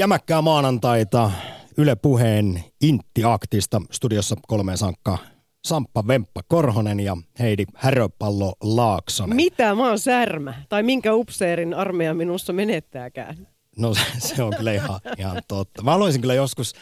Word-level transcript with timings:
Jämäkkää 0.00 0.42
maanantaita 0.42 1.30
Yle 1.76 1.96
Puheen 1.96 2.64
Intti-aktista. 2.80 3.82
Studiossa 3.90 4.36
kolmeen 4.48 4.78
sankka 4.78 5.18
Samppa 5.64 6.06
Vemppa 6.06 6.40
Korhonen 6.48 7.00
ja 7.00 7.16
Heidi 7.38 7.64
Häröpallo 7.74 8.52
Laaksonen. 8.62 9.36
Mitä? 9.36 9.74
Mä 9.74 9.88
oon 9.88 9.98
särmä. 9.98 10.54
Tai 10.68 10.82
minkä 10.82 11.14
upseerin 11.14 11.74
armeija 11.74 12.14
minussa 12.14 12.52
menettääkään? 12.52 13.48
No 13.76 13.94
se 14.18 14.42
on 14.42 14.56
kyllä 14.56 14.72
ihan, 14.72 15.00
ihan 15.18 15.42
totta. 15.48 15.82
Mä 15.82 15.90
haluaisin 15.90 16.20
kyllä 16.20 16.34
joskus 16.34 16.74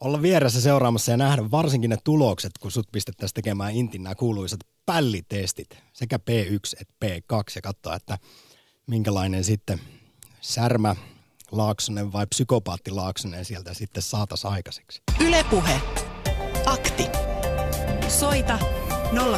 olla 0.00 0.22
vieressä 0.22 0.60
seuraamassa 0.60 1.10
ja 1.10 1.16
nähdä 1.16 1.50
varsinkin 1.50 1.90
ne 1.90 1.96
tulokset, 2.04 2.52
kun 2.60 2.70
sut 2.70 2.88
pistettäisiin 2.92 3.34
tekemään 3.34 3.74
Intin 3.74 4.02
nämä 4.02 4.14
kuuluisat 4.14 4.60
pällitestit, 4.86 5.78
sekä 5.92 6.16
P1 6.16 6.80
että 6.80 6.94
P2 7.06 7.52
ja 7.54 7.62
katsoa, 7.62 7.96
että 7.96 8.18
minkälainen 8.86 9.44
sitten 9.44 9.80
särmä 10.40 10.96
Laaksonen 11.52 12.12
vai 12.12 12.26
psykopaatti 12.26 12.90
Laaksonen 12.90 13.44
sieltä 13.44 13.74
sitten 13.74 14.02
saatas 14.02 14.44
aikaiseksi. 14.44 15.02
Ylepuhe. 15.20 15.80
Akti. 16.66 17.06
Soita 18.08 18.58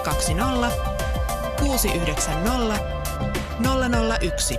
020 0.03 0.71
690 1.59 2.79
001. 4.21 4.59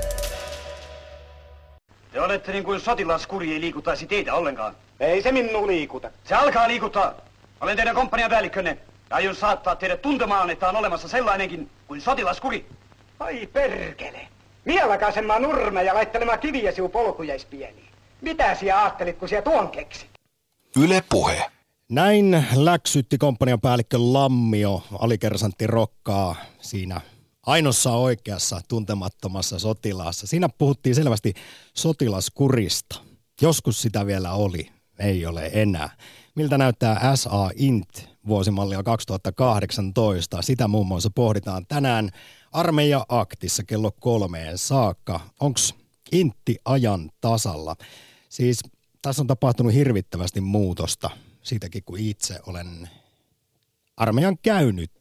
Te 2.12 2.22
olette 2.22 2.52
niin 2.52 2.64
kuin 2.64 2.80
sotilaskuri 2.80 3.54
ei 3.54 3.62
liikuttaisi 3.62 4.08
teitä 4.08 4.34
ollenkaan. 4.34 4.76
Ei 5.00 5.22
se 5.22 5.32
minun 5.32 5.68
liikuta. 5.68 6.12
Se 6.24 6.36
alkaa 6.36 6.68
liikuttaa. 6.68 7.14
Olen 7.62 7.76
teidän 7.76 7.96
komppanian 7.96 8.30
päällikkönne 8.30 8.78
ja 9.10 9.16
aion 9.16 9.36
saattaa 9.36 9.76
teidät 9.76 10.02
tuntemaan, 10.02 10.50
että 10.50 10.70
on 10.70 10.76
olemassa 10.76 11.08
sellainenkin 11.08 11.70
kuin 11.88 12.02
sotilaskuri. 12.02 12.66
Ai 13.20 13.48
perkele. 13.48 14.28
Mieläkäsemään 14.66 15.42
nurme 15.42 15.84
ja 15.84 15.94
laittelemaan 15.94 16.40
kiviä 16.40 16.72
siu 16.72 16.90
polkujaispieniin. 16.90 17.88
Mitä 18.22 18.56
sinä 18.56 18.80
ajattelit, 18.82 19.18
kun 19.18 19.30
sinä 19.30 19.42
tuon 19.42 19.70
keksit? 19.70 20.10
Yle 20.78 21.04
Puhe. 21.10 21.52
Näin 21.90 22.46
läksytti 22.56 23.18
komppanian 23.18 23.62
päällikkö 23.62 23.98
Lammio, 24.00 24.84
alikersantti 25.00 25.68
Rokkaa 25.68 26.36
siinä 26.62 27.02
ainoassa 27.46 27.92
oikeassa 27.92 28.62
tuntemattomassa 28.68 29.60
sotilaassa. 29.60 30.28
Siinä 30.28 30.50
puhuttiin 30.58 30.96
selvästi 30.96 31.34
sotilaskurista. 31.74 32.96
Joskus 33.42 33.82
sitä 33.82 34.06
vielä 34.06 34.32
oli, 34.32 34.70
ei 35.00 35.26
ole 35.26 35.52
enää. 35.54 35.90
Miltä 36.36 36.58
näyttää 36.58 37.16
SA 37.16 37.50
Int 37.56 38.10
vuosimallia 38.28 38.84
2018? 38.84 40.42
Sitä 40.42 40.68
muun 40.68 40.88
muassa 40.88 41.10
pohditaan 41.16 41.66
tänään 41.68 42.10
Armeija-aktissa 42.54 43.64
kello 43.64 43.92
kolmeen 43.92 44.58
saakka. 44.58 45.20
Onko 45.40 45.60
Intti 46.12 46.58
ajan 46.66 47.12
tasalla? 47.22 47.76
Siis 48.30 48.60
tässä 49.02 49.22
on 49.22 49.28
tapahtunut 49.28 49.74
hirvittävästi 49.74 50.42
muutosta 50.42 51.10
siitäkin, 51.44 51.84
kun 51.84 52.00
itse 52.00 52.40
olen 52.48 52.90
armeijan 53.98 54.38
käynyt 54.38 54.92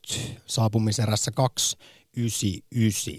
saapumiserässä 0.46 1.30
299. 1.30 3.14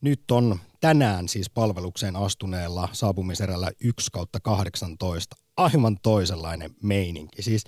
Nyt 0.00 0.30
on 0.30 0.58
tänään 0.80 1.28
siis 1.28 1.50
palvelukseen 1.50 2.16
astuneella 2.16 2.88
saapumiserällä 2.92 3.70
1 3.80 4.10
kautta 4.12 4.40
18 4.40 5.36
aivan 5.56 5.98
toisenlainen 6.02 6.74
meininki. 6.82 7.42
Siis 7.42 7.64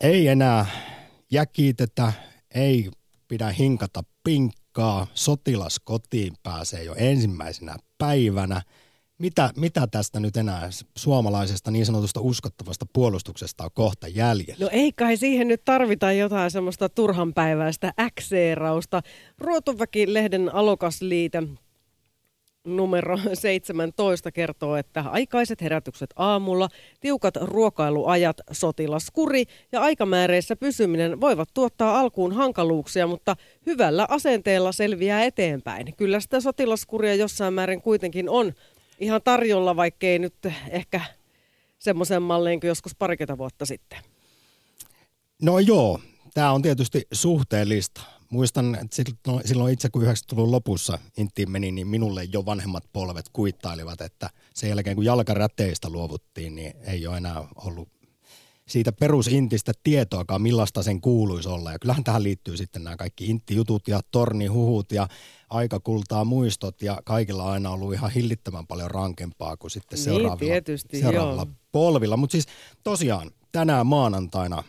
ei 0.00 0.28
enää 0.28 0.66
jäkitetä, 1.30 2.12
ei 2.54 2.90
pidä 3.34 3.50
hinkata 3.50 4.02
pinkkaa, 4.24 5.06
sotilas 5.14 5.80
kotiin 5.84 6.32
pääsee 6.42 6.84
jo 6.84 6.94
ensimmäisenä 6.96 7.76
päivänä. 7.98 8.62
Mitä, 9.18 9.50
mitä 9.56 9.86
tästä 9.86 10.20
nyt 10.20 10.36
enää 10.36 10.70
suomalaisesta 10.96 11.70
niin 11.70 11.86
sanotusta 11.86 12.20
uskottavasta 12.20 12.86
puolustuksesta 12.92 13.64
on 13.64 13.70
kohta 13.74 14.08
jäljellä? 14.08 14.64
No 14.64 14.68
ei 14.72 14.92
kai 14.92 15.16
siihen 15.16 15.48
nyt 15.48 15.64
tarvita 15.64 16.12
jotain 16.12 16.50
semmoista 16.50 16.88
turhanpäiväistä 16.88 17.92
äkseerausta. 18.00 19.02
Ruotuväki-lehden 19.38 20.54
alokasliite 20.54 21.42
numero 22.64 23.18
17 23.34 24.32
kertoo, 24.32 24.76
että 24.76 25.04
aikaiset 25.10 25.60
herätykset 25.60 26.10
aamulla, 26.16 26.68
tiukat 27.00 27.36
ruokailuajat, 27.36 28.36
sotilaskuri 28.52 29.44
ja 29.72 29.80
aikamääreissä 29.80 30.56
pysyminen 30.56 31.20
voivat 31.20 31.48
tuottaa 31.54 32.00
alkuun 32.00 32.32
hankaluuksia, 32.32 33.06
mutta 33.06 33.36
hyvällä 33.66 34.06
asenteella 34.10 34.72
selviää 34.72 35.24
eteenpäin. 35.24 35.96
Kyllä 35.96 36.20
sitä 36.20 36.40
sotilaskuria 36.40 37.14
jossain 37.14 37.54
määrin 37.54 37.82
kuitenkin 37.82 38.28
on 38.28 38.52
ihan 38.98 39.22
tarjolla, 39.22 39.76
vaikkei 39.76 40.18
nyt 40.18 40.34
ehkä 40.70 41.00
semmoisen 41.78 42.22
malliin 42.22 42.60
kuin 42.60 42.68
joskus 42.68 42.94
parikymmentä 42.94 43.38
vuotta 43.38 43.66
sitten. 43.66 43.98
No 45.42 45.58
joo, 45.58 46.00
tämä 46.34 46.52
on 46.52 46.62
tietysti 46.62 47.02
suhteellista 47.12 48.00
muistan, 48.30 48.74
että 48.74 49.12
silloin 49.44 49.72
itse 49.72 49.88
kun 49.90 50.02
90-luvun 50.02 50.50
lopussa 50.50 50.98
Inttiin 51.16 51.50
meni, 51.50 51.72
niin 51.72 51.86
minulle 51.86 52.24
jo 52.24 52.46
vanhemmat 52.46 52.84
polvet 52.92 53.26
kuittailivat, 53.32 54.00
että 54.00 54.30
sen 54.54 54.70
jälkeen 54.70 54.96
kun 54.96 55.04
jalkaräteistä 55.04 55.90
luovuttiin, 55.90 56.54
niin 56.54 56.74
ei 56.86 57.06
ole 57.06 57.16
enää 57.16 57.48
ollut 57.56 57.88
siitä 58.68 58.92
perusintistä 58.92 59.72
tietoakaan, 59.82 60.42
millaista 60.42 60.82
sen 60.82 61.00
kuuluisi 61.00 61.48
olla. 61.48 61.72
Ja 61.72 61.78
kyllähän 61.78 62.04
tähän 62.04 62.22
liittyy 62.22 62.56
sitten 62.56 62.84
nämä 62.84 62.96
kaikki 62.96 63.26
inttijutut 63.26 63.88
ja 63.88 64.00
tornihuhut 64.10 64.92
ja 64.92 65.08
aikakultaa 65.50 66.24
muistot 66.24 66.82
ja 66.82 67.02
kaikilla 67.04 67.42
on 67.42 67.52
aina 67.52 67.70
ollut 67.70 67.94
ihan 67.94 68.10
hillittömän 68.10 68.66
paljon 68.66 68.90
rankempaa 68.90 69.56
kuin 69.56 69.70
sitten 69.70 69.96
niin, 69.96 70.04
seuraavilla, 70.04 70.52
tietysti, 70.52 71.00
seuraavilla 71.00 71.42
joo. 71.42 71.54
polvilla. 71.72 72.16
Mutta 72.16 72.32
siis 72.32 72.46
tosiaan 72.84 73.30
tänään 73.52 73.86
maanantaina 73.86 74.62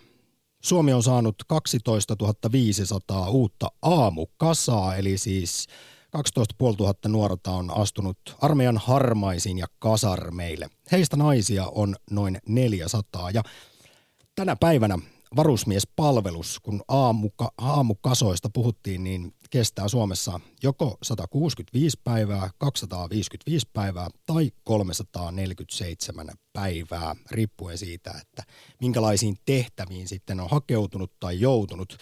Suomi 0.65 0.93
on 0.93 1.03
saanut 1.03 1.35
12 1.47 2.15
500 2.51 3.29
uutta 3.29 3.71
aamukasaa, 3.81 4.95
eli 4.95 5.17
siis 5.17 5.67
12 6.11 6.55
500 6.59 7.11
nuorta 7.11 7.51
on 7.51 7.77
astunut 7.77 8.17
armeijan 8.41 8.77
harmaisiin 8.77 9.57
ja 9.57 9.67
kasarmeille. 9.79 10.69
Heistä 10.91 11.17
naisia 11.17 11.65
on 11.67 11.95
noin 12.11 12.37
400 12.47 13.31
ja 13.31 13.43
tänä 14.35 14.55
päivänä 14.55 14.99
varusmiespalvelus, 15.35 16.59
kun 16.59 16.81
aamuka, 16.87 17.51
aamukasoista 17.57 18.49
puhuttiin, 18.53 19.03
niin 19.03 19.33
kestää 19.49 19.87
Suomessa 19.87 20.39
joko 20.63 20.97
165 21.03 21.99
päivää, 22.03 22.49
255 22.57 23.67
päivää 23.73 24.07
tai 24.25 24.51
347 24.63 26.27
päivää, 26.53 27.15
riippuen 27.31 27.77
siitä, 27.77 28.11
että 28.21 28.43
minkälaisiin 28.81 29.35
tehtäviin 29.45 30.07
sitten 30.07 30.39
on 30.39 30.49
hakeutunut 30.49 31.11
tai 31.19 31.39
joutunut. 31.39 31.97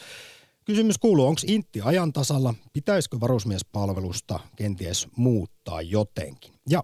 Kysymys 0.66 0.98
kuuluu, 0.98 1.28
onko 1.28 1.42
Intti 1.48 1.82
ajan 1.82 2.14
tasalla, 2.14 2.54
pitäisikö 2.74 3.20
varusmiespalvelusta 3.20 4.40
kenties 4.56 5.08
muuttaa 5.18 5.82
jotenkin? 5.82 6.54
Ja 6.70 6.84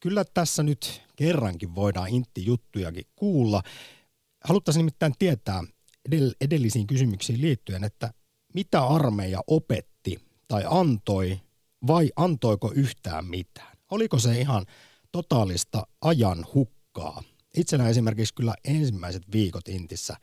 kyllä 0.00 0.24
tässä 0.34 0.62
nyt 0.62 1.02
kerrankin 1.16 1.74
voidaan 1.74 2.08
Intti-juttujakin 2.08 3.04
kuulla. 3.16 3.62
Haluttaisiin 4.44 4.80
nimittäin 4.80 5.14
tietää 5.18 5.64
edellisiin 6.40 6.86
kysymyksiin 6.86 7.40
liittyen, 7.40 7.84
että 7.84 8.10
mitä 8.54 8.86
armeija 8.86 9.40
opetti 9.46 10.18
tai 10.48 10.64
antoi 10.66 11.40
vai 11.86 12.10
antoiko 12.16 12.72
yhtään 12.74 13.24
mitään? 13.26 13.76
Oliko 13.90 14.18
se 14.18 14.40
ihan 14.40 14.66
totaalista 15.12 15.86
ajan 16.00 16.46
hukkaa? 16.54 17.22
Itsenä 17.56 17.88
esimerkiksi 17.88 18.34
kyllä 18.34 18.54
ensimmäiset 18.64 19.22
viikot 19.32 19.68
Intissä 19.68 20.16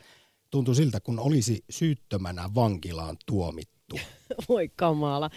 tuntui 0.51 0.75
siltä, 0.75 0.99
kun 0.99 1.19
olisi 1.19 1.63
syyttömänä 1.69 2.49
vankilaan 2.55 3.17
tuomittu. 3.25 3.99
Voi 4.49 4.69
kamala. 4.75 5.29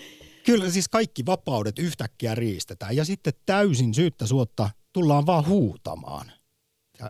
Kyllä 0.44 0.70
siis 0.70 0.88
kaikki 0.88 1.26
vapaudet 1.26 1.78
yhtäkkiä 1.78 2.34
riistetään 2.34 2.96
ja 2.96 3.04
sitten 3.04 3.32
täysin 3.46 3.94
syyttä 3.94 4.26
suotta 4.26 4.70
tullaan 4.92 5.26
vaan 5.26 5.46
huutamaan 5.46 6.32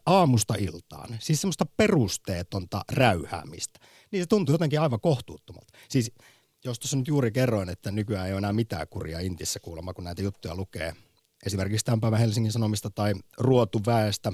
aamusta 0.06 0.54
iltaan. 0.58 1.08
Siis 1.20 1.40
semmoista 1.40 1.66
perusteetonta 1.76 2.84
räyhäämistä. 2.92 3.80
Niin 4.10 4.22
se 4.22 4.26
tuntuu 4.26 4.54
jotenkin 4.54 4.80
aivan 4.80 5.00
kohtuuttomalta. 5.00 5.78
Siis 5.88 6.12
jos 6.64 6.78
tuossa 6.78 6.96
nyt 6.96 7.08
juuri 7.08 7.30
kerroin, 7.30 7.68
että 7.68 7.90
nykyään 7.90 8.26
ei 8.26 8.32
ole 8.32 8.38
enää 8.38 8.52
mitään 8.52 8.86
kuria 8.90 9.20
Intissä 9.20 9.60
kuulemma, 9.60 9.94
kun 9.94 10.04
näitä 10.04 10.22
juttuja 10.22 10.54
lukee. 10.54 10.92
Esimerkiksi 11.46 11.84
tämän 11.84 12.00
päivän 12.00 12.20
Helsingin 12.20 12.52
Sanomista 12.52 12.90
tai 12.90 13.14
Ruotuväestä 13.38 14.32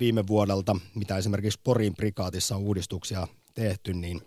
viime 0.00 0.26
vuodelta, 0.26 0.76
mitä 0.94 1.16
esimerkiksi 1.16 1.60
Porin 1.64 1.94
prikaatissa 1.94 2.56
on 2.56 2.62
uudistuksia 2.62 3.28
tehty, 3.54 3.92
niin 3.92 4.20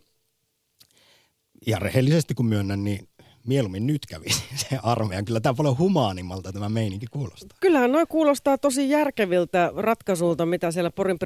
ihan 1.65 1.81
rehellisesti 1.81 2.33
kun 2.33 2.45
myönnän, 2.45 2.83
niin 2.83 3.09
mieluummin 3.47 3.87
nyt 3.87 4.05
kävi 4.05 4.25
se 4.69 4.79
armeijan. 4.83 5.25
Kyllä 5.25 5.39
tämä 5.39 5.53
paljon 5.53 5.77
humaanimmalta 5.77 6.53
tämä 6.53 6.69
meininki 6.69 7.05
kuulostaa. 7.11 7.57
Kyllähän 7.59 7.91
noin 7.91 8.07
kuulostaa 8.07 8.57
tosi 8.57 8.89
järkeviltä 8.89 9.71
ratkaisulta, 9.75 10.45
mitä 10.45 10.71
siellä 10.71 10.91
Porin 10.91 11.17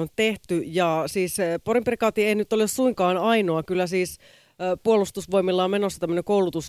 on 0.00 0.08
tehty. 0.16 0.62
Ja 0.66 1.04
siis 1.06 1.38
eh, 1.38 1.60
Porin 1.64 1.84
ei 2.16 2.34
nyt 2.34 2.52
ole 2.52 2.66
suinkaan 2.66 3.16
ainoa. 3.16 3.62
Kyllä 3.62 3.86
siis 3.86 4.18
puolustusvoimilla 4.82 5.64
on 5.64 5.70
menossa 5.70 6.00
tämmöinen 6.00 6.24
koulutus 6.24 6.68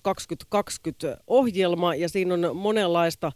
2020-ohjelma 0.56 1.96
ja 1.96 2.10
siinä 2.10 2.34
on 2.34 2.56
monenlaista, 2.56 3.32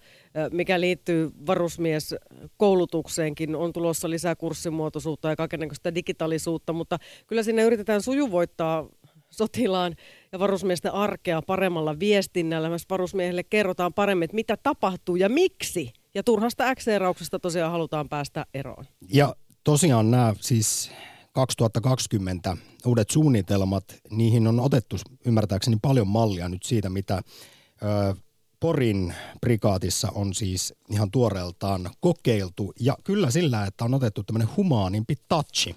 mikä 0.52 0.80
liittyy 0.80 1.32
varusmieskoulutukseenkin. 1.48 3.56
On 3.56 3.74
tulossa 3.74 4.10
lisää 4.10 4.36
kurssimuotoisuutta 4.36 5.30
ja 5.30 5.36
kaikenlaista 5.36 5.96
digitaalisuutta, 5.96 6.74
mutta 6.74 6.98
kyllä 7.28 7.44
sinne 7.44 7.64
yritetään 7.64 8.02
sujuvoittaa 8.02 8.88
sotilaan 9.30 9.96
ja 10.36 10.40
varusmiesten 10.40 10.94
arkea 10.94 11.42
paremmalla 11.42 12.00
viestinnällä. 12.00 12.70
Myös 12.70 12.86
varusmiehelle 12.90 13.44
kerrotaan 13.44 13.94
paremmin, 13.94 14.26
että 14.26 14.36
mitä 14.36 14.58
tapahtuu 14.58 15.16
ja 15.16 15.30
miksi. 15.30 15.94
Ja 16.16 16.24
turhasta 16.24 16.64
äkseerauksesta 16.64 17.40
tosiaan 17.40 17.72
halutaan 17.72 18.10
päästä 18.10 18.46
eroon. 18.54 18.86
Ja 19.14 19.36
tosiaan 19.64 20.12
nämä 20.12 20.34
siis 20.42 20.92
2020 21.32 22.58
uudet 22.86 23.10
suunnitelmat, 23.10 23.84
niihin 24.10 24.48
on 24.48 24.60
otettu 24.60 24.96
ymmärtääkseni 25.26 25.78
paljon 25.82 26.08
mallia 26.08 26.50
nyt 26.50 26.64
siitä, 26.64 26.90
mitä 26.90 27.16
ö, 27.16 28.16
Porin 28.60 29.14
prikaatissa 29.42 30.12
on 30.16 30.34
siis 30.34 30.74
ihan 30.90 31.12
tuoreeltaan 31.12 31.90
kokeiltu. 32.00 32.74
Ja 32.80 32.98
kyllä 33.04 33.32
sillä, 33.32 33.66
että 33.66 33.86
on 33.86 33.94
otettu 33.94 34.24
tämmöinen 34.24 34.56
humaanimpi 34.58 35.16
touchi 35.28 35.76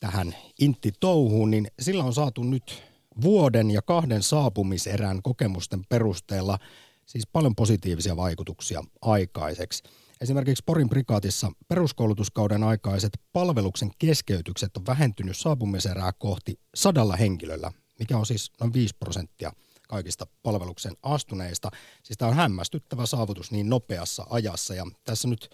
tähän 0.00 0.34
intti-touhuun, 0.60 1.50
niin 1.50 1.66
sillä 1.80 2.04
on 2.04 2.14
saatu 2.14 2.42
nyt 2.42 2.89
vuoden 3.22 3.70
ja 3.70 3.82
kahden 3.82 4.22
saapumiserän 4.22 5.22
kokemusten 5.22 5.82
perusteella 5.88 6.58
siis 7.06 7.26
paljon 7.26 7.54
positiivisia 7.54 8.16
vaikutuksia 8.16 8.84
aikaiseksi. 9.02 9.82
Esimerkiksi 10.20 10.64
Porin 10.66 10.88
prikaatissa 10.88 11.52
peruskoulutuskauden 11.68 12.62
aikaiset 12.64 13.20
palveluksen 13.32 13.90
keskeytykset 13.98 14.76
on 14.76 14.86
vähentynyt 14.86 15.36
saapumiserää 15.36 16.12
kohti 16.12 16.60
sadalla 16.74 17.16
henkilöllä, 17.16 17.72
mikä 17.98 18.18
on 18.18 18.26
siis 18.26 18.52
noin 18.60 18.72
5 18.72 18.96
prosenttia 18.96 19.52
kaikista 19.88 20.26
palveluksen 20.42 20.92
astuneista. 21.02 21.70
Siis 22.02 22.18
tämä 22.18 22.28
on 22.28 22.36
hämmästyttävä 22.36 23.06
saavutus 23.06 23.50
niin 23.50 23.68
nopeassa 23.68 24.26
ajassa 24.30 24.74
ja 24.74 24.86
tässä 25.04 25.28
nyt 25.28 25.50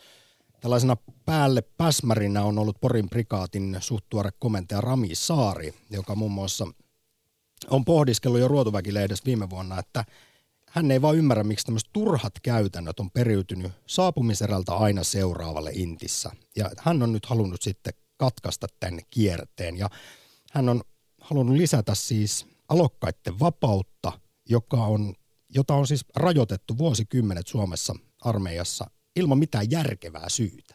tällaisena 0.61 0.97
päälle 1.25 1.63
päsmärinä 1.63 2.43
on 2.43 2.59
ollut 2.59 2.81
Porin 2.81 3.09
prikaatin 3.09 3.77
suhtuore 3.81 4.31
komentaja 4.39 4.81
Rami 4.81 5.15
Saari, 5.15 5.75
joka 5.91 6.15
muun 6.15 6.33
muassa 6.33 6.67
on 7.71 7.85
pohdiskellut 7.85 8.41
jo 8.41 8.49
Ruotuväkilehdessä 8.49 9.25
viime 9.27 9.51
vuonna, 9.51 9.79
että– 9.79 10.05
hän 10.77 10.91
ei 10.91 11.03
vaan 11.03 11.17
ymmärrä, 11.17 11.45
miksi 11.45 11.67
tämmöiset 11.67 11.91
turhat 11.93 12.33
käytännöt 12.43 13.01
on 13.01 13.11
periytynyt 13.11 13.73
saapumiserältä 13.87 14.75
aina 14.75 15.05
seuraavalle 15.05 15.71
intissä. 15.75 16.31
Ja 16.57 16.71
hän 16.79 17.03
on 17.03 17.13
nyt 17.13 17.27
halunnut 17.27 17.63
sitten 17.63 17.93
katkaista 18.17 18.67
tämän 18.81 19.01
kierteen. 19.11 19.77
Ja 19.77 19.91
hän 20.53 20.69
on 20.69 20.83
halunnut 21.21 21.57
lisätä 21.57 21.95
siis 21.95 22.47
alokkaiden 22.69 23.41
vapautta, 23.41 24.13
joka 24.49 24.77
on, 24.77 25.15
jota 25.55 25.75
on 25.75 25.87
siis 25.87 26.05
rajoitettu 26.17 26.79
vuosikymmenet 26.79 27.47
Suomessa 27.47 27.95
armeijassa 28.21 28.91
ilman 29.17 29.39
mitään 29.39 29.71
järkevää 29.71 30.29
syytä. 30.29 30.75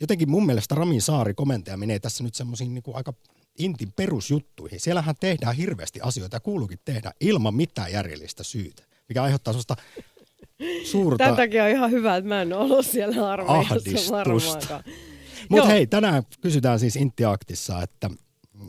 Jotenkin 0.00 0.30
mun 0.30 0.46
mielestä 0.46 0.74
Ramin 0.74 1.02
Saari 1.02 1.34
komentaja 1.34 1.76
menee 1.76 1.98
tässä 1.98 2.24
nyt 2.24 2.34
semmoisiin 2.34 2.74
niin 2.74 2.82
aika 2.94 3.12
intin 3.60 3.92
perusjuttuihin. 3.92 4.80
Siellähän 4.80 5.14
tehdään 5.20 5.56
hirveästi 5.56 6.00
asioita 6.02 6.36
ja 6.36 6.40
kuuluukin 6.40 6.78
tehdä 6.84 7.12
ilman 7.20 7.54
mitään 7.54 7.92
järjellistä 7.92 8.42
syytä 8.42 8.90
mikä 9.10 9.22
aiheuttaa 9.22 9.52
sellaista 9.52 9.76
suurta 10.90 11.24
Tämän 11.24 11.36
takia 11.36 11.64
on 11.64 11.70
ihan 11.70 11.90
hyvä, 11.90 12.16
että 12.16 12.28
mä 12.28 12.42
en 12.42 12.52
ollut 12.52 12.86
siellä 12.86 13.30
armeijassa 13.30 14.12
varmaankaan. 14.12 14.84
Mutta 15.48 15.68
hei, 15.68 15.86
tänään 15.86 16.22
kysytään 16.40 16.80
siis 16.80 16.96
Intiaktissa, 16.96 17.82
että 17.82 18.10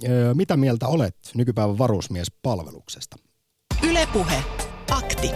ö, 0.09 0.33
mitä 0.33 0.57
mieltä 0.57 0.87
olet 0.87 1.15
nykypäivän 1.35 1.77
varusmiespalveluksesta? 1.77 3.17
Ylepuhe 3.83 4.43
Akti. 4.91 5.31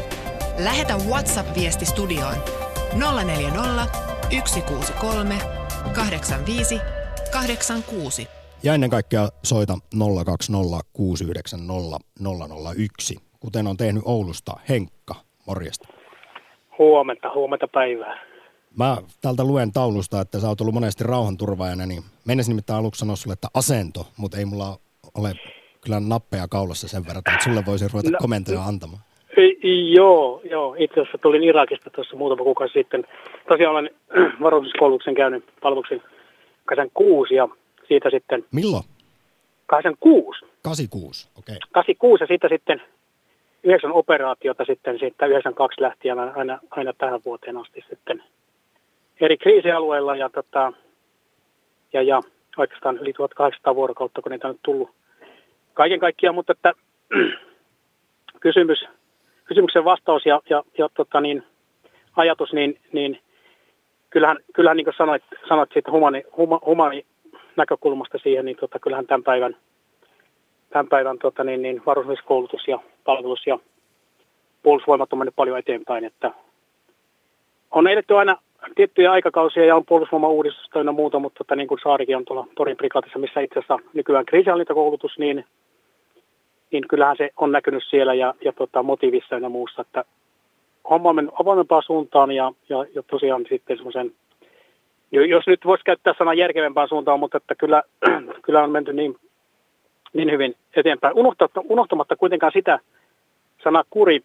Lähetä 0.58 0.98
WhatsApp-viesti 0.98 1.86
studioon 1.86 2.36
040 3.26 3.88
163 4.46 5.38
85 5.96 6.80
86. 7.32 8.28
Ja 8.66 8.74
ennen 8.74 8.90
kaikkea 8.90 9.28
soita 9.44 9.74
020 10.26 10.80
690 10.94 11.98
001 12.78 13.16
kuten 13.40 13.68
on 13.68 13.78
tehnyt 13.78 14.04
Oulusta 14.06 14.52
Henkka. 14.70 15.16
Morjesta. 15.48 15.88
Huomenta, 16.78 17.34
huomenta 17.36 17.68
päivää. 17.68 18.20
Mä 18.78 18.98
täältä 19.22 19.44
luen 19.44 19.72
taulusta, 19.72 20.22
että 20.22 20.40
sä 20.40 20.48
oot 20.48 20.62
ollut 20.62 20.74
monesti 20.74 21.04
rauhanturvaajana, 21.04 21.86
niin 21.86 22.04
mennessä 22.28 22.52
nimittäin 22.52 22.80
aluksi 22.80 23.00
sanoa 23.00 23.16
sulle, 23.16 23.34
että 23.34 23.48
asento, 23.54 24.08
mutta 24.18 24.38
ei 24.38 24.46
mulla 24.46 24.78
ole 25.18 25.32
kyllä 25.84 26.00
nappeja 26.00 26.48
kaulassa 26.48 26.88
sen 26.88 27.04
verran, 27.08 27.24
että 27.28 27.44
sulle 27.44 27.64
voisi 27.66 27.88
ruveta 27.94 28.12
no, 28.12 28.18
komentoja 28.22 28.62
antamaan. 28.62 29.02
Joo, 29.94 30.42
joo. 30.44 30.76
Itse 30.80 31.00
asiassa 31.02 31.18
tulin 31.18 31.44
Irakista 31.44 31.90
tuossa 31.90 32.18
muutama 32.18 32.44
kuukausi 32.44 32.74
sitten. 32.74 33.04
Tosiaan 33.48 33.72
olen 33.72 33.90
varoituskoulutuksen 34.44 35.16
käynyt 35.16 35.44
palveluksen 35.62 36.02
86 36.66 37.36
ja 37.36 37.48
siitä 37.88 38.10
sitten... 38.10 38.46
Milloin? 38.52 38.84
86. 39.66 40.40
86, 40.64 41.30
okei. 41.40 41.56
Okay. 41.56 41.70
86 41.72 42.24
ja 42.24 42.28
siitä 42.28 42.48
sitten 42.50 42.82
yhdeksän 43.64 43.92
operaatiota 43.92 44.66
sitten 44.66 45.00
siitä 45.00 45.26
92 45.26 45.82
lähtien 45.82 46.20
aina, 46.20 46.60
aina 46.72 46.94
tähän 46.94 47.22
vuoteen 47.26 47.58
asti 47.58 47.86
sitten 47.90 48.24
eri 49.22 49.38
kriisialueilla 49.38 50.16
ja, 50.16 50.30
tota, 50.30 50.74
ja, 51.94 52.02
ja 52.02 52.22
oikeastaan 52.58 52.98
yli 52.98 53.14
1800 53.14 53.76
vuorokautta, 53.76 54.22
kun 54.22 54.32
niitä 54.32 54.48
on 54.48 54.54
nyt 54.54 54.64
tullut 54.64 54.90
kaiken 55.74 56.00
kaikkiaan, 56.00 56.36
mutta 56.36 56.52
että 56.52 56.74
kysymys, 58.46 58.86
kysymyksen 59.46 59.86
vastaus 59.86 60.26
ja, 60.26 60.42
ja, 60.50 60.64
ja 60.78 60.90
tota 60.94 61.22
niin, 61.22 61.44
ajatus, 62.16 62.54
niin, 62.54 62.80
niin 62.94 63.20
kyllähän, 64.10 64.38
kyllähän 64.54 64.78
niin 64.78 64.86
kuin 64.86 64.96
sanoit, 64.98 65.24
sanoit 65.50 65.70
siitä 65.74 65.92
humani, 65.92 66.24
huma, 66.38 66.60
humani 66.66 67.06
näkökulmasta 67.58 68.18
siihen, 68.18 68.46
niin 68.46 68.58
tota, 68.58 68.80
kyllähän 68.80 69.08
tämän 69.08 69.24
päivän, 69.24 69.58
tämän 70.70 70.88
päivän 70.88 71.20
tota 71.20 71.44
niin, 71.44 71.62
niin 71.62 71.82
varusmieskoulutus 71.86 72.68
ja 72.68 72.80
palvelus 73.04 73.48
ja 73.48 73.60
puolustusvoimat 74.64 75.14
on 75.14 75.20
mennyt 75.20 75.36
paljon 75.36 75.60
eteenpäin, 75.60 76.06
että 76.06 76.32
on 77.72 77.88
edetty 77.88 78.18
aina 78.18 78.38
tiettyjä 78.76 79.12
aikakausia 79.12 79.66
ja 79.66 79.76
on 79.76 79.86
puolustusvoiman 79.86 80.30
uudistusta 80.30 80.80
ja 80.80 80.92
muuta, 80.92 81.20
mutta 81.20 81.38
tota, 81.38 81.56
niin 81.56 81.68
kuin 81.68 81.80
Saarikin 81.84 82.18
on 82.18 82.26
tuolla 82.26 82.48
Porin 82.58 82.78
prikaatissa, 82.78 83.20
missä 83.20 83.40
itse 83.40 83.60
asiassa 83.60 83.80
nykyään 83.94 84.26
kriisihallintakoulutus, 84.26 85.18
niin, 85.18 85.46
niin 86.72 86.88
kyllähän 86.88 87.18
se 87.18 87.30
on 87.38 87.52
näkynyt 87.52 87.84
siellä 87.90 88.14
ja, 88.14 88.34
ja 88.46 88.54
tota, 88.54 88.84
motiivissa 88.84 89.36
ja 89.36 89.50
muussa, 89.50 89.82
että 89.82 90.06
homma 90.90 91.10
on 91.10 91.16
mennyt 91.16 91.36
avoimempaan 91.40 91.84
suuntaan 91.84 92.32
ja, 92.32 92.52
ja, 92.70 92.86
ja 92.96 93.04
tosiaan 93.04 93.46
sitten 93.50 93.78
semmoisen, 93.78 94.12
jos 95.12 95.48
nyt 95.48 95.66
voisi 95.66 95.84
käyttää 95.84 96.14
sanaa 96.18 96.34
järkevämpään 96.34 96.88
suuntaan, 96.88 97.20
mutta 97.20 97.38
että 97.38 97.56
kyllä, 97.56 97.84
kyllä 98.46 98.64
on 98.64 98.72
menty 98.72 98.94
niin 98.94 99.16
niin 100.16 100.32
hyvin 100.32 100.56
eteenpäin. 100.76 101.16
Unohtamatta, 101.16 101.62
unohtamatta 101.64 102.16
kuitenkaan 102.16 102.52
sitä 102.56 102.80
sanaa 103.64 103.84
kuri, 103.90 104.24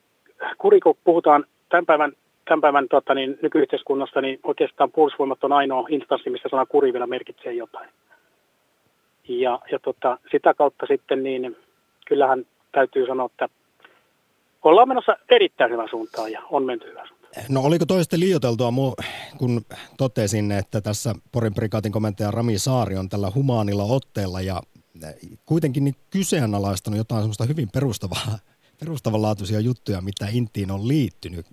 kuri 0.59 0.81
kun 0.81 0.97
puhutaan 1.05 1.45
tämän 1.69 1.87
päivän, 1.87 2.13
tämän 2.45 2.61
päivän 2.61 2.89
tota, 2.89 3.15
niin, 3.15 3.39
nykyyhteiskunnasta, 3.43 4.21
niin 4.21 4.41
oikeastaan 4.45 4.93
puolustusvoimat 4.93 5.45
on 5.45 5.53
ainoa 5.53 5.87
instanssi, 5.89 6.31
missä 6.31 6.49
sana 6.49 6.67
kuri 6.67 6.93
vielä 6.93 7.07
merkitsee 7.07 7.53
jotain. 7.53 7.89
Ja, 9.29 9.59
ja 9.73 9.79
tota, 9.79 10.19
sitä 10.31 10.55
kautta 10.55 10.87
sitten 10.87 11.23
niin 11.23 11.57
kyllähän 12.07 12.47
täytyy 12.73 13.07
sanoa, 13.07 13.27
että 13.27 13.49
ollaan 14.63 14.89
menossa 14.89 15.17
erittäin 15.31 15.71
hyvän 15.71 15.89
suuntaan 15.89 16.33
ja 16.33 16.43
on 16.51 16.65
menty 16.65 16.89
hyvän 16.91 17.09
suuntaan. 17.09 17.20
No 17.49 17.61
oliko 17.61 17.87
toista 17.87 18.19
liioteltua, 18.19 18.73
kun 19.39 19.67
totesin, 19.97 20.53
että 20.53 20.81
tässä 20.81 21.15
Porin 21.33 21.55
prikaatin 21.55 21.93
komentaja 21.93 22.31
Rami 22.31 22.59
Saari 22.59 22.97
on 22.97 23.09
tällä 23.09 23.33
humaanilla 23.35 23.85
otteella 23.85 24.41
ja 24.41 24.63
kuitenkin 25.47 25.85
niin 25.85 25.97
kyseenalaistanut 26.11 26.99
jotain 26.99 27.23
semmoista 27.23 27.45
hyvin 27.45 27.69
perustavaa, 27.69 28.39
perustavanlaatuisia 28.81 29.61
juttuja, 29.61 30.01
mitä 30.01 30.29
Intiin 30.31 30.71
on 30.71 30.89
liittynyt, 30.89 31.47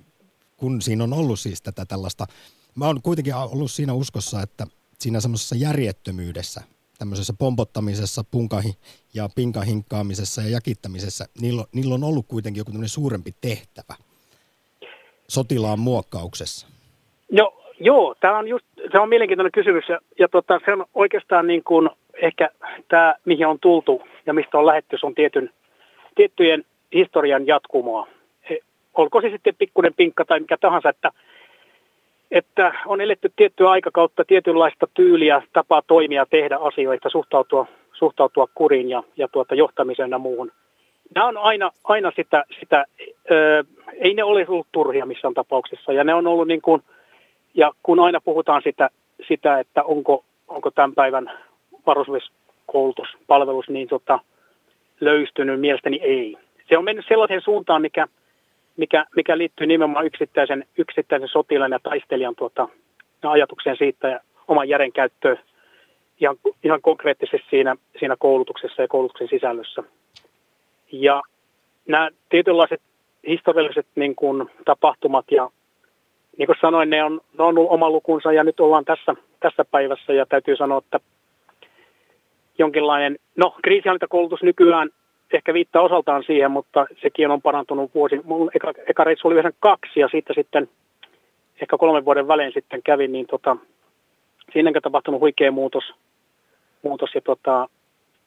kun 0.57 0.81
siinä 0.81 1.03
on 1.03 1.13
ollut 1.13 1.39
siis 1.39 1.61
tätä 1.61 1.85
tällaista, 1.85 2.27
mä 2.75 2.85
oon 2.85 3.01
kuitenkin 3.01 3.35
ollut 3.35 3.71
siinä 3.71 3.93
uskossa, 3.93 4.41
että 4.41 4.67
siinä 4.99 5.21
semmoisessa 5.21 5.55
järjettömyydessä, 5.55 6.61
tämmöisessä 6.97 7.33
pompottamisessa, 7.33 8.23
punkahi 8.23 8.73
ja 9.13 9.29
pinkahinkkaamisessa 9.35 10.41
ja 10.41 10.49
jakittamisessa, 10.49 11.25
niillä, 11.39 11.65
niillä 11.71 11.95
on 11.95 12.03
ollut 12.03 12.27
kuitenkin 12.27 12.59
joku 12.59 12.71
suurempi 12.85 13.35
tehtävä 13.41 13.95
sotilaan 15.29 15.79
muokkauksessa. 15.79 16.67
Joo, 17.31 17.63
joo 17.79 18.15
tämä 18.19 18.37
on 18.37 18.47
just, 18.47 18.65
se 18.91 18.99
on 18.99 19.09
mielenkiintoinen 19.09 19.51
kysymys 19.51 19.89
ja, 19.89 19.99
ja 20.19 20.27
tota, 20.27 20.59
se 20.65 20.73
on 20.73 20.85
oikeastaan 20.93 21.47
niin 21.47 21.63
kuin 21.63 21.89
ehkä 22.21 22.49
tämä, 22.87 23.15
mihin 23.25 23.47
on 23.47 23.59
tultu 23.59 24.01
ja 24.25 24.33
mistä 24.33 24.57
on 24.57 24.65
lähetty, 24.65 24.97
on 25.03 25.15
tietyn, 25.15 25.49
tiettyjen 26.15 26.65
historian 26.93 27.47
jatkumoa. 27.47 28.07
E, 28.49 28.55
olko 28.93 29.21
se 29.21 29.29
sitten 29.29 29.55
pikkuinen 29.55 29.93
pinkka 29.93 30.25
tai 30.25 30.39
mikä 30.39 30.57
tahansa, 30.57 30.89
että, 30.89 31.11
että 32.31 32.73
on 32.85 33.01
eletty 33.01 33.31
tiettyä 33.35 33.69
aikakautta, 33.69 34.25
tietynlaista 34.25 34.87
tyyliä, 34.93 35.41
tapaa 35.53 35.81
toimia, 35.87 36.25
tehdä 36.25 36.57
asioita, 36.57 37.09
suhtautua, 37.09 37.67
suhtautua 37.93 38.47
kuriin 38.55 38.89
ja, 38.89 39.03
ja 39.17 39.27
tuota 39.27 39.55
johtamiseen 39.55 40.11
ja 40.11 40.17
muuhun. 40.17 40.51
Nämä 41.15 41.27
on 41.27 41.37
aina, 41.37 41.71
aina 41.83 42.11
sitä, 42.15 42.43
sitä 42.59 42.85
ö, 43.31 43.63
ei 43.93 44.13
ne 44.13 44.23
ole 44.23 44.45
ollut 44.47 44.67
turhia 44.71 45.05
missään 45.05 45.33
tapauksessa. 45.33 45.93
Ja 45.93 46.03
ne 46.03 46.13
on 46.13 46.27
ollut 46.27 46.47
niin 46.47 46.61
kuin, 46.61 46.83
ja 47.53 47.71
kun 47.83 47.99
aina 47.99 48.21
puhutaan 48.21 48.61
sitä, 48.63 48.89
sitä 49.27 49.59
että 49.59 49.83
onko, 49.83 50.23
onko 50.47 50.71
tämän 50.71 50.93
päivän 50.95 51.31
varusmieskoulutuspalvelus 51.85 53.69
niin 53.69 53.87
tota, 53.87 54.19
löystynyt, 54.99 55.59
mielestäni 55.59 55.99
ei. 56.03 56.37
Se 56.69 56.77
on 56.77 56.83
mennyt 56.83 57.05
sellaiseen 57.07 57.41
suuntaan, 57.41 57.81
mikä, 57.81 58.07
mikä, 58.77 59.05
mikä 59.15 59.37
liittyy 59.37 59.67
nimenomaan 59.67 60.05
yksittäisen, 60.05 60.65
yksittäisen 60.77 61.29
sotilaan 61.29 61.71
ja 61.71 61.79
taistelijan 61.83 62.35
tuota, 62.35 62.69
ajatukseen 63.23 63.77
siitä 63.77 64.07
ja 64.07 64.19
oman 64.47 64.69
järjen 64.69 64.91
käyttöön 64.91 65.39
ihan, 66.21 66.35
ihan 66.63 66.81
konkreettisesti 66.81 67.47
siinä, 67.49 67.75
siinä 67.99 68.15
koulutuksessa 68.19 68.81
ja 68.81 68.87
koulutuksen 68.87 69.27
sisällössä. 69.27 69.83
Ja 70.91 71.21
nämä 71.87 72.09
tietynlaiset 72.29 72.81
historialliset 73.27 73.87
niin 73.95 74.15
kuin, 74.15 74.49
tapahtumat 74.65 75.25
ja 75.31 75.49
niin 76.37 76.47
kuin 76.47 76.57
sanoin, 76.61 76.89
ne 76.89 77.03
on, 77.03 77.21
ne 77.37 77.43
on 77.43 77.57
ollut 77.57 77.71
oma 77.71 77.89
lukunsa 77.89 78.31
ja 78.31 78.43
nyt 78.43 78.59
ollaan 78.59 78.85
tässä, 78.85 79.15
tässä 79.39 79.65
päivässä 79.71 80.13
ja 80.13 80.25
täytyy 80.25 80.55
sanoa, 80.55 80.77
että 80.77 80.99
jonkinlainen, 82.57 83.17
no 83.35 83.55
kriisihallintakoulutus 83.63 84.43
nykyään 84.43 84.89
ehkä 85.33 85.53
viittaa 85.53 85.81
osaltaan 85.81 86.23
siihen, 86.23 86.51
mutta 86.51 86.87
sekin 87.01 87.31
on 87.31 87.41
parantunut 87.41 87.91
vuosi. 87.95 88.21
Mun 88.23 88.51
eka, 88.55 88.73
eka 88.87 89.03
reissu 89.03 89.27
oli 89.27 89.35
92 89.35 89.99
ja 89.99 90.07
siitä 90.07 90.33
sitten 90.33 90.69
ehkä 91.61 91.77
kolmen 91.77 92.05
vuoden 92.05 92.27
välein 92.27 92.51
sitten 92.53 92.83
kävin, 92.83 93.11
niin 93.11 93.27
tota, 93.27 93.57
siinäkin 94.53 94.81
tapahtunut 94.81 95.21
huikea 95.21 95.51
muutos, 95.51 95.83
muutos 96.83 97.15
ja 97.15 97.21
tota, 97.21 97.69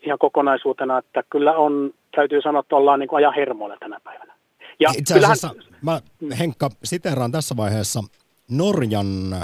ihan 0.06 0.18
kokonaisuutena, 0.18 0.98
että 0.98 1.22
kyllä 1.30 1.56
on, 1.56 1.94
täytyy 2.16 2.42
sanoa, 2.42 2.60
että 2.60 2.76
ollaan 2.76 3.00
niin 3.00 3.08
kuin 3.08 3.18
ajan 3.18 3.34
hermoilla 3.34 3.76
tänä 3.80 4.00
päivänä. 4.04 4.34
Ja 4.80 4.90
Itse 4.98 5.14
asiassa 5.14 5.48
kyllähän... 5.48 5.78
mä, 5.82 6.00
Henkka, 6.38 6.70
siteraan 6.84 7.32
tässä 7.32 7.56
vaiheessa 7.56 8.00
Norjan 8.50 9.36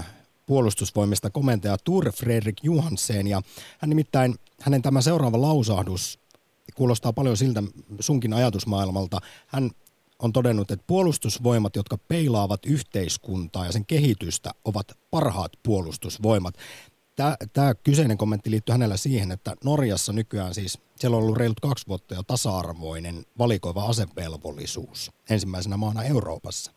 puolustusvoimista 0.46 1.30
komentaja 1.30 1.76
Tur 1.84 2.12
Fredrik 2.12 2.56
Johansen 2.62 3.26
ja 3.26 3.42
hän 3.78 3.88
nimittäin, 3.88 4.34
hänen 4.62 4.82
tämä 4.82 5.00
seuraava 5.00 5.40
lausahdus 5.40 6.18
kuulostaa 6.74 7.12
paljon 7.12 7.36
siltä 7.36 7.62
sunkin 8.00 8.32
ajatusmaailmalta. 8.32 9.18
Hän 9.46 9.70
on 10.18 10.32
todennut, 10.32 10.70
että 10.70 10.84
puolustusvoimat, 10.86 11.76
jotka 11.76 11.98
peilaavat 12.08 12.66
yhteiskuntaa 12.66 13.66
ja 13.66 13.72
sen 13.72 13.86
kehitystä, 13.86 14.50
ovat 14.64 14.86
parhaat 15.10 15.52
puolustusvoimat. 15.62 16.54
Tämä 17.52 17.74
kyseinen 17.84 18.18
kommentti 18.18 18.50
liittyy 18.50 18.72
hänellä 18.72 18.96
siihen, 18.96 19.30
että 19.32 19.54
Norjassa 19.64 20.12
nykyään 20.12 20.54
siis, 20.54 20.80
siellä 20.96 21.16
on 21.16 21.22
ollut 21.22 21.36
reilut 21.36 21.60
kaksi 21.60 21.88
vuotta 21.88 22.14
jo 22.14 22.22
tasa-arvoinen 22.26 23.14
valikoiva 23.38 23.84
asevelvollisuus 23.84 25.12
ensimmäisenä 25.30 25.76
maana 25.76 26.04
Euroopassa. 26.04 26.72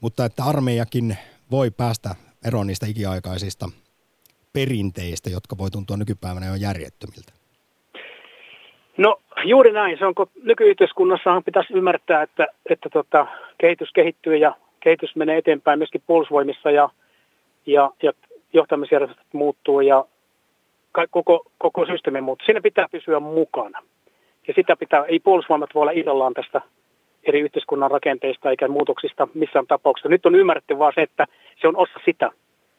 Mutta 0.00 0.24
että 0.24 0.44
armeijakin 0.44 1.16
voi 1.50 1.70
päästä 1.70 2.14
eroon 2.46 2.66
niistä 2.66 2.86
ikiaikaisista 2.86 3.68
perinteistä, 4.52 5.30
jotka 5.30 5.58
voi 5.58 5.70
tuntua 5.70 5.96
nykypäivänä 5.96 6.46
jo 6.46 6.54
järjettömiltä. 6.54 7.32
No 8.96 9.20
juuri 9.44 9.72
näin. 9.72 9.98
Se 9.98 10.06
on, 10.06 10.14
kun 10.14 10.26
nykyyhteiskunnassahan 10.42 11.44
pitäisi 11.44 11.72
ymmärtää, 11.72 12.22
että, 12.22 12.46
että 12.70 12.88
tota, 12.92 13.26
kehitys 13.58 13.92
kehittyy 13.92 14.36
ja 14.36 14.56
kehitys 14.80 15.16
menee 15.16 15.38
eteenpäin 15.38 15.78
myöskin 15.78 16.02
puolustusvoimissa 16.06 16.70
ja, 16.70 16.90
ja, 17.66 17.90
ja 18.02 18.12
johtamisjärjestelmät 18.56 19.34
muuttuu 19.34 19.80
ja 19.80 20.04
koko, 21.10 21.44
koko 21.58 21.86
systeemi 21.86 22.20
muuttuu. 22.20 22.44
Siinä 22.44 22.60
pitää 22.60 22.86
pysyä 22.92 23.20
mukana. 23.20 23.82
Ja 24.48 24.54
sitä 24.54 24.76
pitää, 24.76 25.04
ei 25.04 25.18
puolustusvoimat 25.18 25.74
voi 25.74 25.80
olla 25.80 25.90
irrallaan 25.90 26.34
tästä 26.34 26.60
eri 27.24 27.40
yhteiskunnan 27.40 27.90
rakenteista 27.90 28.50
eikä 28.50 28.68
muutoksista 28.68 29.28
missään 29.34 29.66
tapauksessa. 29.66 30.08
Nyt 30.08 30.26
on 30.26 30.34
ymmärretty 30.34 30.78
vaan 30.78 30.92
se, 30.94 31.02
että 31.02 31.26
se 31.60 31.68
on 31.68 31.76
osa 31.76 32.00
sitä, 32.04 32.30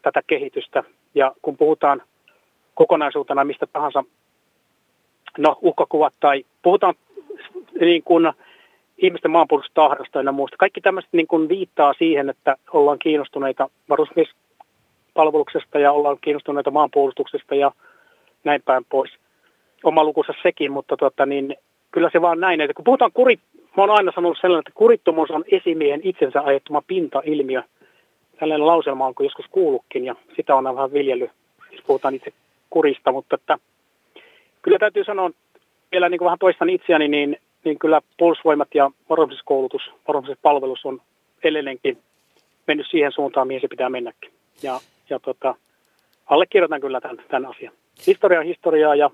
tätä 0.02 0.22
kehitystä. 0.28 0.84
Ja 1.16 1.32
kun 1.42 1.58
puhutaan 1.58 2.02
kokonaisuutena 2.76 3.44
mistä 3.44 3.68
tahansa 3.68 4.04
no, 5.38 5.58
uhkakuvat 5.62 6.14
tai 6.20 6.46
puhutaan 6.62 6.96
niin 7.80 8.04
kuin 8.04 8.34
ihmisten 8.98 9.32
maanpuolustustahdosta 9.32 10.22
ja 10.22 10.32
muusta. 10.32 10.58
Kaikki 10.58 10.82
tämmöiset 10.82 11.14
niin 11.14 11.28
kuin 11.28 11.50
viittaa 11.50 11.94
siihen, 11.94 12.30
että 12.30 12.56
ollaan 12.72 13.00
kiinnostuneita 13.00 13.70
varusmiespalveluksesta 15.18 15.80
ja 15.80 15.92
ollaan 15.92 16.18
kiinnostuneita 16.22 16.72
maanpuolustuksesta 16.72 17.56
ja 17.56 17.72
näin 18.44 18.62
päin 18.62 18.86
pois. 18.90 19.12
Oma 19.84 20.04
lukunsa 20.04 20.34
sekin, 20.44 20.72
mutta 20.72 20.98
tota, 20.98 21.26
niin, 21.26 21.56
kyllä 21.92 22.10
se 22.14 22.22
vaan 22.22 22.40
näin, 22.40 22.62
että 22.62 22.74
kun 22.74 22.86
puhutaan 22.86 23.12
kurit, 23.12 23.40
mä 23.78 23.84
oon 23.84 23.90
aina 23.90 24.12
sanonut 24.16 24.38
sellainen, 24.42 24.60
että 24.60 24.80
kurittomuus 24.80 25.32
on 25.32 25.44
esimiehen 25.52 26.02
itsensä 26.04 26.42
ajattuma 26.42 26.82
pintailmiö. 26.88 27.64
Tällainen 28.40 28.68
lauselma 28.68 29.06
on 29.06 29.14
joskus 29.20 29.46
kuullutkin 29.52 30.06
ja 30.06 30.16
sitä 30.36 30.56
on 30.56 30.64
vähän 30.64 30.94
viljellyt, 30.94 31.32
siis 31.70 31.82
puhutaan 31.88 32.16
itse 32.16 32.34
kurista, 32.70 33.12
mutta 33.12 33.36
että 33.36 33.58
kyllä 34.62 34.80
täytyy 34.80 35.04
sanoa, 35.04 35.32
vielä 35.92 36.10
niin 36.10 36.20
kuin 36.20 36.26
vähän 36.26 36.40
toistan 36.40 36.70
itseäni, 36.70 37.08
niin, 37.08 37.38
niin 37.64 37.80
kyllä 37.80 38.02
puolustusvoimat 38.18 38.68
ja 38.74 38.92
varoituskoulutus, 39.10 39.82
palvelus 40.42 40.86
on 40.86 41.02
edelleenkin 41.44 41.98
mennyt 42.68 42.88
siihen 42.90 43.12
suuntaan, 43.12 43.48
mihin 43.48 43.62
se 43.62 43.68
pitää 43.68 43.90
mennäkin. 43.90 44.32
Ja, 44.64 44.80
ja 45.10 45.20
tota, 45.20 45.56
allekirjoitan 46.26 46.82
kyllä 46.82 47.02
tämän, 47.02 47.18
tämän 47.28 47.46
asian. 47.46 47.74
Historia 48.08 48.40
on 48.40 48.46
historiaa 48.46 48.96
ja 48.96 49.10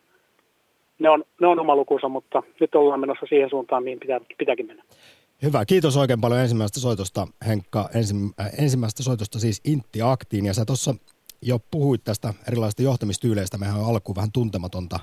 ne 0.99 1.09
on, 1.09 1.23
ne 1.41 1.47
on 1.47 1.59
oma 1.59 1.75
lukunsa, 1.75 2.09
mutta 2.09 2.43
nyt 2.59 2.75
ollaan 2.75 2.99
menossa 2.99 3.25
siihen 3.29 3.49
suuntaan, 3.49 3.83
mihin 3.83 3.99
pitää, 3.99 4.19
pitääkin 4.37 4.67
mennä. 4.67 4.83
Hyvä, 5.43 5.65
kiitos 5.65 5.97
oikein 5.97 6.21
paljon 6.21 6.41
ensimmäisestä 6.41 6.79
soitosta, 6.79 7.27
Henkka. 7.47 7.89
Ensi, 7.95 8.15
äh, 8.39 8.49
ensimmäisestä 8.59 9.03
soitosta 9.03 9.39
siis 9.39 9.61
Intti 9.65 10.01
Aktiin. 10.01 10.45
Ja 10.45 10.53
sä 10.53 10.65
tuossa 10.65 10.95
jo 11.41 11.59
puhuit 11.71 12.03
tästä 12.03 12.33
erilaisista 12.47 12.81
johtamistyyleistä. 12.81 13.57
Mehän 13.57 13.79
on 13.79 13.89
alkuun 13.89 14.15
vähän 14.15 14.31
tuntematonta 14.31 14.99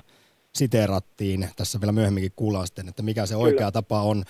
siteerattiin. 0.53 1.47
Tässä 1.55 1.81
vielä 1.81 1.91
myöhemminkin 1.91 2.31
kuullaan 2.35 2.67
sitten, 2.67 2.87
että 2.87 3.03
mikä 3.03 3.25
se 3.25 3.35
oikea 3.35 3.57
Kyllä. 3.57 3.71
tapa 3.71 4.01
on 4.01 4.23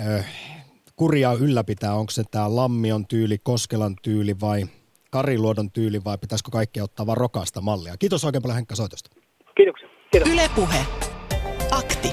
äh, 0.00 0.26
kuria 0.96 1.32
ylläpitää. 1.32 1.94
Onko 1.94 2.10
se 2.10 2.22
tämä 2.30 2.56
Lammion 2.56 3.06
tyyli, 3.06 3.38
Koskelan 3.38 3.96
tyyli 4.02 4.40
vai 4.40 4.64
Kariluodon 5.14 5.70
tyyli 5.70 6.04
vai 6.04 6.18
pitäisikö 6.18 6.50
kaikki 6.50 6.80
ottaa 6.80 7.06
vaan 7.06 7.16
rokasta 7.16 7.60
mallia? 7.60 7.96
Kiitos 7.96 8.24
oikein 8.24 8.42
paljon 8.42 8.56
Henkka 8.56 8.74
soitosta. 8.74 9.10
Kiitoksia. 9.56 9.88
Kiitos. 10.12 10.32
Yle 10.32 10.50
Puhe. 10.54 10.86
Akti. 11.70 12.08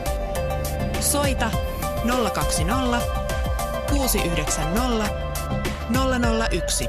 Soita 1.00 1.52
020 2.34 3.02
690 3.90 5.06
001. 6.52 6.88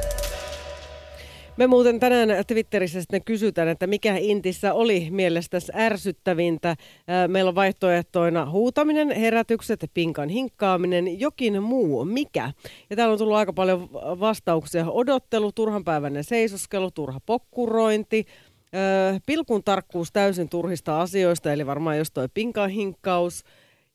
Me 1.62 1.66
muuten 1.66 2.00
tänään 2.00 2.44
Twitterissä 2.46 3.00
sitten 3.00 3.24
kysytään, 3.24 3.68
että 3.68 3.86
mikä 3.86 4.16
Intissä 4.16 4.74
oli 4.74 5.08
mielestäsi 5.10 5.72
ärsyttävintä. 5.74 6.76
Meillä 7.28 7.48
on 7.48 7.54
vaihtoehtoina 7.54 8.50
huutaminen, 8.50 9.10
herätykset, 9.10 9.90
pinkan 9.94 10.28
hinkkaaminen, 10.28 11.20
jokin 11.20 11.62
muu, 11.62 12.04
mikä. 12.04 12.52
Ja 12.90 12.96
täällä 12.96 13.12
on 13.12 13.18
tullut 13.18 13.36
aika 13.36 13.52
paljon 13.52 13.90
vastauksia. 13.92 14.90
Odottelu, 14.90 15.52
turhanpäiväinen 15.52 16.24
seisoskelu, 16.24 16.90
turha 16.90 17.20
pokkurointi, 17.26 18.26
pilkun 19.26 19.64
tarkkuus 19.64 20.12
täysin 20.12 20.48
turhista 20.48 21.00
asioista, 21.00 21.52
eli 21.52 21.66
varmaan 21.66 21.98
jos 21.98 22.10
toi 22.10 22.28
pinkan 22.34 22.70
hinkkaus– 22.70 23.42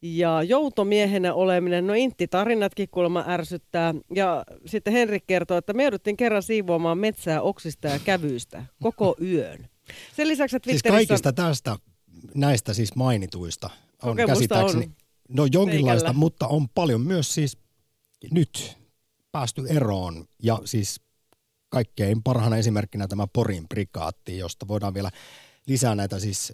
ja 0.01 0.43
joutomiehenä 0.43 1.33
oleminen, 1.33 1.87
no 1.87 1.93
Intti-tarinatkin 1.93 2.89
kuulemma 2.91 3.23
ärsyttää. 3.27 3.93
Ja 4.15 4.43
sitten 4.65 4.93
Henrik 4.93 5.23
kertoo, 5.27 5.57
että 5.57 5.73
me 5.73 5.83
jouduttiin 5.83 6.17
kerran 6.17 6.43
siivoamaan 6.43 6.97
metsää 6.97 7.41
oksista 7.41 7.87
ja 7.87 7.99
kävyistä 7.99 8.65
koko 8.81 9.15
yön. 9.21 9.69
Sen 10.15 10.27
lisäksi, 10.27 10.55
että 10.55 10.69
Siis 10.69 10.83
kaikista 10.83 11.33
tästä, 11.33 11.77
näistä 12.35 12.73
siis 12.73 12.95
mainituista 12.95 13.69
on 14.03 14.15
käsittääkseni, 14.15 14.83
on. 14.83 14.91
no 15.29 15.47
jonkinlaista, 15.51 16.05
Meikällä. 16.05 16.19
mutta 16.19 16.47
on 16.47 16.69
paljon 16.69 17.01
myös 17.01 17.33
siis 17.33 17.57
nyt 18.31 18.77
päästy 19.31 19.61
eroon. 19.69 20.25
Ja 20.43 20.59
siis 20.65 21.01
kaikkein 21.69 22.23
parhaana 22.23 22.57
esimerkkinä 22.57 23.07
tämä 23.07 23.27
Porin 23.33 23.65
prikaatti, 23.69 24.37
josta 24.37 24.67
voidaan 24.67 24.93
vielä 24.93 25.11
lisää 25.67 25.95
näitä 25.95 26.19
siis 26.19 26.53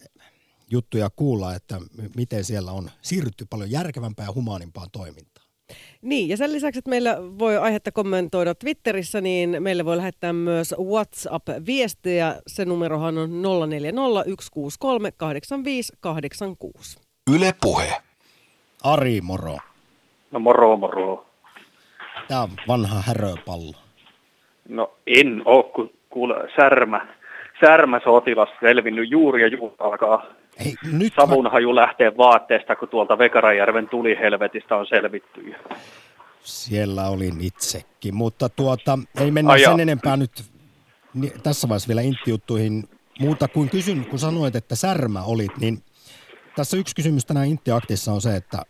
juttuja 0.74 1.10
kuulla, 1.16 1.56
että 1.56 1.76
miten 2.16 2.44
siellä 2.44 2.72
on 2.72 2.90
siirrytty 3.02 3.46
paljon 3.50 3.72
järkevämpään 3.72 4.28
ja 4.28 4.34
humaanimpaan 4.34 4.88
toimintaan. 4.92 5.48
Niin, 6.02 6.30
ja 6.30 6.38
sen 6.38 6.54
lisäksi, 6.54 6.80
että 6.80 6.90
meillä 6.90 7.18
voi 7.40 7.58
aihetta 7.58 7.92
kommentoida 7.92 8.56
Twitterissä, 8.56 9.22
niin 9.22 9.64
meille 9.64 9.86
voi 9.86 9.98
lähettää 9.98 10.34
myös 10.34 10.76
WhatsApp-viestejä. 10.80 12.36
Se 12.48 12.66
numerohan 12.66 13.18
on 13.18 13.30
0401638586. 16.90 17.02
Yle 17.36 17.54
Puhe. 17.62 17.94
Ari, 18.84 19.22
moro. 19.22 19.58
No 20.32 20.40
moro, 20.40 20.78
moro. 20.78 21.26
Tämä 22.28 22.42
on 22.42 22.50
vanha 22.68 23.02
häröpallo. 23.02 23.74
No 24.70 24.92
en 25.08 25.42
ole, 25.46 25.64
kun 25.64 25.90
kuule 26.10 26.36
särmä, 26.56 27.08
särmä 27.66 28.00
sotilas 28.04 28.50
selvinnyt 28.60 29.12
juuri 29.12 29.42
ja 29.42 29.48
juuri 29.48 29.76
alkaa 29.80 30.26
Ei, 30.58 30.76
nyt 30.92 31.14
savunhaju 31.16 31.76
lähtee 31.76 32.18
vaatteesta, 32.18 32.76
kun 32.76 32.90
tuolta 32.90 33.18
Vekarajärven 33.18 33.90
tulihelvetistä 33.90 34.76
on 34.76 34.88
selvitty. 34.88 35.56
Siellä 36.44 37.08
olin 37.10 37.42
itsekin, 37.42 38.16
mutta 38.16 38.50
tuota, 38.50 39.00
ei 39.20 39.32
mennä 39.32 39.52
Ai 39.52 39.60
sen 39.60 39.80
enempää 39.80 40.18
nyt 40.18 40.44
tässä 41.44 41.70
vaiheessa 41.70 41.88
vielä 41.88 42.02
intti-juttuihin. 42.02 42.90
Muuta 43.20 43.48
kuin 43.48 43.70
kysyn, 43.70 44.06
kun 44.06 44.20
sanoit, 44.20 44.56
että 44.56 44.76
särmä 44.76 45.24
olit, 45.24 45.58
niin 45.58 45.84
tässä 46.56 46.78
yksi 46.78 46.96
kysymys 46.96 47.26
tänään 47.26 47.48
Intti-aktissa 47.48 48.14
on 48.14 48.22
se, 48.22 48.36
että 48.36 48.62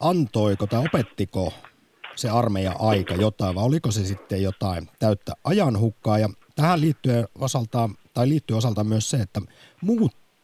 antoiko 0.00 0.66
tai 0.66 0.84
opettiko 0.86 1.52
se 2.14 2.30
armeija 2.30 2.72
aika 2.78 3.14
jotain 3.14 3.54
vai 3.54 3.64
oliko 3.64 3.90
se 3.90 4.04
sitten 4.04 4.42
jotain 4.42 4.88
täyttä 4.98 5.32
ajanhukkaa 5.44 6.18
ja 6.18 6.28
tähän 6.56 6.80
liittyy 6.80 7.24
osaltaan, 7.38 7.94
tai 8.14 8.28
liittyy 8.28 8.56
osaltaan 8.56 8.86
myös 8.86 9.10
se, 9.10 9.16
että 9.16 9.40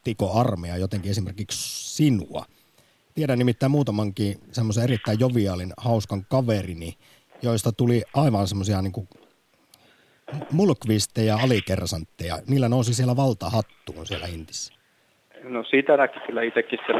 muuttiko 0.06 0.40
armeija 0.40 0.76
jotenkin 0.76 1.10
esimerkiksi 1.10 1.96
sinua? 1.96 2.44
Tiedän 3.14 3.38
nimittäin 3.38 3.72
muutamankin 3.72 4.34
semmoisen 4.52 4.84
erittäin 4.84 5.20
joviaalin, 5.20 5.72
hauskan 5.76 6.22
kaverini, 6.30 6.94
joista 7.42 7.72
tuli 7.72 8.02
aivan 8.14 8.46
semmoisia 8.46 8.82
niin 8.82 8.92
kuin 8.92 9.08
mulkvisteja, 10.52 11.36
alikersantteja. 11.36 12.36
Niillä 12.48 12.68
nousi 12.68 12.94
siellä 12.94 13.16
valtahattuun 13.16 14.06
siellä 14.06 14.26
Intissä. 14.26 14.74
No 15.42 15.64
siitä 15.64 15.96
näki 15.96 16.20
kyllä 16.26 16.42
itsekin 16.42 16.78
sen, 16.86 16.96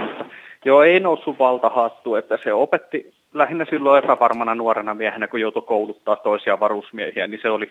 joo, 0.65 0.83
ei 0.83 1.01
noussut 1.01 1.39
valtahattu, 1.39 2.15
että 2.15 2.39
se 2.45 2.53
opetti 2.53 3.15
lähinnä 3.35 3.67
silloin 3.71 4.05
epävarmana 4.05 4.55
nuorena 4.55 4.95
miehenä, 4.95 5.29
kun 5.29 5.41
joutui 5.41 5.63
kouluttaa 5.63 6.17
toisia 6.17 6.61
varusmiehiä, 6.61 7.27
niin 7.27 7.41
se 7.43 7.51
oli, 7.51 7.71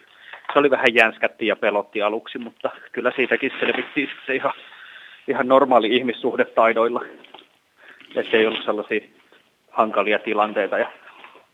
se 0.54 0.60
oli 0.60 0.70
vähän 0.70 0.94
jänskätti 0.94 1.48
ja 1.48 1.56
pelotti 1.56 2.02
aluksi, 2.02 2.38
mutta 2.38 2.70
kyllä 2.92 3.12
siitäkin 3.16 3.52
selvittiin 3.60 4.08
sitten 4.08 4.36
ihan, 4.36 4.54
ihan 5.28 5.48
normaali 5.48 5.96
ihmissuhdetaidoilla, 5.96 7.02
että 8.16 8.38
ei 8.38 8.48
ollut 8.48 8.66
sellaisia 8.66 9.02
hankalia 9.72 10.20
tilanteita. 10.20 10.78
Ja 10.78 10.92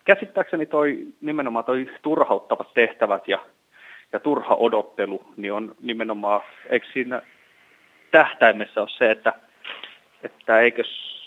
käsittääkseni 0.05 0.65
toi, 0.65 1.07
nimenomaan 1.21 1.65
toi 1.65 1.89
turhauttavat 2.01 2.73
tehtävät 2.73 3.27
ja, 3.27 3.39
ja 4.13 4.19
turha 4.19 4.55
odottelu, 4.55 5.23
niin 5.37 5.53
on 5.53 5.75
nimenomaan, 5.81 6.41
eikö 6.69 6.87
siinä 6.93 7.21
tähtäimessä 8.11 8.81
ole 8.81 8.89
se, 8.89 9.11
että, 9.11 9.33
että 10.23 10.59
eikö 10.59 10.83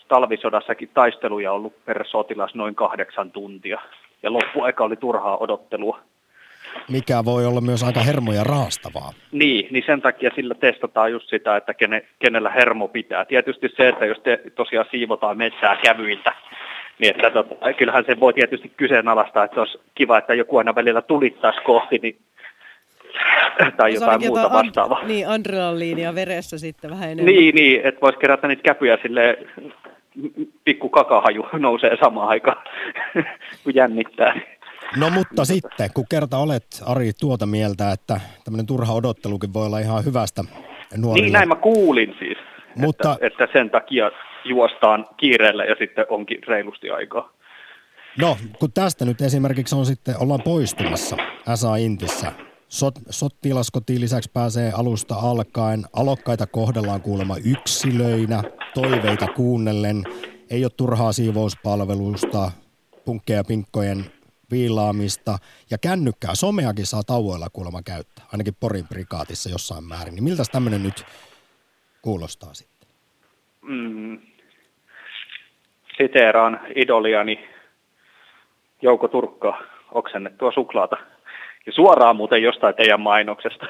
talvisodassakin 0.08 0.90
taisteluja 0.94 1.52
ollut 1.52 1.84
per 1.84 2.06
sotilas 2.06 2.54
noin 2.54 2.74
kahdeksan 2.74 3.30
tuntia. 3.30 3.80
Ja 4.22 4.32
loppuaika 4.32 4.84
oli 4.84 4.96
turhaa 4.96 5.36
odottelua. 5.36 5.98
Mikä 6.90 7.24
voi 7.24 7.46
olla 7.46 7.60
myös 7.60 7.82
aika 7.82 8.00
hermoja 8.00 8.44
raastavaa. 8.44 9.12
Niin, 9.32 9.68
niin 9.70 9.84
sen 9.86 10.02
takia 10.02 10.30
sillä 10.34 10.54
testataan 10.54 11.12
just 11.12 11.28
sitä, 11.28 11.56
että 11.56 11.74
kene, 11.74 12.04
kenellä 12.18 12.50
hermo 12.50 12.88
pitää. 12.88 13.24
Tietysti 13.24 13.68
se, 13.76 13.88
että 13.88 14.06
jos 14.06 14.18
te 14.18 14.40
tosiaan 14.54 14.86
siivotaan 14.90 15.38
metsää 15.38 15.76
kävyiltä, 15.84 16.32
niin 16.98 17.14
että 17.16 17.30
tota, 17.30 17.72
kyllähän 17.72 18.04
se 18.06 18.20
voi 18.20 18.32
tietysti 18.32 18.72
kyseenalaistaa, 18.76 19.44
että 19.44 19.60
olisi 19.60 19.78
kiva, 19.94 20.18
että 20.18 20.34
joku 20.34 20.56
aina 20.56 20.74
välillä 20.74 21.02
tulittaisi 21.02 21.60
kohti, 21.60 21.98
niin, 22.02 22.16
tai 23.76 23.92
Se 23.92 23.94
jotain 23.94 24.20
muuta 24.20 24.40
jotain 24.40 24.66
vastaavaa. 24.66 24.98
An- 24.98 25.08
niin, 25.08 25.28
adrenaliinia 25.28 26.14
veressä 26.14 26.58
sitten 26.58 26.90
vähän 26.90 27.10
enemmän. 27.10 27.34
Niin, 27.34 27.54
niin, 27.54 27.80
että 27.84 28.00
voisi 28.00 28.18
kerätä 28.18 28.48
niitä 28.48 28.62
käpyjä 28.62 28.98
sille 29.02 29.38
pikku 30.64 30.88
kakahaju 30.88 31.48
nousee 31.52 31.96
samaan 32.00 32.28
aikaan, 32.28 32.64
kun 33.64 33.74
jännittää. 33.74 34.34
No 34.96 35.10
mutta 35.10 35.44
sitten, 35.44 35.90
kun 35.94 36.04
kerta 36.10 36.38
olet 36.38 36.66
Ari 36.86 37.12
tuota 37.20 37.46
mieltä, 37.46 37.92
että 37.92 38.20
tämmöinen 38.44 38.66
turha 38.66 38.92
odottelukin 38.92 39.52
voi 39.54 39.66
olla 39.66 39.78
ihan 39.78 40.04
hyvästä 40.04 40.44
nuorille. 40.96 41.26
Niin 41.26 41.32
näin 41.32 41.48
mä 41.48 41.56
kuulin 41.56 42.14
siis, 42.18 42.38
Mutta- 42.76 43.12
että, 43.12 43.26
että 43.26 43.48
sen 43.52 43.70
takia 43.70 44.10
juostaan 44.44 45.06
kiireellä 45.16 45.64
ja 45.64 45.74
sitten 45.78 46.06
onkin 46.08 46.38
reilusti 46.48 46.90
aikaa. 46.90 47.32
No, 48.18 48.36
kun 48.58 48.72
tästä 48.72 49.04
nyt 49.04 49.20
esimerkiksi 49.20 49.74
on 49.76 49.86
sitten, 49.86 50.14
ollaan 50.20 50.42
poistumassa 50.42 51.16
SA 51.54 51.76
Intissä. 51.76 52.32
Sot, 52.68 52.94
sottilaskotiin 53.10 54.00
lisäksi 54.00 54.30
pääsee 54.34 54.72
alusta 54.74 55.14
alkaen. 55.14 55.84
Alokkaita 55.92 56.46
kohdellaan 56.46 57.00
kuulemma 57.00 57.36
yksilöinä, 57.44 58.42
toiveita 58.74 59.26
kuunnellen. 59.26 60.04
Ei 60.50 60.64
ole 60.64 60.70
turhaa 60.76 61.12
siivouspalvelusta, 61.12 62.50
punkkeja 63.04 63.38
ja 63.38 63.44
pinkkojen 63.44 64.04
viilaamista. 64.54 65.38
Ja 65.70 65.78
kännykkää, 65.78 66.34
someakin 66.34 66.86
saa 66.86 67.02
tauoilla 67.02 67.48
kuulemma 67.52 67.82
käyttää, 67.82 68.24
ainakin 68.32 68.56
Porin 68.60 68.88
prikaatissa 68.88 69.50
jossain 69.50 69.84
määrin. 69.84 70.14
Niin 70.14 70.24
miltä 70.24 70.42
tämmöinen 70.52 70.82
nyt 70.82 71.04
kuulostaa 72.02 72.54
sitten? 72.54 72.88
Mm. 73.62 74.20
Siteeraan 75.98 76.60
idoliani 76.76 77.48
Jouko 78.82 79.08
Turkkaa 79.08 79.62
oksennettua 79.92 80.52
suklaata. 80.52 80.96
Ja 81.66 81.72
suoraan 81.72 82.16
muuten 82.16 82.42
jostain 82.42 82.74
teidän 82.74 83.00
mainoksesta. 83.00 83.66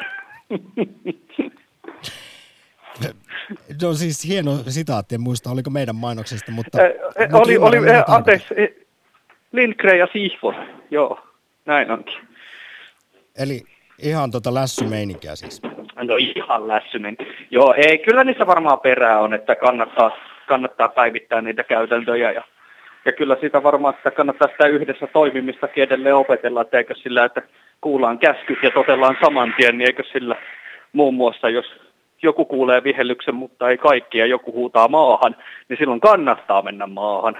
No 3.82 3.94
siis 3.94 4.24
hieno 4.24 4.56
sitaatti, 4.68 5.14
en 5.14 5.20
muista 5.20 5.50
oliko 5.50 5.70
meidän 5.70 5.96
mainoksesta, 5.96 6.52
mutta... 6.52 6.78
Eh, 6.82 6.94
oli, 7.32 7.56
oli, 7.58 7.80
mitä 7.80 7.98
eh, 7.98 8.04
anteeksi, 8.06 8.54
eh, 8.56 8.68
Lindgren 9.54 9.98
ja 9.98 10.08
Sihvonen, 10.12 10.68
joo, 10.90 11.20
näin 11.66 11.90
onkin. 11.90 12.18
Eli 13.38 13.60
ihan 14.02 14.30
tota 14.30 14.54
lässymeininkiä 14.54 15.36
siis. 15.36 15.62
No 15.96 16.16
ihan 16.16 16.68
lässynen. 16.68 17.16
Joo, 17.50 17.74
ei, 17.76 17.98
kyllä 17.98 18.24
niissä 18.24 18.46
varmaan 18.46 18.80
perää 18.80 19.20
on, 19.20 19.34
että 19.34 19.56
kannattaa, 19.56 20.16
kannattaa 20.48 20.88
päivittää 20.88 21.40
niitä 21.40 21.64
käytäntöjä 21.64 22.30
ja, 22.32 22.42
ja 23.04 23.12
kyllä 23.12 23.36
sitä 23.40 23.62
varmaan, 23.62 23.94
että 23.94 24.10
kannattaa 24.10 24.48
sitä 24.48 24.66
yhdessä 24.66 25.06
toimimistakin 25.06 25.84
edelleen 25.84 26.16
opetella, 26.16 26.62
että 26.62 26.78
eikö 26.78 26.94
sillä, 26.94 27.24
että 27.24 27.42
kuullaan 27.80 28.18
käskyt 28.18 28.58
ja 28.62 28.70
totellaan 28.70 29.16
saman 29.24 29.54
tien, 29.56 29.78
niin 29.78 29.86
eikö 29.86 30.02
sillä 30.12 30.36
muun 30.92 31.14
muassa, 31.14 31.48
jos 31.48 31.66
joku 32.22 32.44
kuulee 32.44 32.84
vihellyksen, 32.84 33.34
mutta 33.34 33.70
ei 33.70 33.78
kaikki 33.78 34.18
ja 34.18 34.26
joku 34.26 34.52
huutaa 34.52 34.88
maahan, 34.88 35.36
niin 35.68 35.76
silloin 35.78 36.00
kannattaa 36.00 36.62
mennä 36.62 36.86
maahan. 36.86 37.38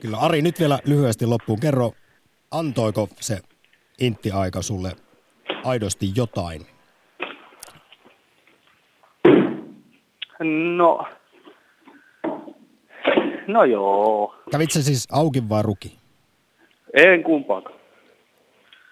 Kyllä 0.00 0.16
Ari, 0.16 0.42
nyt 0.42 0.60
vielä 0.60 0.78
lyhyesti 0.86 1.26
loppuun. 1.26 1.60
Kerro, 1.60 1.92
antoiko 2.50 3.08
se 3.20 3.38
intti-aika 4.00 4.62
sulle 4.62 4.92
aidosti 5.64 6.06
jotain? 6.16 6.66
No, 10.76 11.04
no 13.46 13.64
joo, 13.64 14.34
Kävit 14.50 14.70
se 14.70 14.82
siis 14.82 15.08
auki 15.12 15.48
vai 15.48 15.62
ruki? 15.62 15.98
en 16.94 17.22
kumpaakaan. 17.22 17.78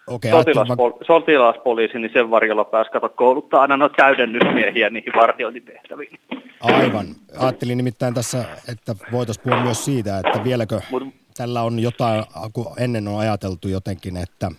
Vaan- 0.09 0.45
Sotilaspol- 0.45 1.05
sotilaspoliisi, 1.07 1.99
niin 1.99 2.11
sen 2.13 2.31
varjolla 2.31 2.65
pääsi 2.65 2.91
kato 2.91 3.09
kouluttaa 3.09 3.61
aina 3.63 3.77
no 3.77 3.89
täydennysmiehiä 3.89 4.91
niihin 4.91 5.13
vartiointitehtäviin. 5.17 6.19
Aivan. 6.67 7.07
Ajattelin 7.39 7.77
nimittäin 7.79 8.15
tässä, 8.15 8.45
että 8.69 8.95
voitaisiin 9.13 9.45
puhua 9.45 9.63
myös 9.63 9.85
siitä, 9.85 10.19
että 10.19 10.45
vieläkö 10.45 10.81
Mut- 10.91 11.13
tällä 11.37 11.63
on 11.63 11.79
jotain, 11.79 12.25
kun 12.53 12.67
ennen 12.79 13.09
on 13.09 13.21
ajateltu 13.21 13.69
jotenkin, 13.69 14.17
että 14.17 14.51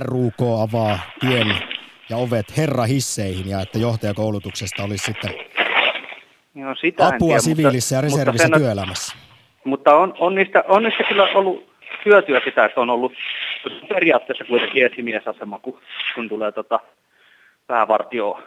RUK 0.00 0.40
avaa 0.62 0.98
tien 1.20 1.54
ja 2.10 2.16
ovet 2.16 2.56
herrahisseihin 2.56 3.48
ja 3.48 3.60
että 3.60 3.78
johtajakoulutuksesta 3.78 4.84
olisi 4.84 5.04
sitten 5.04 5.30
No, 6.54 6.74
sitä 6.74 7.06
apua 7.06 7.28
tiedä, 7.28 7.40
siviilissä 7.40 7.96
ja 7.96 8.02
mutta- 8.02 8.16
mutta 8.16 8.24
reservissä 8.24 8.48
sen- 8.48 8.60
työelämässä. 8.60 9.16
Mutta 9.64 9.96
on, 9.96 10.14
on, 10.18 10.34
niistä, 10.34 10.64
on 10.68 10.82
niistä 10.82 11.04
kyllä 11.04 11.24
ollut 11.34 11.72
hyötyä 12.04 12.40
sitä, 12.44 12.64
että 12.64 12.80
on 12.80 12.90
ollut 12.90 13.12
periaatteessa 13.88 14.44
kuitenkin 14.44 14.86
esimiesasema, 14.86 15.58
kun, 15.58 15.80
kun 16.14 16.28
tulee 16.28 16.52
tota 16.52 16.80
päävartio 17.66 18.42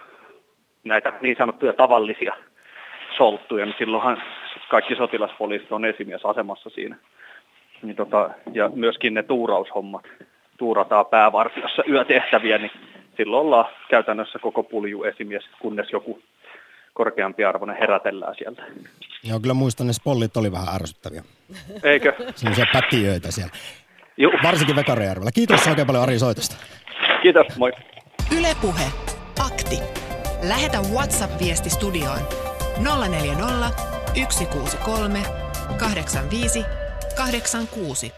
näitä 0.84 1.14
niin 1.22 1.36
sanottuja 1.38 1.74
tavallisia 1.74 2.34
solttuja, 3.22 3.66
niin 3.66 3.76
silloinhan 3.78 4.24
kaikki 4.70 4.96
sotilaspoliisit 4.96 5.72
on 5.72 5.86
esimiesasemassa 5.86 6.70
siinä. 6.70 6.96
Niin 7.82 7.96
tota, 7.96 8.30
ja 8.54 8.70
myöskin 8.76 9.14
ne 9.14 9.24
tuuraushommat, 9.24 10.06
tuurataan 10.58 11.06
päävartiossa 11.06 11.84
yötehtäviä, 11.90 12.58
niin 12.58 12.72
silloin 13.18 13.46
ollaan 13.46 13.66
käytännössä 13.90 14.40
koko 14.40 14.64
pulju 14.64 15.04
esimies, 15.04 15.44
kunnes 15.60 15.92
joku 15.92 16.20
korkeampi 16.94 17.46
arvoinen 17.46 17.78
herätellään 17.80 18.36
sieltä. 18.38 18.64
Joo, 19.24 19.40
kyllä 19.40 19.54
muistan, 19.54 19.88
ne 19.88 19.94
spollit 19.94 20.38
oli 20.38 20.52
vähän 20.52 20.76
ärsyttäviä. 20.76 21.24
Eikö? 21.84 22.14
Sellaisia 22.36 22.66
pätiöitä 22.74 23.32
siellä. 23.32 23.52
Juu. 24.18 24.32
Varsinkin 24.44 24.76
Vekarijärvellä. 24.76 25.32
Kiitos 25.32 25.68
oikein 25.68 25.88
paljon 25.88 26.04
Ari 26.04 26.20
soitosta. 26.20 26.56
Kiitos, 27.22 27.58
moi. 27.58 27.72
Ylepuhe 28.38 28.86
Akti. 29.46 29.80
Lähetä 30.50 30.78
WhatsApp-viesti 30.94 31.70
studioon 31.70 32.51
040 32.84 33.72
163 34.14 35.24
85 35.78 36.66
86. 37.16 38.12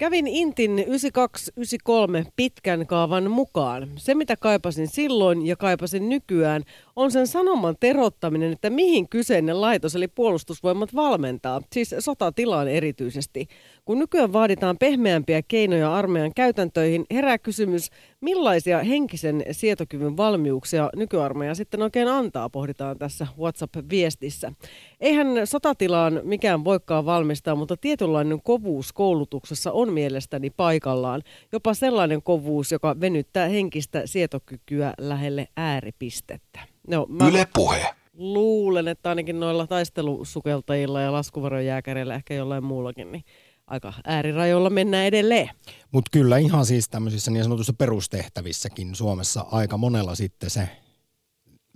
Kävin 0.00 0.26
Intin 0.26 0.84
92-93 0.88 2.30
pitkän 2.36 2.86
kaavan 2.86 3.30
mukaan. 3.30 3.88
Se, 3.96 4.14
mitä 4.14 4.36
kaipasin 4.36 4.88
silloin 4.88 5.46
ja 5.46 5.56
kaipasin 5.56 6.08
nykyään, 6.08 6.62
on 6.96 7.10
sen 7.10 7.26
sanoman 7.26 7.76
terottaminen, 7.80 8.52
että 8.52 8.70
mihin 8.70 9.08
kyseinen 9.08 9.60
laitos 9.60 9.96
eli 9.96 10.08
puolustusvoimat 10.08 10.94
valmentaa, 10.94 11.60
siis 11.72 11.94
sotatilaan 11.98 12.68
erityisesti. 12.68 13.46
Kun 13.84 13.98
nykyään 13.98 14.32
vaaditaan 14.32 14.78
pehmeämpiä 14.78 15.42
keinoja 15.48 15.94
armeijan 15.94 16.34
käytäntöihin, 16.36 17.04
herää 17.10 17.38
kysymys, 17.38 17.90
millaisia 18.20 18.82
henkisen 18.82 19.44
sietokyvyn 19.50 20.16
valmiuksia 20.16 20.90
nykyarmeija 20.96 21.54
sitten 21.54 21.82
oikein 21.82 22.08
antaa, 22.08 22.50
pohditaan 22.50 22.98
tässä 22.98 23.26
WhatsApp-viestissä. 23.38 24.52
Eihän 25.00 25.26
sotatilaan 25.44 26.20
mikään 26.24 26.64
voikaan 26.64 27.06
valmistaa, 27.06 27.54
mutta 27.54 27.76
tietynlainen 27.76 28.42
kovuus 28.42 28.92
koulutuksessa 28.92 29.72
on 29.72 29.92
mielestäni 29.92 30.50
paikallaan. 30.50 31.22
Jopa 31.52 31.74
sellainen 31.74 32.22
kovuus, 32.22 32.72
joka 32.72 33.00
venyttää 33.00 33.48
henkistä 33.48 34.02
sietokykyä 34.04 34.94
lähelle 34.98 35.48
ääripistettä. 35.56 36.60
No, 36.88 37.06
mä 37.08 37.28
Yle 37.28 37.46
Puhe. 37.54 37.86
luulen, 38.14 38.88
että 38.88 39.08
ainakin 39.08 39.40
noilla 39.40 39.66
taistelusukeltajilla 39.66 41.00
ja 41.00 41.12
laskuvarojääkäreillä, 41.12 42.14
ehkä 42.14 42.34
jollain 42.34 42.64
muullakin, 42.64 43.12
niin 43.12 43.24
aika 43.70 43.92
äärirajoilla 44.04 44.70
mennään 44.70 45.06
edelleen. 45.06 45.50
Mutta 45.92 46.08
kyllä 46.12 46.38
ihan 46.38 46.66
siis 46.66 46.88
tämmöisissä 46.88 47.30
niin 47.30 47.44
sanotuissa 47.44 47.72
perustehtävissäkin 47.72 48.94
Suomessa 48.94 49.46
aika 49.50 49.76
monella 49.76 50.14
sitten 50.14 50.50
se, 50.50 50.68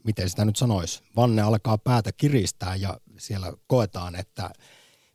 miten 0.04 0.30
sitä 0.30 0.44
nyt 0.44 0.56
sanoisi, 0.56 1.02
vanne 1.16 1.42
alkaa 1.42 1.78
päätä 1.78 2.10
kiristää 2.12 2.76
ja 2.76 3.00
siellä 3.18 3.52
koetaan, 3.66 4.16
että 4.16 4.50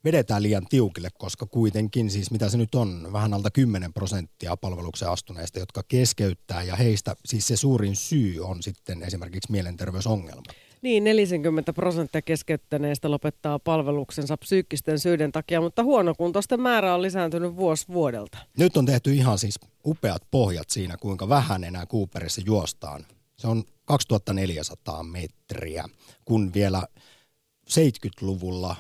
vedetään 0.04 0.44
liian 0.44 0.66
tiukille, 0.70 1.10
koska 1.18 1.46
kuitenkin 1.46 2.10
siis 2.10 2.32
mitä 2.32 2.50
se 2.50 2.58
nyt 2.58 2.76
on, 2.76 3.14
vähän 3.14 3.34
alta 3.34 3.52
10 3.52 3.94
prosenttia 3.94 4.58
palveluksen 4.58 5.10
astuneista, 5.10 5.60
jotka 5.60 5.84
keskeyttää 5.88 6.64
ja 6.64 6.76
heistä 6.76 7.16
siis 7.26 7.48
se 7.48 7.56
suurin 7.56 7.96
syy 7.96 8.40
on 8.40 8.64
sitten 8.64 9.04
esimerkiksi 9.04 9.52
mielenterveysongelma. 9.52 10.44
Niin, 10.82 11.04
40 11.04 11.74
prosenttia 11.74 12.22
keskeyttäneistä 12.22 13.12
lopettaa 13.12 13.60
palveluksensa 13.60 14.38
psyykkisten 14.38 15.00
syiden 15.00 15.32
takia, 15.32 15.62
mutta 15.62 15.84
huonokuntoisten 15.84 16.60
määrä 16.62 16.96
on 16.96 17.02
lisääntynyt 17.02 17.56
vuosi 17.56 17.88
vuodelta. 17.88 18.38
Nyt 18.58 18.78
on 18.78 18.86
tehty 18.86 19.14
ihan 19.14 19.38
siis 19.38 19.60
upeat 19.86 20.22
pohjat 20.32 20.70
siinä, 20.70 20.98
kuinka 20.98 21.30
vähän 21.30 21.64
enää 21.64 21.86
Cooperissa 21.86 22.42
juostaan. 22.46 23.06
Se 23.38 23.48
on 23.48 23.64
2400 23.86 25.04
metriä, 25.04 25.86
kun 26.26 26.54
vielä 26.54 26.84
70-luvulla 27.70 28.76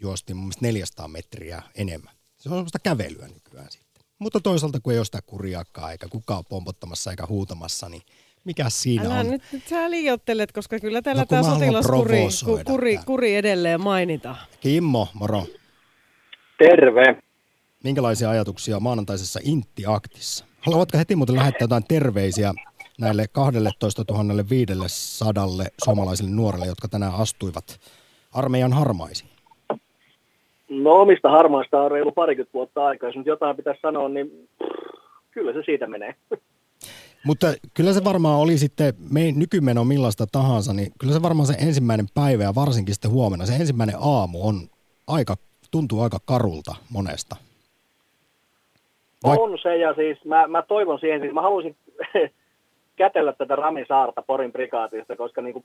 juostiin 0.00 0.36
mun 0.36 0.44
mielestä 0.44 0.62
400 0.66 1.08
metriä 1.08 1.62
enemmän. 1.74 2.14
Se 2.36 2.48
on 2.48 2.54
semmoista 2.54 2.78
kävelyä 2.78 3.28
nykyään 3.28 3.70
sitten. 3.70 4.04
Mutta 4.18 4.40
toisaalta 4.40 4.80
kun 4.80 4.92
ei 4.92 4.98
ole 4.98 5.04
sitä 5.04 5.22
kuriakaan 5.22 5.92
eikä 5.92 6.08
kukaan 6.08 6.44
pompottamassa 6.48 7.10
eikä 7.10 7.26
huutamassa, 7.26 7.88
niin 7.88 8.02
mikä 8.44 8.64
siinä 8.68 9.04
Älä 9.04 9.14
on? 9.14 9.30
nyt, 9.30 9.42
nyt 9.52 9.66
sä 9.66 9.90
liiottelet, 9.90 10.52
koska 10.52 10.78
kyllä 10.78 11.02
täällä 11.02 11.22
No, 11.22 11.26
tämä 11.26 11.42
sotilaskuri 11.42 12.18
kuri, 12.66 12.94
tää. 12.96 13.04
kuri 13.04 13.36
edelleen 13.36 13.80
mainitaan. 13.80 14.36
Kimmo, 14.60 15.08
moro. 15.14 15.42
Terve. 16.58 17.22
Minkälaisia 17.84 18.30
ajatuksia 18.30 18.80
maanantaisessa 18.80 19.40
Intti-aktissa? 19.42 20.44
Haluatko 20.60 20.98
heti 20.98 21.16
muuten 21.16 21.36
lähettää 21.36 21.64
jotain 21.64 21.84
terveisiä 21.88 22.52
näille 23.00 23.26
12 23.32 24.04
500 24.50 25.46
suomalaisille 25.84 26.30
nuorelle, 26.30 26.66
jotka 26.66 26.88
tänään 26.88 27.14
astuivat 27.14 27.80
armeijan 28.32 28.72
harmaisiin? 28.72 29.30
No 30.68 30.92
omista 30.92 31.30
harmaista 31.30 31.82
on 31.82 31.90
reilu 31.90 32.12
parikymmentä 32.12 32.52
vuotta 32.54 32.86
aikaa. 32.86 33.08
Jos 33.08 33.16
nyt 33.16 33.26
jotain 33.26 33.56
pitäisi 33.56 33.80
sanoa, 33.80 34.08
niin 34.08 34.48
kyllä 35.30 35.52
se 35.52 35.62
siitä 35.64 35.86
menee. 35.86 36.14
Mutta 37.24 37.46
kyllä 37.74 37.92
se 37.92 38.04
varmaan 38.04 38.40
oli 38.40 38.58
sitten, 38.58 38.94
me 39.10 39.20
nykymeno 39.32 39.84
millaista 39.84 40.26
tahansa, 40.32 40.72
niin 40.72 40.92
kyllä 40.98 41.12
se 41.12 41.22
varmaan 41.22 41.46
se 41.46 41.54
ensimmäinen 41.58 42.06
päivä 42.14 42.42
ja 42.42 42.54
varsinkin 42.54 42.94
sitten 42.94 43.10
huomenna, 43.10 43.46
se 43.46 43.54
ensimmäinen 43.54 43.96
aamu 44.00 44.48
on 44.48 44.60
aika, 45.06 45.36
tuntuu 45.70 46.00
aika 46.00 46.18
karulta 46.24 46.74
monesta. 46.90 47.36
Vaik- 49.26 49.40
On 49.40 49.58
se 49.62 49.76
ja 49.76 49.94
siis 49.94 50.24
mä, 50.24 50.46
mä 50.46 50.62
toivon 50.62 50.98
siihen, 50.98 51.20
siis 51.20 51.32
mä 51.32 51.42
haluaisin 51.42 51.76
kätellä 52.96 53.32
tätä 53.32 53.56
Rami 53.56 53.84
Saarta 53.88 54.22
Porin 54.22 54.52
prikaatista, 54.52 55.16
koska 55.16 55.42
niin 55.42 55.52
kuin 55.52 55.64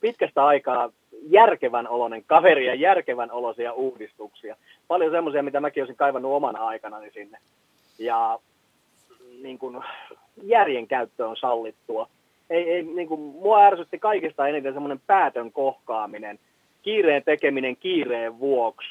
pitkästä 0.00 0.44
aikaa 0.44 0.90
järkevän 1.28 1.88
oloinen 1.88 2.24
kaveri 2.26 2.66
ja 2.66 2.74
järkevän 2.74 3.30
oloisia 3.30 3.72
uudistuksia. 3.72 4.56
Paljon 4.88 5.12
semmoisia, 5.12 5.42
mitä 5.42 5.60
mäkin 5.60 5.82
olisin 5.82 5.96
kaivannut 5.96 6.32
omana 6.32 6.66
aikanani 6.66 7.10
sinne. 7.10 7.38
Ja 7.98 8.38
niin 9.42 9.58
kuin, 9.58 9.78
järjen 10.42 10.86
käyttö 10.86 11.28
on 11.28 11.36
sallittua. 11.36 12.08
Ei, 12.50 12.70
ei, 12.70 12.82
niin 12.82 13.08
kuin, 13.08 13.20
mua 13.20 13.62
ärsytti 13.62 13.98
kaikista 13.98 14.48
eniten 14.48 14.72
semmoinen 14.72 15.00
päätön 15.06 15.52
kohkaaminen, 15.52 16.38
kiireen 16.82 17.22
tekeminen 17.24 17.76
kiireen 17.76 18.38
vuoksi. 18.38 18.88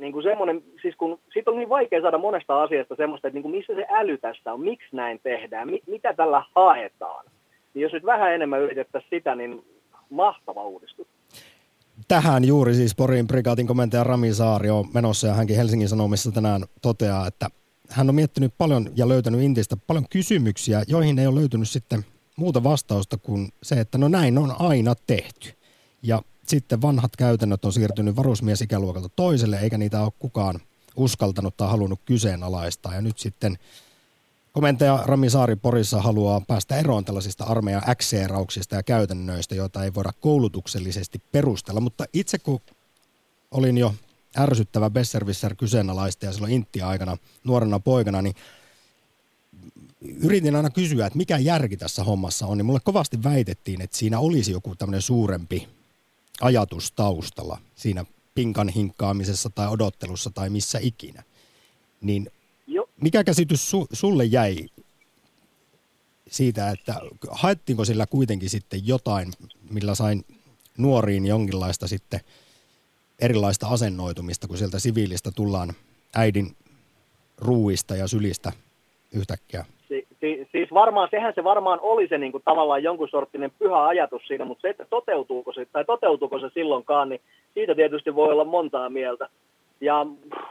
Niin 0.00 0.12
kuin 0.12 0.22
semmoinen, 0.22 0.62
siis 0.82 0.96
kun, 0.96 1.18
siitä 1.32 1.50
on 1.50 1.56
niin 1.56 1.68
vaikea 1.68 2.00
saada 2.00 2.18
monesta 2.18 2.62
asiasta 2.62 2.96
semmoista, 2.96 3.28
että 3.28 3.36
niin 3.36 3.42
kuin 3.42 3.54
missä 3.54 3.74
se 3.74 3.86
äly 3.90 4.18
tässä 4.18 4.52
on, 4.52 4.60
miksi 4.60 4.88
näin 4.92 5.20
tehdään, 5.22 5.70
mi, 5.70 5.82
mitä 5.86 6.14
tällä 6.14 6.42
haetaan. 6.54 7.24
Niin 7.74 7.82
jos 7.82 7.92
nyt 7.92 8.04
vähän 8.04 8.34
enemmän 8.34 8.60
yritettäisiin 8.60 9.10
sitä, 9.10 9.34
niin 9.34 9.64
mahtava 10.10 10.64
uudistus. 10.64 11.06
Tähän 12.08 12.44
juuri 12.44 12.74
siis 12.74 12.94
Porin 12.96 13.26
prikaatin 13.26 13.66
komentaja 13.66 14.04
Rami 14.04 14.32
Saari 14.32 14.70
on 14.70 14.84
menossa 14.94 15.26
ja 15.26 15.34
hänkin 15.34 15.56
Helsingin 15.56 15.88
Sanomissa 15.88 16.32
tänään 16.32 16.62
toteaa, 16.82 17.26
että 17.26 17.46
hän 17.88 18.08
on 18.08 18.14
miettinyt 18.14 18.54
paljon 18.58 18.90
ja 18.96 19.08
löytänyt 19.08 19.40
Intistä 19.40 19.76
paljon 19.76 20.06
kysymyksiä, 20.10 20.82
joihin 20.88 21.18
ei 21.18 21.26
ole 21.26 21.40
löytynyt 21.40 21.68
sitten 21.68 22.04
muuta 22.36 22.62
vastausta 22.62 23.18
kuin 23.18 23.48
se, 23.62 23.80
että 23.80 23.98
no 23.98 24.08
näin 24.08 24.38
on 24.38 24.54
aina 24.58 24.94
tehty. 25.06 25.52
Ja 26.02 26.22
sitten 26.46 26.82
vanhat 26.82 27.16
käytännöt 27.16 27.64
on 27.64 27.72
siirtynyt 27.72 28.16
varusmiesikäluokalta 28.16 29.08
toiselle, 29.08 29.58
eikä 29.58 29.78
niitä 29.78 30.02
ole 30.02 30.12
kukaan 30.18 30.60
uskaltanut 30.96 31.56
tai 31.56 31.68
halunnut 31.68 32.00
kyseenalaistaa. 32.04 32.94
Ja 32.94 33.00
nyt 33.00 33.18
sitten 33.18 33.58
komentaja 34.52 35.02
Rami 35.04 35.30
Saari 35.30 35.56
Porissa 35.56 36.02
haluaa 36.02 36.40
päästä 36.40 36.76
eroon 36.76 37.04
tällaisista 37.04 37.44
armeijan 37.44 37.90
äkseerauksista 37.90 38.74
ja 38.74 38.82
käytännöistä, 38.82 39.54
joita 39.54 39.84
ei 39.84 39.94
voida 39.94 40.12
koulutuksellisesti 40.20 41.22
perustella. 41.32 41.80
Mutta 41.80 42.04
itse 42.12 42.38
kun 42.38 42.60
olin 43.50 43.78
jo 43.78 43.94
ärsyttävä 44.38 44.90
Besserwisser 44.90 45.54
kyseenalaistaja 45.54 46.32
silloin 46.32 46.52
Intti-aikana 46.52 47.16
nuorena 47.44 47.80
poikana, 47.80 48.22
niin 48.22 48.34
yritin 50.00 50.56
aina 50.56 50.70
kysyä, 50.70 51.06
että 51.06 51.16
mikä 51.16 51.38
järki 51.38 51.76
tässä 51.76 52.04
hommassa 52.04 52.46
on, 52.46 52.58
niin 52.58 52.66
mulle 52.66 52.80
kovasti 52.84 53.22
väitettiin, 53.22 53.80
että 53.80 53.96
siinä 53.96 54.18
olisi 54.18 54.52
joku 54.52 54.74
tämmöinen 54.74 55.02
suurempi 55.02 55.68
ajatus 56.40 56.92
taustalla 56.92 57.60
siinä 57.74 58.04
pinkan 58.34 58.68
hinkkaamisessa 58.68 59.50
tai 59.50 59.68
odottelussa 59.68 60.30
tai 60.30 60.50
missä 60.50 60.78
ikinä. 60.82 61.22
Niin 62.00 62.30
Jo, 62.66 62.88
mikä 63.00 63.24
käsitys 63.24 63.70
su, 63.70 63.86
sulle 63.92 64.24
jäi 64.24 64.68
siitä, 66.30 66.70
että 66.70 67.00
haettiinko 67.30 67.84
sillä 67.84 68.06
kuitenkin 68.06 68.50
sitten 68.50 68.86
jotain, 68.86 69.32
millä 69.70 69.94
sain 69.94 70.24
nuoriin 70.76 71.26
jonkinlaista 71.26 71.88
sitten 71.88 72.20
erilaista 73.22 73.66
asennoitumista, 73.66 74.48
kun 74.48 74.58
sieltä 74.58 74.78
siviilistä 74.78 75.30
tullaan 75.36 75.68
äidin 76.16 76.46
ruuista 77.38 77.96
ja 77.96 78.08
sylistä 78.08 78.52
yhtäkkiä? 79.14 79.64
si, 79.88 80.06
si, 80.20 80.48
siis 80.52 80.72
varmaan, 80.74 81.08
sehän 81.10 81.32
se 81.34 81.44
varmaan 81.44 81.78
oli 81.82 82.08
se 82.08 82.18
niin 82.18 82.32
kuin, 82.32 82.42
tavallaan 82.44 82.82
jonkun 82.82 83.08
sorttinen 83.08 83.52
pyhä 83.58 83.86
ajatus 83.86 84.22
siinä, 84.26 84.44
mutta 84.44 84.62
se, 84.62 84.68
että 84.68 84.86
toteutuuko 84.90 85.52
se, 85.52 85.66
tai 85.72 85.84
toteutuuko 85.84 86.38
se 86.38 86.50
silloinkaan, 86.54 87.08
niin 87.08 87.20
siitä 87.54 87.74
tietysti 87.74 88.14
voi 88.14 88.32
olla 88.32 88.44
montaa 88.44 88.90
mieltä. 88.90 89.28
Ja 89.80 90.06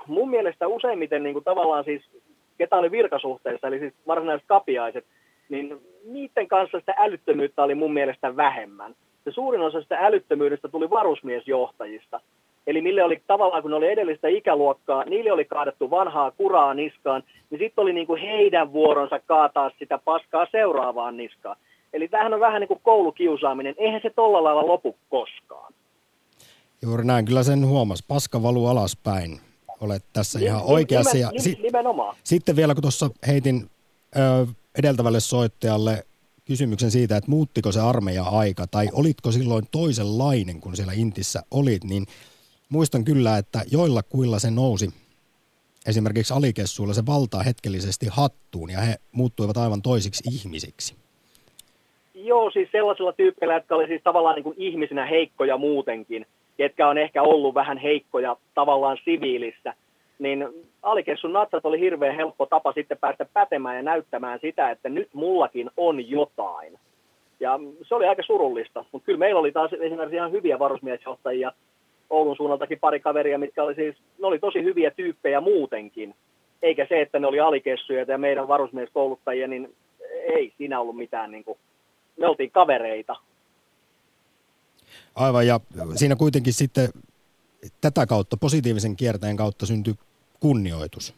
mun 0.08 0.30
mielestä 0.30 0.68
useimmiten 0.68 1.24
niin 1.24 1.34
kuin, 1.34 1.46
tavallaan 1.46 1.84
siis, 1.84 2.02
ketä 2.58 2.76
oli 2.76 2.92
virkasuhteessa, 2.92 3.68
eli 3.68 3.80
siis 3.80 3.94
varsinaiset 4.08 4.48
kapiaiset, 4.48 5.06
niin 5.50 5.82
niiden 6.06 6.48
kanssa 6.48 6.80
sitä 6.80 6.94
älyttömyyttä 6.98 7.64
oli 7.64 7.76
mun 7.76 7.94
mielestä 7.94 8.36
vähemmän. 8.36 8.96
Se 9.24 9.32
suurin 9.32 9.62
osa 9.62 9.82
sitä 9.82 9.98
älyttömyydestä 10.00 10.68
tuli 10.68 10.90
varusmiesjohtajista. 10.90 12.20
Eli 12.68 12.82
mille 12.82 13.04
oli 13.04 13.22
tavallaan, 13.28 13.62
kun 13.62 13.72
ne 13.72 13.78
oli 13.78 13.88
edellistä 13.88 14.28
ikäluokkaa, 14.28 15.04
niille 15.04 15.32
oli 15.32 15.46
kaadettu 15.46 15.90
vanhaa 15.90 16.32
kuraa 16.32 16.74
niskaan, 16.74 17.24
niin 17.50 17.60
sitten 17.60 17.82
oli 17.82 17.94
niinku 17.94 18.16
heidän 18.16 18.74
vuoronsa 18.74 19.20
kaataa 19.20 19.72
sitä 19.80 19.98
paskaa 19.98 20.48
seuraavaan 20.52 21.18
niskaan. 21.18 21.56
Eli 21.94 22.08
tämähän 22.08 22.34
on 22.34 22.40
vähän 22.40 22.60
niin 22.62 22.68
kuin 22.68 22.80
koulukiusaaminen. 22.84 23.76
Eihän 23.78 24.02
se 24.04 24.10
tolla 24.10 24.44
lailla 24.44 24.68
lopu 24.68 24.96
koskaan. 25.10 25.74
Juuri 26.82 27.06
näin, 27.06 27.26
kyllä 27.26 27.44
sen 27.44 27.68
huomas. 27.68 28.04
Paska 28.08 28.44
valuu 28.44 28.68
alaspäin. 28.68 29.40
Olet 29.82 30.04
tässä 30.14 30.40
ihan 30.40 30.62
oikeassa. 30.66 31.18
Ja 31.18 31.28
Nimen, 31.28 31.42
si- 31.42 31.60
nimenomaan. 31.62 32.16
sitten 32.24 32.56
vielä 32.56 32.74
kun 32.74 32.82
tuossa 32.82 33.10
heitin 33.28 33.70
ö, 34.16 34.48
edeltävälle 34.80 35.20
soittajalle 35.20 36.04
kysymyksen 36.46 36.92
siitä, 36.92 37.18
että 37.18 37.32
muuttiko 37.32 37.72
se 37.72 37.80
armeija 37.82 38.24
aika 38.24 38.68
tai 38.72 38.88
olitko 38.94 39.32
silloin 39.32 39.66
toisenlainen, 39.72 40.62
kun 40.62 40.76
siellä 40.76 40.94
Intissä 40.96 41.44
olit, 41.52 41.84
niin 41.84 42.06
muistan 42.70 43.06
kyllä, 43.06 43.38
että 43.38 43.60
joilla 43.72 44.04
kuilla 44.04 44.40
se 44.40 44.52
nousi 44.52 44.90
esimerkiksi 45.88 46.34
alikessuilla 46.34 46.94
se 46.94 47.06
valtaa 47.06 47.44
hetkellisesti 47.44 48.06
hattuun 48.12 48.70
ja 48.70 48.80
he 48.80 48.96
muuttuivat 49.12 49.58
aivan 49.58 49.82
toisiksi 49.82 50.24
ihmisiksi. 50.32 50.96
Joo, 52.16 52.52
siis 52.52 52.70
sellaisilla 52.72 53.14
tyyppeillä, 53.14 53.54
jotka 53.54 53.76
oli 53.76 53.88
siis 53.88 54.02
tavallaan 54.04 54.36
niin 54.36 54.44
kuin 54.44 54.56
ihmisinä 54.58 55.06
heikkoja 55.06 55.58
muutenkin, 55.58 56.26
ketkä 56.58 56.88
on 56.88 56.98
ehkä 56.98 57.24
ollut 57.24 57.54
vähän 57.54 57.78
heikkoja 57.78 58.36
tavallaan 58.54 58.98
siviilissä, 59.06 59.74
niin 60.20 60.48
alikessun 60.84 61.34
natsat 61.34 61.66
oli 61.66 61.80
hirveän 61.80 62.16
helppo 62.16 62.46
tapa 62.46 62.74
sitten 62.74 62.98
päästä 62.98 63.26
pätemään 63.34 63.76
ja 63.76 63.82
näyttämään 63.82 64.40
sitä, 64.42 64.72
että 64.72 64.90
nyt 64.90 65.10
mullakin 65.14 65.70
on 65.78 66.10
jotain. 66.10 66.80
Ja 67.40 67.60
se 67.88 67.96
oli 67.96 68.06
aika 68.06 68.24
surullista, 68.24 68.86
mutta 68.92 69.06
kyllä 69.06 69.20
meillä 69.20 69.40
oli 69.40 69.52
taas 69.52 69.74
esimerkiksi 69.74 70.16
ihan 70.16 70.32
hyviä 70.32 70.60
varusmiesjohtajia, 70.60 71.52
Oulun 72.10 72.36
suunnaltakin 72.36 72.80
pari 72.80 73.00
kaveria, 73.00 73.38
mitkä 73.38 73.64
oli 73.64 73.76
siis, 73.76 73.96
ne 74.20 74.28
oli 74.28 74.40
tosi 74.40 74.64
hyviä 74.64 74.92
tyyppejä 74.92 75.42
muutenkin. 75.42 76.16
Eikä 76.62 76.86
se, 76.90 77.02
että 77.02 77.20
ne 77.20 77.28
oli 77.28 77.40
alikessuja 77.40 78.06
ja 78.08 78.18
meidän 78.18 78.48
varusmieskouluttajia, 78.48 79.48
niin 79.48 79.76
ei 80.28 80.54
siinä 80.58 80.80
ollut 80.80 80.96
mitään, 80.98 81.32
niin 81.32 81.44
kuin, 81.44 81.58
me 82.18 82.28
oltiin 82.28 82.52
kavereita. 82.52 83.16
Aivan, 85.16 85.48
ja 85.48 85.60
siinä 85.96 86.16
kuitenkin 86.16 86.54
sitten 86.54 86.90
tätä 87.82 88.06
kautta, 88.06 88.38
positiivisen 88.38 88.96
kierteen 88.96 89.38
kautta 89.38 89.66
syntyi 89.66 89.94
kunnioitus. 90.40 91.14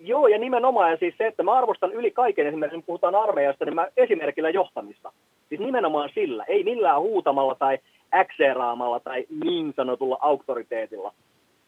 Joo, 0.00 0.26
ja 0.26 0.38
nimenomaan 0.38 0.90
ja 0.90 0.96
siis 0.96 1.14
se, 1.18 1.26
että 1.26 1.42
mä 1.42 1.52
arvostan 1.52 1.92
yli 1.92 2.10
kaiken, 2.10 2.46
esimerkiksi 2.46 2.74
kun 2.74 2.84
puhutaan 2.86 3.14
armeijasta, 3.14 3.64
niin 3.64 3.74
mä 3.74 3.88
esimerkillä 3.96 4.50
johtamista. 4.50 5.12
Siis 5.48 5.60
nimenomaan 5.60 6.10
sillä, 6.14 6.44
ei 6.44 6.64
millään 6.64 7.00
huutamalla 7.00 7.54
tai 7.54 7.78
äkseeraamalla 8.14 9.00
tai 9.00 9.26
niin 9.44 9.72
sanotulla 9.76 10.18
auktoriteetilla. 10.20 11.14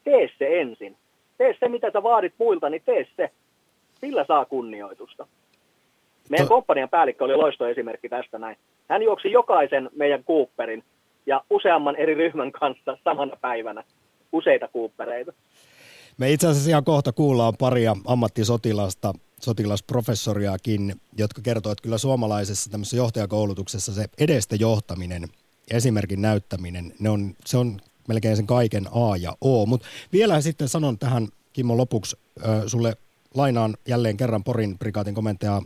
Tee 0.03 0.29
se 0.39 0.61
ensin. 0.61 0.97
Tee 1.37 1.55
se, 1.59 1.69
mitä 1.69 1.91
sä 1.93 2.03
vaadit 2.03 2.33
muilta, 2.37 2.69
niin 2.69 2.81
tee 2.85 3.07
se. 3.15 3.31
Sillä 3.99 4.25
saa 4.27 4.45
kunnioitusta. 4.45 5.27
Meidän 6.29 6.47
to... 6.47 6.53
komppanian 6.53 6.89
päällikkö 6.89 7.23
oli 7.23 7.35
loistoesimerkki 7.35 8.09
tästä 8.09 8.39
näin. 8.39 8.57
Hän 8.89 9.03
juoksi 9.03 9.31
jokaisen 9.31 9.89
meidän 9.95 10.23
Cooperin 10.23 10.83
ja 11.25 11.41
useamman 11.49 11.95
eri 11.95 12.13
ryhmän 12.13 12.51
kanssa 12.51 12.97
samana 13.03 13.35
päivänä 13.41 13.83
useita 14.31 14.67
Coopereita. 14.67 15.33
Me 16.17 16.31
itse 16.31 16.47
asiassa 16.47 16.69
ihan 16.69 16.83
kohta 16.83 17.11
kuullaan 17.11 17.53
paria 17.59 17.95
ammattisotilasta, 18.07 19.13
sotilasprofessoriakin, 19.43 21.01
jotka 21.17 21.41
kertoo, 21.41 21.71
että 21.71 21.83
kyllä 21.83 21.97
suomalaisessa 21.97 22.69
tämmöisessä 22.69 22.97
johtajakoulutuksessa 22.97 23.93
se 23.93 24.05
edestä 24.17 24.55
johtaminen 24.55 25.23
ja 25.69 25.77
esimerkin 25.77 26.21
näyttäminen, 26.21 26.93
ne 26.99 27.09
on, 27.09 27.35
se 27.45 27.57
on 27.57 27.81
melkein 28.07 28.35
sen 28.35 28.47
kaiken 28.47 28.87
A 28.91 29.17
ja 29.17 29.37
O. 29.41 29.65
Mutta 29.65 29.87
vielä 30.13 30.41
sitten 30.41 30.69
sanon 30.69 30.99
tähän 30.99 31.27
Kimmo 31.53 31.77
lopuksi 31.77 32.17
äh, 32.45 32.63
sulle 32.67 32.95
lainaan 33.33 33.77
jälleen 33.87 34.17
kerran 34.17 34.43
Porin 34.43 34.77
prikaatin 34.77 35.15
komentaja 35.15 35.61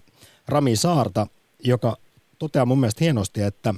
Rami 0.48 0.76
Saarta, 0.76 1.28
joka 1.64 1.98
toteaa 2.40 2.66
mun 2.66 2.80
mielestä 2.80 3.04
hienosti, 3.04 3.42
että 3.42 3.74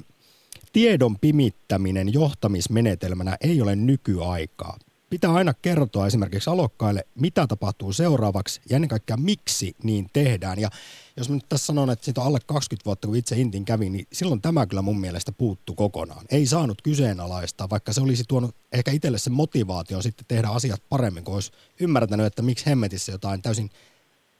tiedon 0.72 1.18
pimittäminen 1.18 2.12
johtamismenetelmänä 2.12 3.36
ei 3.40 3.62
ole 3.62 3.76
nykyaikaa 3.76 4.78
pitää 5.10 5.32
aina 5.32 5.54
kertoa 5.62 6.06
esimerkiksi 6.06 6.50
alokkaille, 6.50 7.04
mitä 7.14 7.46
tapahtuu 7.46 7.92
seuraavaksi 7.92 8.60
ja 8.70 8.76
ennen 8.76 8.88
kaikkea 8.88 9.16
miksi 9.16 9.76
niin 9.82 10.06
tehdään. 10.12 10.58
Ja 10.58 10.68
jos 11.16 11.28
mä 11.28 11.34
nyt 11.34 11.48
tässä 11.48 11.66
sanon, 11.66 11.90
että 11.90 12.04
siitä 12.04 12.20
on 12.20 12.26
alle 12.26 12.38
20 12.46 12.84
vuotta, 12.86 13.08
kun 13.08 13.16
itse 13.16 13.36
Intin 13.36 13.64
kävin, 13.64 13.92
niin 13.92 14.06
silloin 14.12 14.40
tämä 14.40 14.66
kyllä 14.66 14.82
mun 14.82 15.00
mielestä 15.00 15.32
puuttu 15.32 15.74
kokonaan. 15.74 16.24
Ei 16.30 16.46
saanut 16.46 16.82
kyseenalaistaa, 16.82 17.70
vaikka 17.70 17.92
se 17.92 18.00
olisi 18.00 18.24
tuonut 18.28 18.54
ehkä 18.72 18.90
itselle 18.90 19.18
se 19.18 19.30
motivaatio 19.30 20.02
sitten 20.02 20.26
tehdä 20.28 20.48
asiat 20.48 20.82
paremmin, 20.88 21.24
kun 21.24 21.34
olisi 21.34 21.52
ymmärtänyt, 21.80 22.26
että 22.26 22.42
miksi 22.42 22.66
hemmetissä 22.66 23.12
jotain 23.12 23.42
täysin 23.42 23.70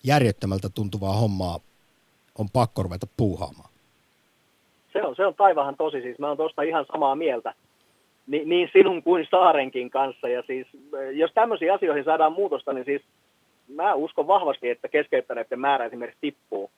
järjettömältä 0.04 0.68
tuntuvaa 0.68 1.16
hommaa 1.16 1.60
on 2.38 2.50
pakko 2.52 2.82
ruveta 2.82 3.06
puuhaamaan. 3.16 3.70
Se 4.92 5.02
on, 5.02 5.16
se 5.16 5.26
on 5.26 5.34
taivahan 5.34 5.76
tosi, 5.76 6.00
siis 6.00 6.18
mä 6.18 6.28
oon 6.28 6.36
tuosta 6.36 6.62
ihan 6.62 6.86
samaa 6.92 7.14
mieltä 7.14 7.54
niin, 8.28 8.48
niin 8.48 8.70
sinun 8.72 9.02
kuin 9.02 9.26
Saarenkin 9.30 9.90
kanssa. 9.90 10.28
Ja 10.28 10.42
siis, 10.46 10.66
jos 11.12 11.30
tämmöisiin 11.34 11.72
asioihin 11.72 12.04
saadaan 12.04 12.32
muutosta, 12.32 12.72
niin 12.72 12.84
siis 12.84 13.02
mä 13.68 13.94
uskon 13.94 14.26
vahvasti, 14.26 14.68
että 14.70 14.88
keskeyttäneiden 14.88 15.60
määrä 15.60 15.84
esimerkiksi 15.84 16.20
tippuu. 16.20 16.70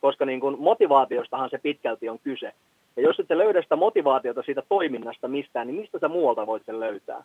Koska 0.00 0.24
niin 0.24 0.40
kuin 0.40 0.56
motivaatiostahan 0.58 1.50
se 1.50 1.58
pitkälti 1.58 2.08
on 2.08 2.18
kyse. 2.18 2.52
Ja 2.96 3.02
jos 3.02 3.20
et 3.20 3.30
löydä 3.30 3.62
sitä 3.62 3.76
motivaatiota 3.76 4.42
siitä 4.42 4.62
toiminnasta 4.68 5.28
mistään, 5.28 5.66
niin 5.66 5.80
mistä 5.80 5.98
sä 5.98 6.08
muualta 6.08 6.46
voit 6.46 6.62
sen 6.66 6.80
löytää? 6.80 7.24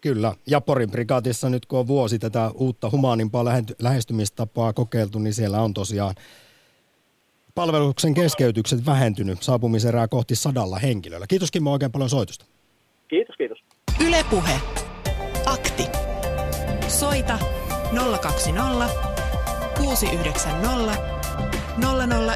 Kyllä, 0.00 0.32
ja 0.46 0.60
Porin 0.60 0.90
prikaatissa 0.90 1.50
nyt 1.50 1.66
kun 1.66 1.78
on 1.78 1.86
vuosi 1.86 2.18
tätä 2.18 2.50
uutta 2.54 2.90
humaanimpaa 2.90 3.44
lähestymistapaa 3.82 4.72
kokeiltu, 4.72 5.18
niin 5.18 5.34
siellä 5.34 5.60
on 5.60 5.74
tosiaan 5.74 6.14
palveluksen 7.54 8.14
keskeytykset 8.14 8.86
vähentynyt 8.86 9.42
saapumiserää 9.42 10.08
kohti 10.08 10.36
sadalla 10.36 10.78
henkilöllä. 10.78 11.26
Kiitos 11.28 11.50
Kimmo 11.50 11.72
oikein 11.72 11.92
paljon 11.92 12.10
soitusta. 12.10 12.55
Kiitos, 13.08 13.36
kiitos. 13.36 13.58
Ylepuhe. 14.06 14.60
Akti. 15.46 15.82
Soita 16.88 17.38
020 18.20 18.88
690 19.78 20.96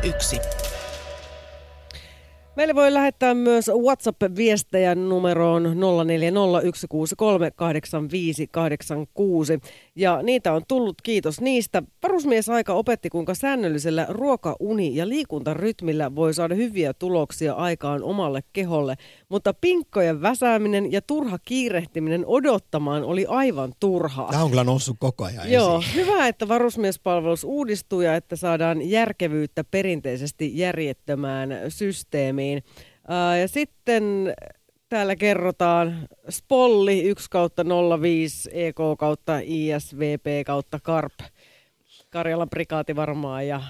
001. 0.02 0.40
Meille 2.56 2.74
voi 2.74 2.94
lähettää 2.94 3.34
myös 3.34 3.70
WhatsApp-viestejä 3.82 4.94
numeroon 4.94 5.64
0401638586. 5.64 5.70
Ja 10.00 10.22
niitä 10.22 10.52
on 10.52 10.62
tullut, 10.68 11.02
kiitos 11.02 11.40
niistä. 11.40 11.82
Varusmiesaika 12.02 12.72
opetti, 12.72 13.10
kuinka 13.10 13.34
säännöllisellä 13.34 14.06
ruoka-, 14.08 14.56
uni- 14.60 14.96
ja 14.96 15.08
liikuntarytmillä 15.08 16.14
voi 16.14 16.34
saada 16.34 16.54
hyviä 16.54 16.94
tuloksia 16.94 17.54
aikaan 17.54 18.02
omalle 18.02 18.40
keholle. 18.52 18.96
Mutta 19.28 19.54
pinkkojen 19.54 20.22
väsääminen 20.22 20.92
ja 20.92 21.02
turha 21.02 21.38
kiirehtiminen 21.38 22.26
odottamaan 22.26 23.04
oli 23.04 23.26
aivan 23.28 23.72
turhaa. 23.80 24.30
Tämä 24.30 24.42
on 24.44 24.50
kyllä 24.50 24.64
noussut 24.64 24.96
koko 25.00 25.24
ajan 25.24 25.52
Joo, 25.52 25.78
esiin. 25.78 25.94
hyvä, 25.94 26.28
että 26.28 26.48
varusmiespalvelus 26.48 27.44
uudistuu 27.44 28.00
ja 28.00 28.16
että 28.16 28.36
saadaan 28.36 28.90
järkevyyttä 28.90 29.64
perinteisesti 29.64 30.58
järjettömään 30.58 31.50
systeemiin 31.68 32.62
ja 33.40 33.48
sitten 33.48 34.34
täällä 34.90 35.16
kerrotaan 35.16 36.08
Spolli 36.30 37.02
1 37.02 37.30
kautta 37.30 37.64
05 38.00 38.50
EK 38.52 38.76
kautta 38.98 39.38
ISVP 39.44 40.46
kautta 40.46 40.78
KARP. 40.82 41.14
Karjalan 42.10 42.50
prikaati 42.50 42.96
varmaan 42.96 43.48
ja 43.48 43.62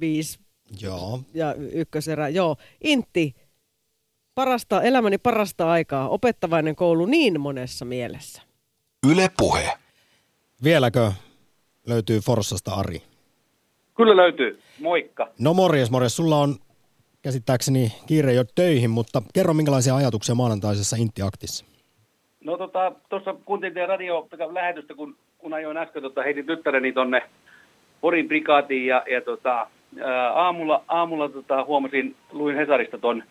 05 0.00 0.38
Joo. 0.80 1.20
ja 1.34 1.54
ykköserä. 1.54 2.28
Joo, 2.28 2.56
Intti, 2.84 3.34
parasta, 4.34 4.82
elämäni 4.82 5.18
parasta 5.18 5.70
aikaa, 5.70 6.08
opettavainen 6.08 6.76
koulu 6.76 7.06
niin 7.06 7.40
monessa 7.40 7.84
mielessä. 7.84 8.42
Yle 9.10 9.30
Puhe. 9.38 9.72
Vieläkö 10.64 11.12
löytyy 11.86 12.20
Forssasta 12.20 12.70
Ari? 12.74 13.02
Kyllä 13.96 14.16
löytyy. 14.16 14.60
Moikka. 14.80 15.28
No 15.38 15.54
morjes, 15.54 15.90
morjes. 15.90 16.16
Sulla 16.16 16.38
on 16.38 16.56
käsittääkseni 17.22 17.92
kiire 18.06 18.32
jo 18.32 18.44
töihin, 18.54 18.90
mutta 18.90 19.22
kerro 19.34 19.54
minkälaisia 19.54 19.96
ajatuksia 19.96 20.34
maanantaisessa 20.34 20.96
Intti-aktissa? 20.96 21.64
No 22.44 22.56
tota, 22.56 22.92
tuossa 23.08 23.34
kuuntelin 23.44 23.88
radio-lähetystä, 23.88 24.94
kun, 24.94 25.16
kun 25.38 25.54
ajoin 25.54 25.76
äsken, 25.76 26.02
tota, 26.02 26.22
heitin 26.22 26.46
tyttäreni 26.46 26.92
tuonne 26.92 27.22
Porin 28.00 28.28
prikaatiin 28.28 28.86
ja, 28.86 29.04
ja 29.10 29.20
tota, 29.20 29.66
aamulla, 30.34 30.84
aamulla 30.88 31.28
tota, 31.28 31.64
huomasin, 31.64 32.16
luin 32.32 32.56
Hesarista 32.56 32.98
tuon 32.98 33.22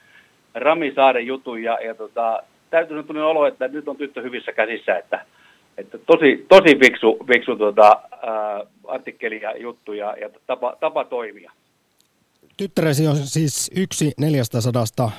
Rami 0.55 0.91
Saaren 0.95 1.27
jutun 1.27 1.63
ja, 1.63 1.77
ja 1.83 1.95
tota, 1.95 2.43
täytyy 2.69 3.03
sanoa 3.07 3.27
olo, 3.27 3.45
että 3.45 3.67
nyt 3.67 3.87
on 3.87 3.97
tyttö 3.97 4.21
hyvissä 4.21 4.51
käsissä, 4.51 4.97
että, 4.97 5.25
että 5.77 5.97
tosi, 5.97 6.45
tosi 6.49 6.79
fiksu, 6.79 7.17
fiksu 7.27 7.55
tota, 7.55 8.01
ää, 8.21 8.61
artikkeli 8.87 9.41
ja 9.41 9.57
juttu 9.57 9.93
ja, 9.93 10.15
ja 10.21 10.29
tapa, 10.47 10.77
tapa 10.79 11.05
toimia. 11.05 11.51
Tyttäresi 12.57 13.07
on 13.07 13.15
siis 13.15 13.71
yksi 13.75 14.11
400 14.17 15.11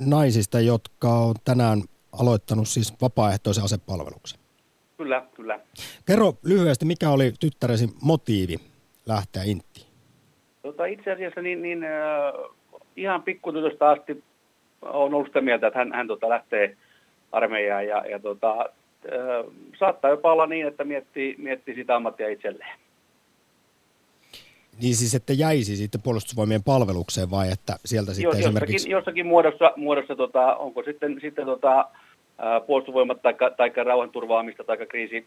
naisista, 0.00 0.60
jotka 0.60 1.08
on 1.08 1.34
tänään 1.44 1.82
aloittanut 2.20 2.68
siis 2.68 2.94
vapaaehtoisen 3.02 3.64
asepalveluksen. 3.64 4.40
Kyllä, 4.96 5.22
kyllä. 5.34 5.60
Kerro 6.06 6.32
lyhyesti, 6.44 6.84
mikä 6.84 7.10
oli 7.10 7.32
tyttäresi 7.40 7.88
motiivi 8.02 8.56
lähteä 9.06 9.42
Inttiin? 9.42 9.86
Tota, 10.62 10.86
itse 10.86 11.12
asiassa 11.12 11.42
niin, 11.42 11.62
niin 11.62 11.84
äh, 11.84 11.90
ihan 12.96 13.22
pikkutytöstä 13.22 13.88
asti 13.88 14.24
on 14.82 15.14
ollut 15.14 15.26
sitä 15.26 15.40
mieltä, 15.40 15.66
että 15.66 15.78
hän, 15.78 15.92
hän 15.92 16.06
tota, 16.06 16.28
lähtee 16.28 16.76
armeijaan 17.32 17.86
ja, 17.86 18.06
ja 18.06 18.18
tota, 18.18 18.60
äh, 18.60 19.52
saattaa 19.78 20.10
jopa 20.10 20.32
olla 20.32 20.46
niin, 20.46 20.66
että 20.66 20.84
miettii, 20.84 21.34
miettii 21.38 21.74
sitä 21.74 21.96
ammattia 21.96 22.28
itselleen. 22.28 22.78
Niin 24.82 24.96
siis, 24.96 25.14
että 25.14 25.32
jäisi 25.32 25.76
sitten 25.76 26.02
puolustusvoimien 26.02 26.62
palvelukseen 26.62 27.30
vai 27.30 27.50
että 27.52 27.76
sieltä 27.84 28.14
sitten 28.14 28.28
jossakin, 28.28 28.46
esimerkiksi... 28.46 28.90
Jossakin 28.90 29.26
muodossa, 29.26 29.72
muodossa 29.76 30.16
tota, 30.16 30.56
onko 30.56 30.82
sitten, 30.82 31.18
sitten 31.20 31.46
tota, 31.46 31.88
puolustusvoimat 32.66 33.22
tai, 33.22 33.34
tai 33.56 33.84
rauhanturvaamista 33.84 34.64
tai 34.64 34.76
kriisi, 34.76 35.26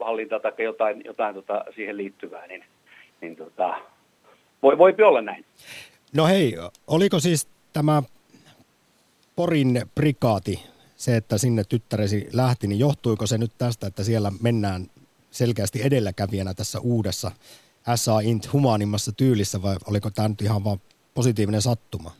hallintaa 0.00 0.40
tai 0.40 0.52
jotain, 0.58 1.02
jotain 1.04 1.34
tota, 1.34 1.64
siihen 1.74 1.96
liittyvää, 1.96 2.46
niin, 2.46 2.64
niin 3.20 3.36
tota, 3.36 3.74
voi, 4.62 4.78
voi 4.78 4.94
olla 5.06 5.20
näin. 5.20 5.44
No 6.16 6.26
hei, 6.26 6.56
oliko 6.86 7.20
siis 7.20 7.48
tämä 7.72 8.02
Porin 9.36 9.82
prikaati, 9.94 10.62
se, 10.96 11.16
että 11.16 11.38
sinne 11.38 11.64
tyttäresi 11.68 12.28
lähti, 12.32 12.66
niin 12.66 12.78
johtuiko 12.78 13.26
se 13.26 13.38
nyt 13.38 13.52
tästä, 13.58 13.86
että 13.86 14.04
siellä 14.04 14.32
mennään 14.42 14.86
selkeästi 15.30 15.82
edelläkävijänä 15.82 16.54
tässä 16.54 16.80
uudessa 16.80 17.30
SA 17.96 18.20
Int 18.20 18.52
humaanimmassa 18.52 19.12
tyylissä 19.16 19.62
vai 19.62 19.76
oliko 19.90 20.10
tämä 20.14 20.28
nyt 20.28 20.40
ihan 20.42 20.64
vaan 20.64 20.78
positiivinen 21.14 21.62
sattuma? 21.62 22.10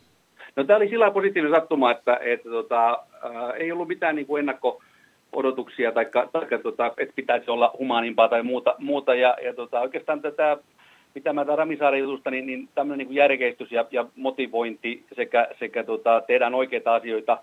No 0.57 0.65
tämä 0.65 0.77
oli 0.77 0.89
sillä 0.89 1.11
positiivinen 1.11 1.61
sattuma, 1.61 1.91
että, 1.91 2.19
että 2.23 2.51
tota, 2.51 2.89
ää, 3.23 3.53
ei 3.53 3.73
ollut 3.73 3.89
mitään 3.89 4.17
niin 4.17 4.27
kuin 4.27 4.41
ennakko 4.41 4.83
odotuksia 5.33 5.93
tai, 5.93 6.07
tai 6.33 6.59
tota, 6.63 6.93
että 6.99 7.15
pitäisi 7.17 7.51
olla 7.51 7.75
humaanimpaa 7.79 8.29
tai 8.29 8.43
muuta. 8.43 8.75
muuta 8.79 9.15
ja, 9.15 9.37
ja 9.45 9.55
tota, 9.55 9.81
oikeastaan 9.81 10.23
tätä, 10.23 10.57
mitä 11.15 11.33
mä 11.33 11.45
Ramisaaren 11.45 12.01
jutusta, 12.01 12.31
niin, 12.31 12.47
niin 12.47 12.69
tämmöinen 12.75 13.07
niin 13.07 13.17
järkeistys 13.17 13.73
ja, 13.73 13.85
ja 13.91 14.07
motivointi 14.17 15.05
sekä, 15.17 15.49
sekä 15.59 15.85
tota, 15.85 16.23
tehdään 16.27 16.55
oikeita 16.55 16.95
asioita 16.95 17.39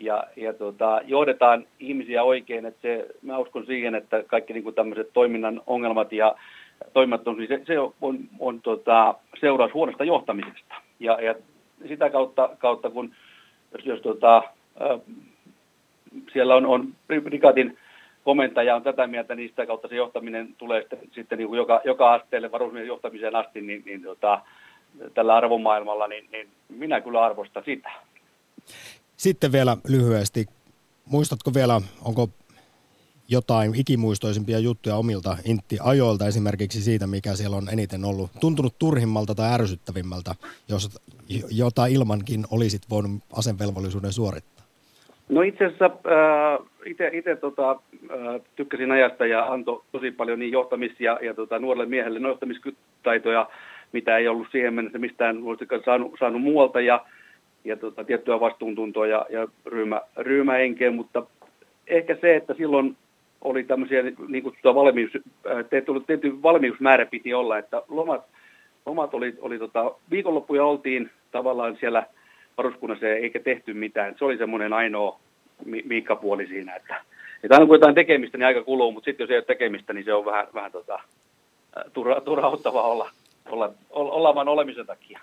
ja, 0.00 0.24
ja 0.36 0.52
tota, 0.52 1.00
johdetaan 1.04 1.66
ihmisiä 1.80 2.22
oikein. 2.22 2.66
Että 2.66 2.82
se, 2.82 3.06
mä 3.22 3.38
uskon 3.38 3.66
siihen, 3.66 3.94
että 3.94 4.22
kaikki 4.26 4.52
niin 4.52 4.74
tämmöiset 4.74 5.10
toiminnan 5.12 5.62
ongelmat 5.66 6.12
ja 6.12 6.34
toimimattomuus, 6.92 7.38
niin 7.38 7.48
se, 7.48 7.64
se 7.66 7.78
on, 7.78 7.94
on, 8.00 8.18
on 8.38 8.60
tota, 8.60 9.14
seuraus 9.40 9.74
huonosta 9.74 10.04
johtamisesta. 10.04 10.74
Ja, 11.00 11.20
ja 11.20 11.34
sitä 11.88 12.10
kautta, 12.10 12.50
kautta 12.58 12.90
kun 12.90 13.14
jos, 13.72 13.86
jos 13.86 14.00
tota, 14.00 14.36
äh, 14.36 15.00
siellä 16.32 16.54
on, 16.54 16.66
on 16.66 16.94
brigaatin 17.06 17.78
komentaja 18.24 18.76
on 18.76 18.82
tätä 18.82 19.06
mieltä, 19.06 19.34
niin 19.34 19.48
sitä 19.48 19.66
kautta 19.66 19.88
se 19.88 19.94
johtaminen 19.94 20.54
tulee 20.58 20.80
sitten, 20.80 20.98
sitten 21.14 21.38
niin 21.38 21.48
kuin 21.48 21.58
joka, 21.58 21.80
joka 21.84 22.14
asteelle 22.14 22.52
varusmiehen 22.52 22.88
johtamiseen 22.88 23.36
asti, 23.36 23.60
niin, 23.60 23.82
niin 23.84 24.02
tota, 24.02 24.40
tällä 25.14 25.36
arvomaailmalla, 25.36 26.08
niin, 26.08 26.28
niin 26.32 26.48
minä 26.68 27.00
kyllä 27.00 27.24
arvostan 27.24 27.64
sitä. 27.64 27.90
Sitten 29.16 29.52
vielä 29.52 29.76
lyhyesti, 29.88 30.46
muistatko 31.04 31.50
vielä, 31.54 31.80
onko 32.04 32.28
jotain 33.28 33.74
ikimuistoisimpia 33.74 34.58
juttuja 34.58 34.96
omilta 34.96 35.36
Intti-ajoilta, 35.44 36.26
esimerkiksi 36.26 36.82
siitä, 36.82 37.06
mikä 37.06 37.34
siellä 37.34 37.56
on 37.56 37.68
eniten 37.72 38.04
ollut 38.04 38.30
tuntunut 38.40 38.74
turhimmalta 38.78 39.34
tai 39.34 39.52
ärsyttävimmältä, 39.52 40.34
jos 40.68 40.90
jota 41.50 41.86
ilmankin 41.86 42.44
olisit 42.50 42.82
voinut 42.90 43.22
asenvelvollisuuden 43.36 44.12
suorittaa? 44.12 44.64
No 45.28 45.42
itse 45.42 45.64
asiassa 45.64 45.84
äh, 45.84 47.12
itse 47.12 47.36
tota, 47.36 47.70
äh, 47.70 48.40
tykkäsin 48.56 48.92
ajasta 48.92 49.26
ja 49.26 49.44
antoi 49.44 49.82
tosi 49.92 50.10
paljon 50.10 50.38
niin 50.38 50.52
johtamis- 50.52 51.00
ja, 51.00 51.18
ja 51.22 51.34
tota, 51.34 51.58
nuorelle 51.58 51.86
miehelle 51.86 52.28
johtamistaitoja, 52.28 53.48
mitä 53.92 54.16
ei 54.16 54.28
ollut 54.28 54.48
siihen 54.52 54.74
mennessä 54.74 54.98
mistään 54.98 55.36
saanut, 55.84 56.14
saanut 56.18 56.42
muualta 56.42 56.80
ja, 56.80 57.04
ja 57.64 57.76
tota, 57.76 58.04
tiettyä 58.04 58.40
vastuuntuntoa 58.40 59.06
ja, 59.06 59.26
ja 59.30 59.48
ryhmä, 59.66 60.00
ryhmäenkeä, 60.16 60.90
mutta 60.90 61.26
ehkä 61.86 62.16
se, 62.20 62.36
että 62.36 62.54
silloin 62.54 62.96
oli 63.44 63.64
tämmöisiä 63.64 64.02
niin 64.28 64.42
kutsuttua 64.42 64.74
valmius, 64.74 65.10
äh, 65.16 65.64
tietty 66.06 66.42
valmiusmäärä 66.42 67.06
piti 67.06 67.34
olla, 67.34 67.58
että 67.58 67.82
lomat, 67.88 68.24
lomat 68.86 69.14
oli, 69.14 69.34
oli 69.40 69.58
tota, 69.58 69.94
viikonloppuja 70.10 70.64
oltiin 70.64 71.10
tavallaan 71.30 71.76
siellä 71.80 72.06
varuskunnassa 72.56 73.06
eikä 73.06 73.40
tehty 73.40 73.74
mitään. 73.74 74.14
Se 74.18 74.24
oli 74.24 74.38
semmoinen 74.38 74.72
ainoa 74.72 75.20
miikkapuoli 75.64 76.46
siinä, 76.46 76.76
että, 76.76 77.04
että 77.42 77.54
aina 77.54 77.66
kun 77.66 77.74
jotain 77.74 77.94
tekemistä, 77.94 78.38
niin 78.38 78.46
aika 78.46 78.62
kuluu, 78.62 78.92
mutta 78.92 79.04
sitten 79.04 79.24
jos 79.24 79.30
ei 79.30 79.36
ole 79.36 79.44
tekemistä, 79.44 79.92
niin 79.92 80.04
se 80.04 80.14
on 80.14 80.24
vähän, 80.24 80.46
vähän 80.54 80.72
tota, 80.72 80.94
äh, 80.94 81.84
turha, 81.92 82.20
turhauttavaa 82.20 82.82
olla, 82.82 83.10
olla, 83.50 83.74
olla 83.90 84.34
vain 84.34 84.48
olemisen 84.48 84.86
takia. 84.86 85.20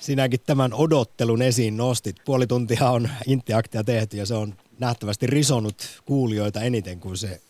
Sinäkin 0.00 0.40
tämän 0.46 0.74
odottelun 0.74 1.42
esiin 1.42 1.76
nostit. 1.76 2.16
Puoli 2.24 2.46
tuntia 2.46 2.90
on 2.90 3.08
intiaktia 3.26 3.84
tehty 3.84 4.16
ja 4.16 4.26
se 4.26 4.34
on 4.34 4.54
nähtävästi 4.80 5.26
risonut 5.26 5.74
kuulijoita 6.04 6.60
eniten, 6.60 7.00
kuin 7.00 7.16
se 7.16 7.40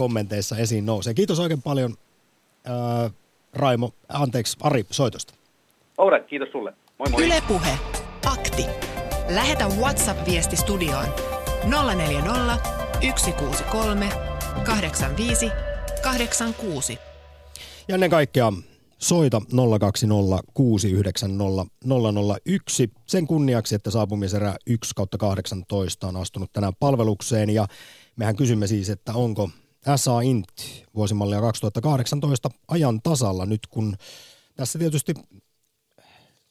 kommenteissa 0.00 0.56
esiin 0.56 0.86
nousee. 0.86 1.14
Kiitos 1.14 1.40
oikein 1.40 1.62
paljon 1.62 1.94
ää, 2.64 3.10
Raimo, 3.52 3.90
anteeksi 4.08 4.56
Ari 4.60 4.84
soitosta. 4.90 5.34
Alright, 5.98 6.28
kiitos 6.28 6.48
sulle. 6.52 6.72
Moi 6.98 7.10
moi. 7.10 7.24
Yle 7.24 7.42
Puhe. 7.48 7.78
Akti. 8.26 8.66
Lähetä 9.28 9.66
WhatsApp-viesti 9.66 10.56
studioon 10.56 11.06
040 11.96 12.56
163 13.16 14.08
85 14.64 15.50
86. 16.02 16.98
Ja 17.88 17.94
ennen 17.94 18.10
kaikkea 18.10 18.52
soita 18.98 19.42
020 19.80 20.42
690 20.54 21.66
001 22.46 22.90
sen 23.06 23.26
kunniaksi, 23.26 23.74
että 23.74 23.90
saapumiserä 23.90 24.54
1 24.66 24.94
kautta 24.96 25.18
18 25.18 26.06
on 26.06 26.16
astunut 26.16 26.52
tänään 26.52 26.74
palvelukseen 26.80 27.50
ja 27.50 27.66
mehän 28.16 28.36
kysymme 28.36 28.66
siis, 28.66 28.90
että 28.90 29.12
onko 29.14 29.50
SA 29.96 30.20
Int 30.20 30.48
vuosimallia 30.94 31.40
2018 31.40 32.50
ajan 32.68 33.02
tasalla 33.02 33.46
nyt, 33.46 33.66
kun 33.70 33.96
tässä 34.56 34.78
tietysti, 34.78 35.14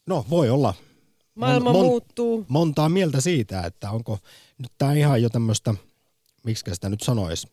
no 0.05 0.25
voi 0.29 0.49
olla 0.49 0.73
Maailma 1.35 1.73
mon, 1.73 1.85
muuttuu. 1.85 2.45
Montaa 2.47 2.89
mieltä 2.89 3.21
siitä, 3.21 3.61
että 3.61 3.91
onko 3.91 4.19
nyt 4.57 4.71
tämä 4.77 4.93
ihan 4.93 5.21
jo 5.21 5.29
tämmöistä, 5.29 5.73
miksi 6.43 6.71
sitä 6.73 6.89
nyt 6.89 7.01
sanoisi, 7.01 7.47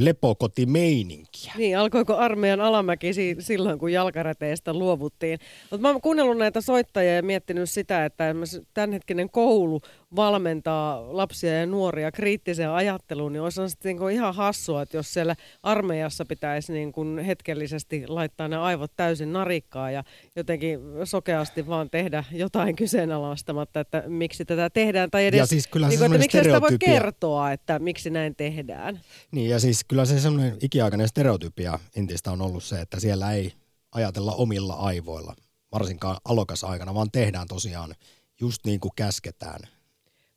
lepokotimeininkiä. 0.00 1.52
Niin, 1.56 1.78
alkoiko 1.78 2.16
armeijan 2.16 2.60
alamäki 2.60 3.12
silloin, 3.38 3.78
kun 3.78 3.92
jalkaräteistä 3.92 4.72
luovuttiin. 4.72 5.38
Mutta 5.70 5.82
mä 5.82 5.88
oon 5.88 6.00
kuunnellut 6.00 6.38
näitä 6.38 6.60
soittajia 6.60 7.16
ja 7.16 7.22
miettinyt 7.22 7.70
sitä, 7.70 8.04
että 8.04 8.34
tämänhetkinen 8.74 9.30
koulu 9.30 9.80
valmentaa 10.16 11.16
lapsia 11.16 11.60
ja 11.60 11.66
nuoria 11.66 12.12
kriittiseen 12.12 12.70
ajatteluun, 12.70 13.32
niin 13.32 13.42
olisi 13.42 13.68
sitten 13.68 13.96
niin 13.96 14.10
ihan 14.10 14.34
hassua, 14.34 14.82
että 14.82 14.96
jos 14.96 15.12
siellä 15.12 15.36
armeijassa 15.62 16.24
pitäisi 16.24 16.72
niin 16.72 16.92
kuin 16.92 17.18
hetkellisesti 17.18 18.06
laittaa 18.06 18.48
ne 18.48 18.56
aivot 18.56 18.92
täysin 18.96 19.32
narikkaa 19.32 19.90
ja 19.90 20.04
jotenkin 20.36 20.80
sokeasti 21.04 21.66
vaan 21.66 21.90
tehdä 21.90 22.24
jotain 22.32 22.76
kyseenalaistamatta, 22.76 23.80
että 23.80 24.02
miksi 24.06 24.44
tätä 24.44 24.70
tehdään, 24.70 25.10
tai 25.10 25.26
edes, 25.26 25.38
ja 25.38 25.46
siis 25.46 25.66
kyllä 25.66 25.88
niin 25.88 25.98
kuin, 25.98 26.12
että 26.12 26.18
miksi 26.18 26.44
sitä 26.44 26.60
voi 26.60 26.78
kertoa, 26.78 27.52
että 27.52 27.78
miksi 27.78 28.10
näin 28.10 28.36
tehdään. 28.36 29.00
Niin, 29.32 29.50
ja 29.50 29.60
siis 29.60 29.84
kyllä 29.84 30.04
se 30.04 30.20
semmoinen 30.20 30.56
ikiaikainen 30.62 31.08
stereotypia 31.08 31.78
Intistä 31.96 32.32
on 32.32 32.42
ollut 32.42 32.64
se, 32.64 32.80
että 32.80 33.00
siellä 33.00 33.32
ei 33.32 33.52
ajatella 33.92 34.32
omilla 34.32 34.74
aivoilla, 34.74 35.34
varsinkaan 35.72 36.16
alokasaikana, 36.24 36.94
vaan 36.94 37.10
tehdään 37.10 37.48
tosiaan 37.48 37.94
just 38.40 38.64
niin 38.64 38.80
kuin 38.80 38.92
käsketään 38.96 39.60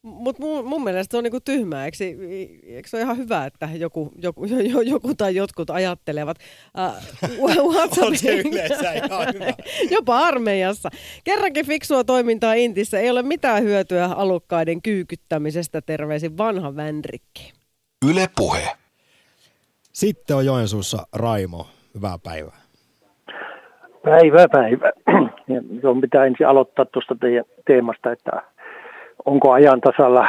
mutta 0.01 0.43
mun, 0.43 0.65
mun 0.65 0.83
mielestä 0.83 1.11
se 1.11 1.17
on 1.17 1.23
niinku 1.23 1.39
tyhmää, 1.45 1.85
eikö, 1.85 1.97
eikö 2.63 2.89
se 2.89 2.97
ole 2.97 3.03
ihan 3.03 3.17
hyvä, 3.17 3.45
että 3.45 3.69
joku, 3.77 4.11
joku, 4.23 4.45
joku 4.83 5.13
tai 5.17 5.35
jotkut 5.35 5.69
ajattelevat 5.69 6.37
uh, 7.37 8.05
on 8.05 8.17
se 8.17 8.35
yleensä 8.35 8.91
ihan 8.91 9.27
hyvä. 9.33 9.45
Jopa 9.95 10.17
armeijassa. 10.17 10.89
Kerrankin 11.23 11.65
fiksua 11.65 12.03
toimintaa 12.03 12.53
Intissä, 12.53 12.99
ei 12.99 13.09
ole 13.09 13.21
mitään 13.21 13.63
hyötyä 13.63 14.05
alukkaiden 14.05 14.81
kyykyttämisestä, 14.81 15.81
terveisin 15.81 16.37
vanha 16.37 16.75
Vänrikki. 16.75 17.53
Yle 18.09 18.25
Puhe. 18.35 18.67
Sitten 19.93 20.35
on 20.35 20.45
Joensuussa 20.45 21.07
Raimo, 21.13 21.67
hyvää 21.95 22.17
päivää. 22.23 22.57
Päivää, 24.03 24.47
päivää. 24.51 24.91
Joo, 25.83 25.95
pitää 25.95 26.25
ensin 26.25 26.47
aloittaa 26.47 26.85
tuosta 26.85 27.15
teidän 27.15 27.45
teemasta, 27.67 28.11
että 28.11 28.31
onko 29.25 29.51
ajan 29.51 29.81
tasalla, 29.81 30.27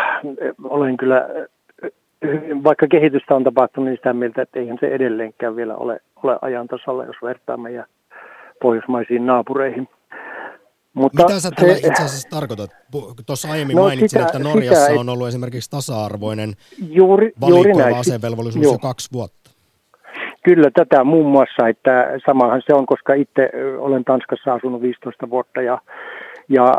olen 0.64 0.96
kyllä, 0.96 1.28
vaikka 2.64 2.86
kehitystä 2.90 3.34
on 3.34 3.44
tapahtunut, 3.44 3.88
niin 3.88 3.96
sitä 3.96 4.12
mieltä, 4.12 4.42
että 4.42 4.58
eihän 4.58 4.78
se 4.80 4.86
edelleenkään 4.86 5.56
vielä 5.56 5.76
ole, 5.76 6.00
ole 6.22 6.38
ajan 6.42 6.68
tasalla, 6.68 7.04
jos 7.04 7.16
vertaa 7.22 7.56
meidän 7.56 7.84
pohjoismaisiin 8.62 9.26
naapureihin. 9.26 9.88
Mutta 10.94 11.22
Mitä 11.22 11.40
sä 11.40 11.50
tällä 11.50 11.72
itse 11.72 12.02
asiassa 12.02 12.28
tarkoitat? 12.30 12.70
Tuossa 13.26 13.52
aiemmin 13.52 13.76
no 13.76 13.82
mainitsin, 13.82 14.08
sitä, 14.08 14.22
että 14.22 14.38
Norjassa 14.38 14.86
sitä, 14.86 15.00
on 15.00 15.08
ollut 15.08 15.28
esimerkiksi 15.28 15.70
tasa-arvoinen 15.70 16.52
juuri, 16.90 17.32
valikoiva 17.40 17.98
asevelvollisuus 17.98 18.64
jo 18.64 18.78
kaksi 18.78 19.08
vuotta. 19.12 19.50
Kyllä 20.44 20.70
tätä 20.74 21.04
muun 21.04 21.26
muassa, 21.26 21.68
että 21.68 22.06
samahan 22.26 22.62
se 22.66 22.74
on, 22.74 22.86
koska 22.86 23.14
itse 23.14 23.50
olen 23.78 24.04
Tanskassa 24.04 24.54
asunut 24.54 24.82
15 24.82 25.30
vuotta 25.30 25.62
ja 25.62 25.78
ja 26.48 26.72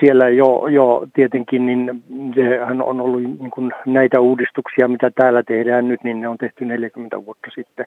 siellä 0.00 0.28
jo, 0.28 0.66
jo 0.66 1.06
tietenkin, 1.14 1.66
niin 1.66 2.02
sehän 2.34 2.82
on 2.82 3.00
ollut 3.00 3.22
niin 3.22 3.50
kuin 3.50 3.72
näitä 3.86 4.20
uudistuksia, 4.20 4.88
mitä 4.88 5.10
täällä 5.10 5.42
tehdään 5.42 5.88
nyt, 5.88 6.04
niin 6.04 6.20
ne 6.20 6.28
on 6.28 6.38
tehty 6.38 6.64
40 6.64 7.24
vuotta 7.26 7.50
sitten. 7.54 7.86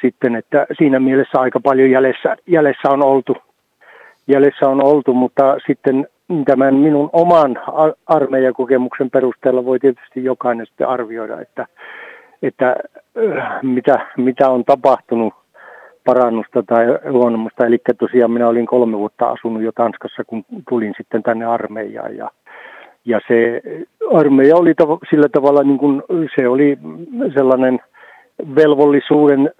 Sitten, 0.00 0.36
että 0.36 0.66
siinä 0.78 1.00
mielessä 1.00 1.40
aika 1.40 1.60
paljon 1.60 1.90
jäljessä, 1.90 2.36
jäljessä 2.46 2.90
on 2.90 3.02
oltu, 3.02 3.36
jäljessä 4.26 4.68
on 4.68 4.84
oltu, 4.84 5.14
mutta 5.14 5.56
sitten 5.66 6.08
tämän 6.44 6.74
minun 6.74 7.10
oman 7.12 7.58
armeijakokemuksen 8.06 9.10
perusteella 9.10 9.64
voi 9.64 9.78
tietysti 9.78 10.24
jokainen 10.24 10.66
sitten 10.66 10.88
arvioida, 10.88 11.40
että, 11.40 11.66
että 12.42 12.76
mitä, 13.62 14.06
mitä 14.16 14.48
on 14.48 14.64
tapahtunut 14.64 15.34
parannusta 16.06 16.62
tai 16.62 16.86
huonommusta. 17.12 17.66
Eli 17.66 17.78
tosiaan 17.98 18.30
minä 18.30 18.48
olin 18.48 18.66
kolme 18.66 18.98
vuotta 18.98 19.26
asunut 19.26 19.62
jo 19.62 19.72
Tanskassa, 19.72 20.24
kun 20.24 20.44
tulin 20.68 20.94
sitten 20.96 21.22
tänne 21.22 21.44
armeijaan 21.44 22.16
ja 22.16 22.30
ja 23.06 23.20
se 23.28 23.62
armeija 24.12 24.56
oli 24.56 24.72
tav- 24.72 25.08
sillä 25.10 25.28
tavalla, 25.28 25.62
niin 25.62 25.78
kuin, 25.78 26.02
se 26.36 26.48
oli 26.48 26.78
sellainen 27.34 27.80
velvollisuuden, 28.54 29.50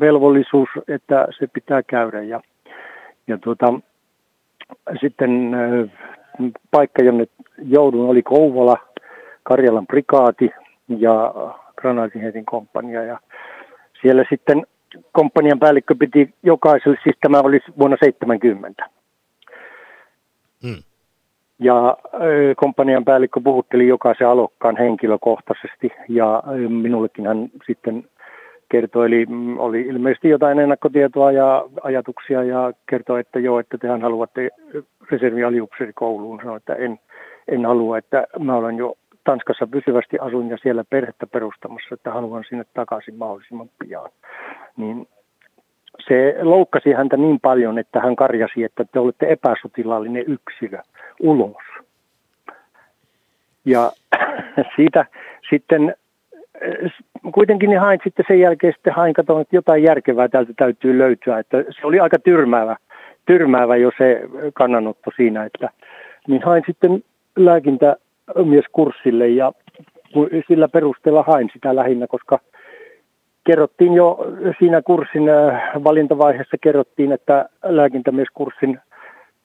velvollisuus, 0.00 0.68
että 0.88 1.28
se 1.38 1.46
pitää 1.46 1.82
käydä. 1.82 2.22
Ja, 2.22 2.40
ja 3.26 3.38
tuota, 3.38 3.74
sitten 5.00 5.56
paikka, 6.70 7.02
jonne 7.02 7.24
joudun, 7.58 8.08
oli 8.08 8.22
Kouvola, 8.22 8.76
Karjalan 9.42 9.86
prikaati 9.86 10.50
ja 10.88 11.34
Granaatiheitin 11.76 12.44
komppania. 12.44 13.02
Ja 13.04 13.18
siellä 14.02 14.24
sitten 14.30 14.66
komppanian 15.12 15.58
päällikkö 15.58 15.94
piti 15.98 16.34
jokaiselle, 16.42 16.98
siis 17.02 17.16
tämä 17.20 17.40
oli 17.40 17.60
vuonna 17.78 17.96
70. 18.00 18.90
Hmm. 20.62 20.82
Ja 21.58 21.96
komppanian 22.56 23.04
päällikkö 23.04 23.40
puhutteli 23.44 23.88
jokaisen 23.88 24.28
alokkaan 24.28 24.76
henkilökohtaisesti 24.76 25.90
ja 26.08 26.42
minullekin 26.68 27.26
hän 27.26 27.48
sitten 27.66 28.04
kertoi, 28.68 29.06
eli 29.06 29.26
mm, 29.26 29.58
oli 29.58 29.80
ilmeisesti 29.80 30.28
jotain 30.28 30.58
ennakkotietoa 30.58 31.32
ja 31.32 31.64
ajatuksia 31.82 32.42
ja 32.44 32.72
kertoi, 32.86 33.20
että 33.20 33.38
joo, 33.38 33.58
että 33.58 33.78
tehän 33.78 34.02
haluatte 34.02 34.50
reservialiupseerikouluun. 35.10 36.40
Sanoi, 36.42 36.56
että 36.56 36.74
en, 36.74 37.00
en 37.48 37.66
halua, 37.66 37.98
että 37.98 38.26
mä 38.38 38.56
olen 38.56 38.76
jo 38.76 38.94
Tanskassa 39.28 39.66
pysyvästi 39.66 40.18
asun 40.18 40.50
ja 40.50 40.56
siellä 40.62 40.84
perhettä 40.90 41.26
perustamassa, 41.26 41.94
että 41.94 42.10
haluan 42.10 42.44
sinne 42.48 42.64
takaisin 42.74 43.14
mahdollisimman 43.14 43.70
pian. 43.78 44.10
Niin 44.76 45.08
se 46.08 46.36
loukkasi 46.42 46.92
häntä 46.92 47.16
niin 47.16 47.40
paljon, 47.40 47.78
että 47.78 48.00
hän 48.00 48.16
karjasi, 48.16 48.64
että 48.64 48.84
te 48.84 49.00
olette 49.00 49.26
epäsotilallinen 49.30 50.24
yksilö 50.26 50.78
ulos. 51.20 51.62
Ja 53.64 53.92
siitä 54.76 55.06
sitten 55.50 55.94
eh, 56.60 56.92
kuitenkin 57.34 57.70
niin 57.70 57.80
hain 57.80 58.00
sitten 58.04 58.24
sen 58.28 58.40
jälkeen 58.40 58.72
sitten 58.72 58.94
hain, 58.94 59.14
katsoin, 59.14 59.42
että 59.42 59.56
jotain 59.56 59.82
järkevää 59.82 60.28
täältä 60.28 60.52
täytyy 60.56 60.98
löytyä. 60.98 61.38
Että 61.38 61.64
se 61.80 61.86
oli 61.86 62.00
aika 62.00 62.18
tyrmäävä, 62.18 62.76
tyrmäävä 63.26 63.76
jo 63.76 63.90
se 63.98 64.22
kannanotto 64.54 65.10
siinä, 65.16 65.44
että 65.44 65.68
niin 66.28 66.42
hain 66.42 66.62
sitten 66.66 67.02
lääkintämieskurssille 68.28 69.28
ja 69.28 69.52
sillä 70.48 70.68
perusteella 70.68 71.22
hain 71.22 71.50
sitä 71.52 71.76
lähinnä, 71.76 72.06
koska 72.06 72.38
kerrottiin 73.44 73.94
jo 73.94 74.18
siinä 74.58 74.82
kurssin 74.82 75.28
äh, 75.28 75.62
valintavaiheessa 75.84 76.56
kerrottiin, 76.60 77.12
että 77.12 77.48
lääkintämieskurssin 77.64 78.80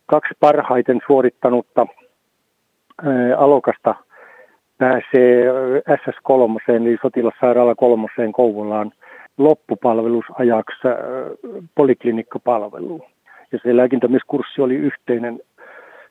kaksi 0.05 0.33
parhaiten 0.39 0.99
suorittanutta 1.07 1.81
äh, 1.87 3.07
alokasta 3.37 3.95
pääsee 4.77 5.47
äh, 5.47 5.97
SS3, 5.99 6.73
eli 6.75 6.97
sotilassairaala 7.01 7.75
kolmoseen 7.75 8.31
Kouvolaan 8.31 8.91
loppupalvelusajaksi 9.37 10.87
poliklinikkapalveluun. 11.75 13.01
Ja 13.51 13.59
se 13.63 13.77
lääkintämieskurssi 13.77 14.61
oli 14.61 14.75
yhteinen, 14.75 15.39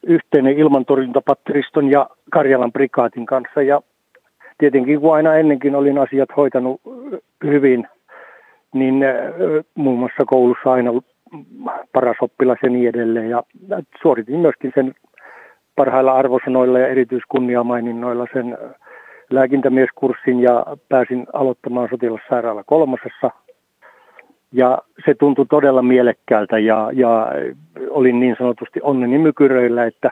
yhteinen 0.07 0.59
ilmantorjuntapatteriston 0.59 1.91
ja 1.91 2.07
Karjalan 2.31 2.73
prikaatin 2.73 3.27
kanssa. 3.27 3.63
Ja 3.63 3.81
tietenkin 4.59 5.01
kun 5.01 5.15
aina 5.15 5.35
ennenkin 5.35 5.75
olin 5.75 5.99
asiat 5.99 6.29
hoitanut 6.37 6.81
hyvin, 7.45 7.89
niin 8.75 9.05
muun 9.75 9.99
muassa 9.99 10.25
koulussa 10.27 10.73
aina 10.73 10.91
paras 11.93 12.17
oppilas 12.21 12.59
ja 12.63 12.71
niin 12.71 12.89
edelleen. 12.89 13.31
Ja 13.31 13.43
suoritin 14.03 14.39
myöskin 14.39 14.73
sen 14.75 14.95
parhailla 15.77 16.13
arvosanoilla 16.13 16.79
ja 16.79 16.89
erityiskunniamaininnoilla 16.89 18.27
sen 18.33 18.59
lääkintämieskurssin 19.31 20.41
ja 20.41 20.67
pääsin 20.89 21.27
aloittamaan 21.33 21.89
sotilassairaala 21.91 22.65
kolmosessa. 22.65 23.31
Ja 24.53 24.79
se 25.05 25.15
tuntui 25.15 25.47
todella 25.51 25.83
mielekkäältä 25.83 26.59
ja, 26.59 26.91
ja 26.93 27.33
olin 27.91 28.21
niin 28.21 28.35
sanotusti 28.39 28.81
onneni 28.83 29.19
mykyröillä, 29.19 29.85
että 29.85 30.11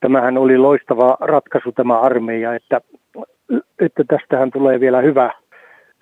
tämähän 0.00 0.38
oli 0.38 0.58
loistava 0.58 1.16
ratkaisu 1.20 1.72
tämä 1.72 2.00
armeija, 2.00 2.54
että 2.54 2.80
että 3.80 4.04
tästähän 4.08 4.50
tulee 4.50 4.80
vielä 4.80 5.00
hyvä, 5.00 5.34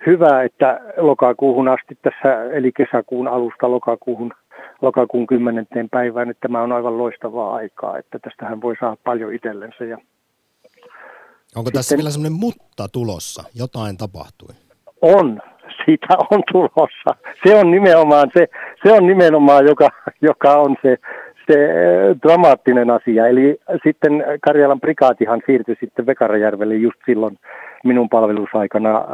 hyvä, 0.05 0.43
että 0.43 0.79
lokakuuhun 0.97 1.67
asti 1.67 1.97
tässä, 2.01 2.43
eli 2.43 2.71
kesäkuun 2.71 3.27
alusta 3.27 3.71
lokakuuhun, 3.71 4.33
lokakuun 4.81 5.27
10. 5.27 5.67
päivään, 5.91 6.29
että 6.29 6.47
tämä 6.47 6.61
on 6.61 6.71
aivan 6.71 6.97
loistavaa 6.97 7.55
aikaa, 7.55 7.97
että 7.97 8.19
tästähän 8.19 8.61
voi 8.61 8.75
saada 8.79 8.97
paljon 9.03 9.33
itsellensä. 9.33 9.85
Ja 9.85 9.97
Onko 11.55 11.71
tässä 11.71 11.89
Sitten, 11.89 11.97
vielä 11.97 12.11
semmoinen 12.11 12.39
mutta 12.39 12.87
tulossa? 12.87 13.43
Jotain 13.55 13.97
tapahtui? 13.97 14.55
On, 15.01 15.41
siitä 15.85 16.07
on 16.31 16.43
tulossa. 16.51 17.15
Se 17.45 17.55
on 17.55 17.71
nimenomaan 17.71 18.27
se, 18.33 18.47
se 18.83 18.93
on 18.93 19.07
nimenomaan, 19.07 19.65
joka, 19.65 19.89
joka 20.21 20.53
on 20.53 20.75
se, 20.81 20.97
se 21.51 21.63
eh, 21.63 22.15
dramaattinen 22.23 22.89
asia. 22.89 23.27
Eli 23.27 23.57
sitten 23.83 24.25
Karjalan 24.41 24.79
prikaatihan 24.79 25.41
siirtyi 25.45 25.75
sitten 25.79 26.05
Vekarajärvelle 26.05 26.75
just 26.75 26.99
silloin 27.05 27.37
minun 27.83 28.09
palvelusaikana 28.09 29.05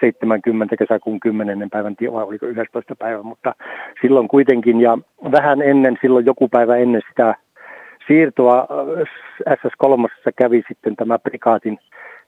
70 0.00 0.74
eh, 0.74 0.78
kesäkuun 0.78 1.20
10. 1.20 1.70
päivän, 1.70 1.96
vai 2.12 2.24
oliko 2.24 2.46
11. 2.46 2.96
päivä, 2.96 3.22
mutta 3.22 3.54
silloin 4.02 4.28
kuitenkin 4.28 4.80
ja 4.80 4.98
vähän 5.32 5.62
ennen, 5.62 5.98
silloin 6.00 6.26
joku 6.26 6.48
päivä 6.48 6.76
ennen 6.76 7.02
sitä 7.08 7.34
siirtoa 8.06 8.66
eh, 9.00 9.08
SS3 9.50 10.32
kävi 10.36 10.62
sitten 10.68 10.96
tämä 10.96 11.18
prikaatin 11.18 11.78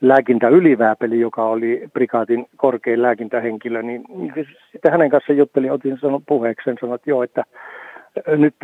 lääkintä 0.02 0.48
ylivääpeli, 0.48 1.20
joka 1.20 1.44
oli 1.44 1.88
prikaatin 1.92 2.46
korkein 2.56 3.02
lääkintähenkilö, 3.02 3.82
niin 3.82 4.04
sitten 4.72 4.92
hänen 4.92 5.10
kanssa 5.10 5.32
juttelin, 5.32 5.72
otin 5.72 5.98
sanon 5.98 6.22
puheeksi 6.28 6.64
sen, 6.64 6.76
sanoin, 6.80 6.94
että 6.94 7.10
joo, 7.10 7.22
että 7.22 7.44
nyt 8.26 8.54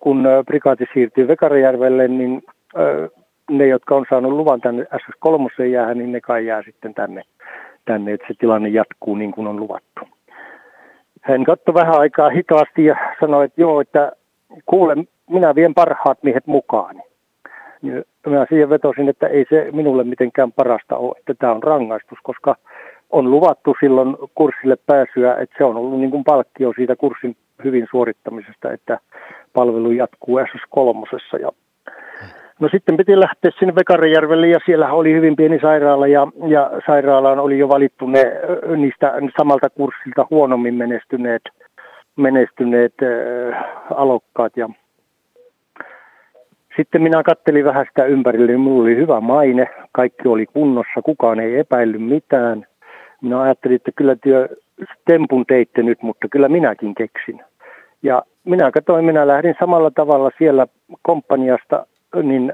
kun 0.00 0.28
prikaati 0.46 0.84
siirtyy 0.94 1.28
Vekarijärvelle, 1.28 2.08
niin 2.08 2.42
ne, 3.50 3.66
jotka 3.66 3.94
on 3.94 4.06
saanut 4.10 4.32
luvan 4.32 4.60
tänne 4.60 4.82
SS3 4.82 5.64
jäähän, 5.64 5.98
niin 5.98 6.12
ne 6.12 6.20
kai 6.20 6.46
jää 6.46 6.62
sitten 6.62 6.94
tänne, 6.94 7.22
tänne, 7.84 8.12
että 8.12 8.26
se 8.28 8.34
tilanne 8.38 8.68
jatkuu 8.68 9.14
niin 9.14 9.32
kuin 9.32 9.46
on 9.46 9.56
luvattu. 9.56 10.00
Hän 11.20 11.44
katsoi 11.44 11.74
vähän 11.74 11.98
aikaa 11.98 12.30
hitaasti 12.30 12.84
ja 12.84 12.96
sanoi, 13.20 13.44
että 13.44 13.60
joo, 13.60 13.80
että 13.80 14.12
kuule, 14.66 14.96
minä 15.30 15.54
vien 15.54 15.74
parhaat 15.74 16.22
miehet 16.22 16.46
mukaan. 16.46 17.02
Mä 18.30 18.46
siihen 18.48 18.70
vetosin, 18.70 19.08
että 19.08 19.26
ei 19.26 19.46
se 19.50 19.68
minulle 19.72 20.04
mitenkään 20.04 20.52
parasta 20.52 20.96
ole, 20.96 21.14
että 21.18 21.34
tämä 21.34 21.52
on 21.52 21.62
rangaistus, 21.62 22.18
koska 22.22 22.56
on 23.10 23.30
luvattu 23.30 23.76
silloin 23.80 24.16
kurssille 24.34 24.76
pääsyä, 24.86 25.34
että 25.34 25.54
se 25.58 25.64
on 25.64 25.76
ollut 25.76 26.00
niin 26.00 26.10
kuin 26.10 26.24
palkkio 26.24 26.72
siitä 26.76 26.96
kurssin 26.96 27.36
hyvin 27.64 27.86
suorittamisesta, 27.90 28.72
että 28.72 28.98
palvelu 29.52 29.90
jatkuu 29.90 30.38
SS3. 30.38 31.40
Ja 31.40 31.50
No 32.60 32.68
sitten 32.68 32.96
piti 32.96 33.20
lähteä 33.20 33.50
sinne 33.58 33.74
Vekarijärvelle 33.74 34.48
ja 34.48 34.58
siellä 34.66 34.92
oli 34.92 35.12
hyvin 35.12 35.36
pieni 35.36 35.58
sairaala 35.60 36.06
ja, 36.06 36.26
ja 36.48 36.70
sairaalaan 36.86 37.38
oli 37.38 37.58
jo 37.58 37.68
valittu 37.68 38.06
ne 38.06 38.32
niistä 38.76 39.12
samalta 39.38 39.70
kurssilta 39.70 40.26
huonommin 40.30 40.74
menestyneet, 40.74 41.42
menestyneet 42.16 42.94
äh, 43.02 43.64
alokkaat. 43.90 44.56
Ja 44.56 44.68
sitten 46.76 47.02
minä 47.02 47.22
kattelin 47.22 47.64
vähän 47.64 47.86
sitä 47.88 48.04
ympärille, 48.04 48.46
niin 48.46 48.60
minulla 48.60 48.82
oli 48.82 48.96
hyvä 48.96 49.20
maine, 49.20 49.66
kaikki 49.92 50.28
oli 50.28 50.46
kunnossa, 50.46 51.02
kukaan 51.04 51.40
ei 51.40 51.58
epäillyt 51.58 52.02
mitään. 52.02 52.66
Minä 53.22 53.40
ajattelin, 53.40 53.76
että 53.76 53.90
kyllä 53.96 54.16
työ 54.16 54.48
tempun 55.04 55.44
teitte 55.46 55.82
nyt, 55.82 56.02
mutta 56.02 56.28
kyllä 56.28 56.48
minäkin 56.48 56.94
keksin. 56.94 57.40
Ja 58.02 58.22
minä 58.44 58.70
katsoin, 58.70 59.04
minä 59.04 59.26
lähdin 59.26 59.54
samalla 59.60 59.90
tavalla 59.90 60.30
siellä 60.38 60.66
komppaniasta 61.02 61.86
niin 62.22 62.52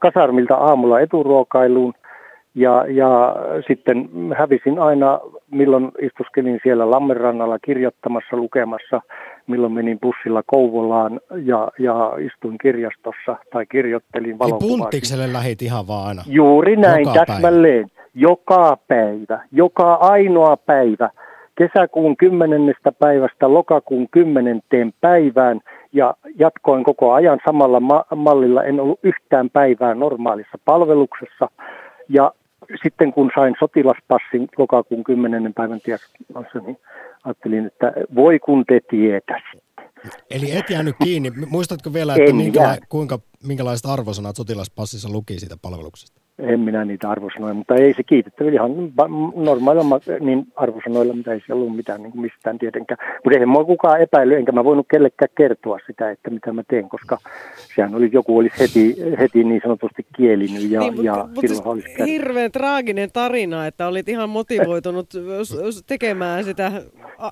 kasarmilta 0.00 0.54
aamulla 0.54 1.00
eturuokailuun 1.00 1.94
ja, 2.54 2.84
ja 2.88 3.36
sitten 3.66 4.08
hävisin 4.38 4.78
aina, 4.78 5.20
milloin 5.50 5.90
istuskelin 6.02 6.60
siellä 6.62 6.90
Lammenrannalla 6.90 7.58
kirjoittamassa, 7.58 8.36
lukemassa, 8.36 9.00
milloin 9.46 9.72
menin 9.72 9.98
bussilla 10.00 10.42
Kouvolaan 10.46 11.20
ja, 11.44 11.68
ja 11.78 12.12
istuin 12.26 12.58
kirjastossa 12.58 13.36
tai 13.52 13.66
kirjoittelin 13.66 14.38
valokuvaa. 14.38 14.68
Niin 14.68 14.78
punttikselle 14.78 15.32
lähit 15.32 15.62
ihan 15.62 15.86
vaan 15.88 16.08
aina? 16.08 16.22
Juuri 16.26 16.76
näin, 16.76 17.06
joka 17.06 17.24
täsmälleen. 17.26 17.88
Päivä. 17.88 17.98
Joka 18.14 18.78
päivä, 18.88 19.44
joka 19.52 19.94
ainoa 19.94 20.56
päivä 20.56 21.10
kesäkuun 21.58 22.16
10. 22.16 22.74
päivästä 22.98 23.52
lokakuun 23.52 24.08
10. 24.10 24.60
päivään 25.00 25.60
ja 25.92 26.14
jatkoin 26.38 26.84
koko 26.84 27.12
ajan 27.12 27.38
samalla 27.46 27.80
ma- 27.80 28.04
mallilla. 28.16 28.64
En 28.64 28.80
ollut 28.80 29.00
yhtään 29.02 29.50
päivää 29.50 29.94
normaalissa 29.94 30.58
palveluksessa 30.64 31.48
ja 32.08 32.32
sitten 32.82 33.12
kun 33.12 33.30
sain 33.34 33.54
sotilaspassin 33.60 34.48
lokakuun 34.58 35.04
10. 35.04 35.54
päivän 35.54 35.80
tiedässä, 35.80 36.08
niin 36.66 36.78
ajattelin, 37.24 37.66
että 37.66 37.92
voi 38.14 38.38
kun 38.38 38.64
te 38.68 38.80
tietäisitte. 38.90 39.68
Eli 40.30 40.56
et 40.56 40.70
jäänyt 40.70 40.96
kiinni. 41.04 41.30
Muistatko 41.30 41.92
vielä, 41.92 42.14
että 42.14 42.32
minkäla- 42.32 42.76
kuinka, 42.88 43.18
minkälaiset 43.44 43.86
arvosanat 43.86 44.36
sotilaspassissa 44.36 45.12
luki 45.12 45.38
siitä 45.38 45.56
palveluksesta? 45.62 46.20
En 46.38 46.60
minä 46.60 46.84
niitä 46.84 47.10
arvosanoja, 47.10 47.54
mutta 47.54 47.74
ei 47.74 47.94
se 47.94 48.02
kiitettävä 48.02 48.50
ihan 48.50 48.70
normaalilla 49.36 50.00
niin 50.20 50.46
arvosanoilla, 50.56 51.14
mitä 51.14 51.32
ei 51.32 51.40
siellä 51.46 51.62
ollut 51.62 51.76
mitään 51.76 52.02
niin 52.02 52.20
mistään 52.20 52.58
tietenkään. 52.58 52.98
Mutta 53.24 53.38
ei 53.38 53.46
mua 53.46 53.64
kukaan 53.64 54.00
epäily, 54.00 54.34
enkä 54.34 54.52
mä 54.52 54.64
voinut 54.64 54.86
kellekään 54.90 55.28
kertoa 55.36 55.78
sitä, 55.86 56.10
että 56.10 56.30
mitä 56.30 56.52
mä 56.52 56.62
teen, 56.68 56.88
koska 56.88 57.18
sehän 57.74 57.94
oli, 57.94 58.10
joku 58.12 58.38
olisi 58.38 58.60
heti, 58.60 58.96
heti 59.18 59.44
niin 59.44 59.60
sanotusti 59.62 60.06
kielinyt 60.16 60.70
ja, 60.70 60.80
niin, 60.80 61.04
ja 61.04 61.14
mutta, 61.14 61.40
silloin 61.40 61.56
mutta 61.56 61.70
olisi 61.70 61.88
siis 61.88 62.08
Hirveän 62.08 62.52
traaginen 62.52 63.10
tarina, 63.12 63.66
että 63.66 63.86
olit 63.86 64.08
ihan 64.08 64.30
motivoitunut 64.30 65.08
tekemään 65.86 66.44
sitä 66.44 66.72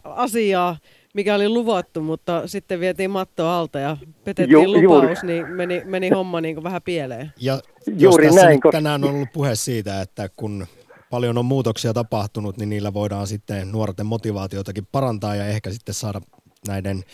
asiaa 0.05 0.77
mikä 1.17 1.35
oli 1.35 1.49
luvattu, 1.49 2.03
mutta 2.03 2.47
sitten 2.47 2.81
vietiin 2.81 3.11
matto 3.11 3.49
alta 3.49 3.79
ja 3.79 3.97
petettiin 4.25 4.51
Ju, 4.51 4.63
lupaus, 4.63 4.83
juuri. 4.83 5.15
niin 5.23 5.47
meni, 5.47 5.83
meni 5.85 6.09
homma 6.09 6.41
niin 6.41 6.55
kuin 6.55 6.65
vähän 6.65 6.83
pieleen. 6.83 7.33
Ja 7.41 7.61
juuri 7.87 8.27
tässä 8.27 8.45
näin, 8.45 8.61
koska... 8.61 8.77
tänään 8.77 9.05
on 9.05 9.11
ollut 9.11 9.33
puhe 9.33 9.55
siitä, 9.55 10.01
että 10.01 10.29
kun 10.37 10.67
paljon 11.11 11.39
on 11.39 11.45
muutoksia 11.45 11.95
tapahtunut, 11.95 12.57
niin 12.57 12.69
niillä 12.69 12.95
voidaan 12.95 13.27
sitten 13.27 13.73
nuorten 13.73 14.07
motivaatiotakin 14.07 14.87
parantaa 14.93 15.35
ja 15.35 15.47
ehkä 15.47 15.71
sitten 15.71 15.95
saada 15.95 16.21
näiden 16.69 17.05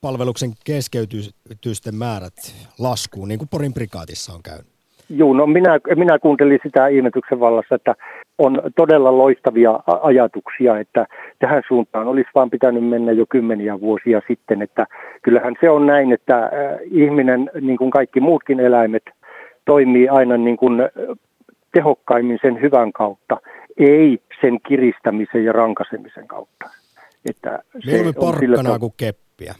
palveluksen 0.00 0.54
keskeytysten 0.64 1.94
määrät 1.94 2.54
laskuun, 2.78 3.28
niin 3.28 3.38
kuin 3.38 3.48
Porin 3.48 3.74
prikaatissa 3.74 4.32
on 4.32 4.42
käynyt. 4.42 4.75
Joo, 5.08 5.34
no 5.34 5.46
minä, 5.46 5.78
minä 5.96 6.18
kuuntelin 6.18 6.60
sitä 6.62 6.86
ihmetyksen 6.88 7.40
vallassa, 7.40 7.74
että 7.74 7.94
on 8.38 8.62
todella 8.76 9.18
loistavia 9.18 9.80
ajatuksia, 10.02 10.78
että 10.78 11.06
tähän 11.38 11.62
suuntaan 11.68 12.08
olisi 12.08 12.30
vaan 12.34 12.50
pitänyt 12.50 12.88
mennä 12.88 13.12
jo 13.12 13.26
kymmeniä 13.28 13.80
vuosia 13.80 14.22
sitten, 14.28 14.62
että 14.62 14.86
kyllähän 15.22 15.54
se 15.60 15.70
on 15.70 15.86
näin, 15.86 16.12
että 16.12 16.50
ihminen, 16.90 17.50
niin 17.60 17.78
kuin 17.78 17.90
kaikki 17.90 18.20
muutkin 18.20 18.60
eläimet, 18.60 19.02
toimii 19.64 20.08
aina 20.08 20.36
niin 20.36 20.56
kuin 20.56 20.82
tehokkaimmin 21.72 22.38
sen 22.42 22.60
hyvän 22.60 22.92
kautta, 22.92 23.36
ei 23.76 24.18
sen 24.40 24.58
kiristämisen 24.68 25.44
ja 25.44 25.52
rankasemisen 25.52 26.28
kautta. 26.28 26.70
Että 27.30 27.58
se 27.80 28.04
on 28.16 28.38
sillä 28.38 28.78
kuin 28.78 28.92
keppiä. 28.96 29.54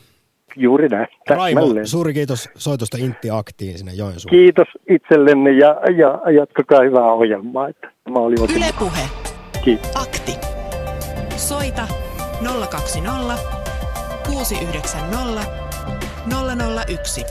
Juuri 0.57 0.89
näin. 0.89 1.07
Raimo, 1.29 1.61
suuri 1.85 2.15
kiitos 2.15 2.49
soitosta 2.57 2.97
Intti 3.01 3.31
Aktiin 3.31 3.79
sinne 3.79 3.93
Joensuun. 3.93 4.31
Kiitos 4.31 4.69
itsellenne 4.89 5.51
ja, 5.51 5.77
ja 5.97 6.31
jatkakaa 6.33 6.83
hyvää 6.83 7.13
ohjelmaa. 7.13 7.69
Että 7.69 7.87
mä 8.11 8.19
olin 8.19 8.39
Yle 8.57 8.67
Puhe. 8.79 9.03
Kiitos. 9.65 9.91
Akti. 9.95 10.33
Soita 11.37 11.89
020 12.71 13.39
690 14.27 15.43
001. 16.89 17.25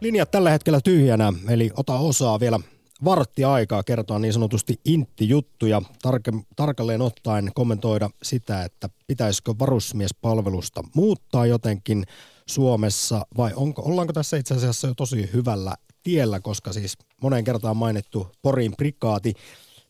Linjat 0.00 0.30
tällä 0.30 0.50
hetkellä 0.50 0.80
tyhjänä, 0.84 1.32
eli 1.50 1.70
ota 1.76 1.94
osaa 1.94 2.40
vielä 2.40 2.58
vartti 3.04 3.44
aikaa 3.44 3.82
kertoa 3.82 4.18
niin 4.18 4.32
sanotusti 4.32 4.80
intti-juttuja, 4.84 5.82
tarke- 6.02 6.44
tarkalleen 6.56 7.02
ottaen 7.02 7.50
kommentoida 7.54 8.10
sitä, 8.22 8.64
että 8.64 8.88
pitäisikö 9.06 9.54
varusmiespalvelusta 9.58 10.82
muuttaa 10.94 11.46
jotenkin 11.46 12.04
Suomessa 12.46 13.26
vai 13.36 13.52
onko, 13.56 13.82
ollaanko 13.82 14.12
tässä 14.12 14.36
itse 14.36 14.54
asiassa 14.54 14.86
jo 14.86 14.94
tosi 14.94 15.30
hyvällä 15.32 15.74
tiellä, 16.02 16.40
koska 16.40 16.72
siis 16.72 16.98
moneen 17.22 17.44
kertaan 17.44 17.76
mainittu 17.76 18.26
Porin 18.42 18.74
prikaati, 18.76 19.34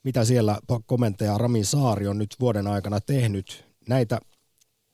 mitä 0.04 0.24
siellä 0.24 0.58
komentaja 0.86 1.38
Rami 1.38 1.64
Saari 1.64 2.08
on 2.08 2.18
nyt 2.18 2.36
vuoden 2.40 2.66
aikana 2.66 3.00
tehnyt, 3.00 3.64
näitä 3.88 4.20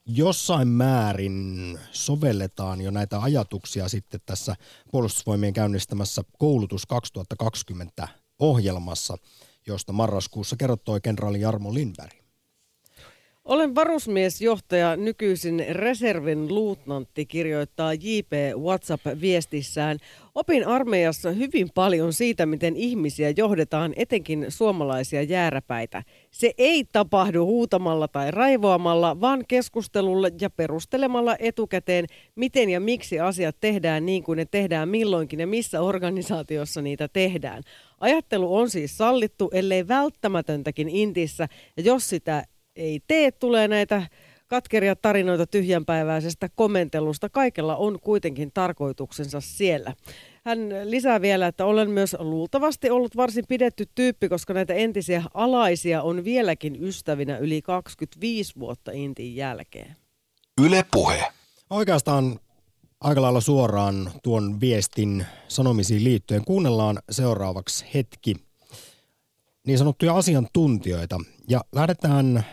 jossain 0.07 0.69
määrin 0.69 1.79
sovelletaan 1.93 2.81
jo 2.81 2.91
näitä 2.91 3.23
ajatuksia 3.23 3.89
sitten 3.89 4.21
tässä 4.27 4.57
puolustusvoimien 4.93 5.53
käynnistämässä 5.53 6.23
koulutus 6.39 6.87
2020 6.87 8.09
ohjelmassa, 8.39 9.17
josta 9.67 9.93
marraskuussa 9.93 10.57
kertoi 10.57 11.01
kenraali 11.01 11.41
Jarmo 11.41 11.75
Lindberg. 11.75 12.24
Olen 13.45 13.75
varusmiesjohtaja, 13.75 14.97
nykyisin 14.97 15.65
reservin 15.71 16.55
luutnantti, 16.55 17.27
kirjoittaa 17.27 17.95
JP 17.95 18.33
WhatsApp-viestissään. 18.57 19.99
Opin 20.35 20.67
armeijassa 20.67 21.31
hyvin 21.31 21.69
paljon 21.75 22.13
siitä, 22.13 22.47
miten 22.47 22.77
ihmisiä 22.77 23.33
johdetaan, 23.37 23.93
etenkin 23.97 24.47
suomalaisia 24.49 25.23
jääräpäitä. 25.23 26.03
Se 26.31 26.53
ei 26.59 26.85
tapahdu 26.93 27.47
huutamalla 27.47 28.09
tai 28.09 28.31
raivoamalla, 28.31 29.21
vaan 29.21 29.45
keskustelulla 29.49 30.29
ja 30.41 30.51
perustelemalla 30.51 31.37
etukäteen, 31.39 32.07
miten 32.35 32.71
ja 32.71 32.81
miksi 32.81 33.21
asiat 33.21 33.57
tehdään 33.61 34.07
niin 34.07 34.23
kuin 34.23 34.37
ne 34.37 34.45
tehdään 34.45 34.89
milloinkin 34.89 35.41
ja 35.41 35.47
missä 35.47 35.81
organisaatiossa 35.81 36.83
niitä 36.83 37.09
tehdään. 37.09 37.63
Ajattelu 38.01 38.57
on 38.57 38.71
siis 38.71 38.99
sallittu, 38.99 39.51
ellei 39.53 39.89
välttämätöntäkin 39.89 40.89
intissä, 40.89 41.49
ja 41.77 41.83
jos 41.83 42.09
sitä 42.09 42.45
ei 42.77 43.01
tee, 43.07 43.33
tulee 43.33 43.69
näitä 43.69 44.03
katkeria 44.47 44.97
tarinoita 44.97 45.47
tyhjänpäiväisestä 45.47 46.49
komentelusta. 46.55 47.29
Kaikella 47.29 47.77
on 47.77 48.01
kuitenkin 48.01 48.51
tarkoituksensa 48.55 49.41
siellä. 49.41 49.95
Hän 50.45 50.59
lisää 50.85 51.21
vielä, 51.21 51.47
että 51.47 51.67
olen 51.67 51.91
myös 51.91 52.17
luultavasti 52.19 52.91
ollut 52.91 53.17
varsin 53.17 53.45
pidetty 53.49 53.87
tyyppi, 53.95 54.29
koska 54.29 54.55
näitä 54.55 54.75
entisiä 54.75 55.23
alaisia 55.35 56.03
on 56.03 56.25
vieläkin 56.25 56.85
ystävinä 56.85 57.39
yli 57.39 57.63
25 57.63 58.53
vuotta 58.59 58.93
Intin 58.93 59.37
jälkeen. 59.37 59.97
Yle 60.63 60.85
puhe. 60.93 61.25
Oikeastaan 61.71 62.41
aika 63.01 63.23
lailla 63.23 63.41
suoraan 63.41 64.11
tuon 64.23 64.61
viestin 64.61 65.27
sanomisiin 65.49 66.05
liittyen. 66.05 66.45
Kuunnellaan 66.45 66.99
seuraavaksi 67.11 67.85
hetki 67.95 68.37
niin 69.67 69.79
sanottuja 69.79 70.17
asiantuntijoita 70.17 71.21
ja 71.49 71.61
lähdetään 71.73 72.45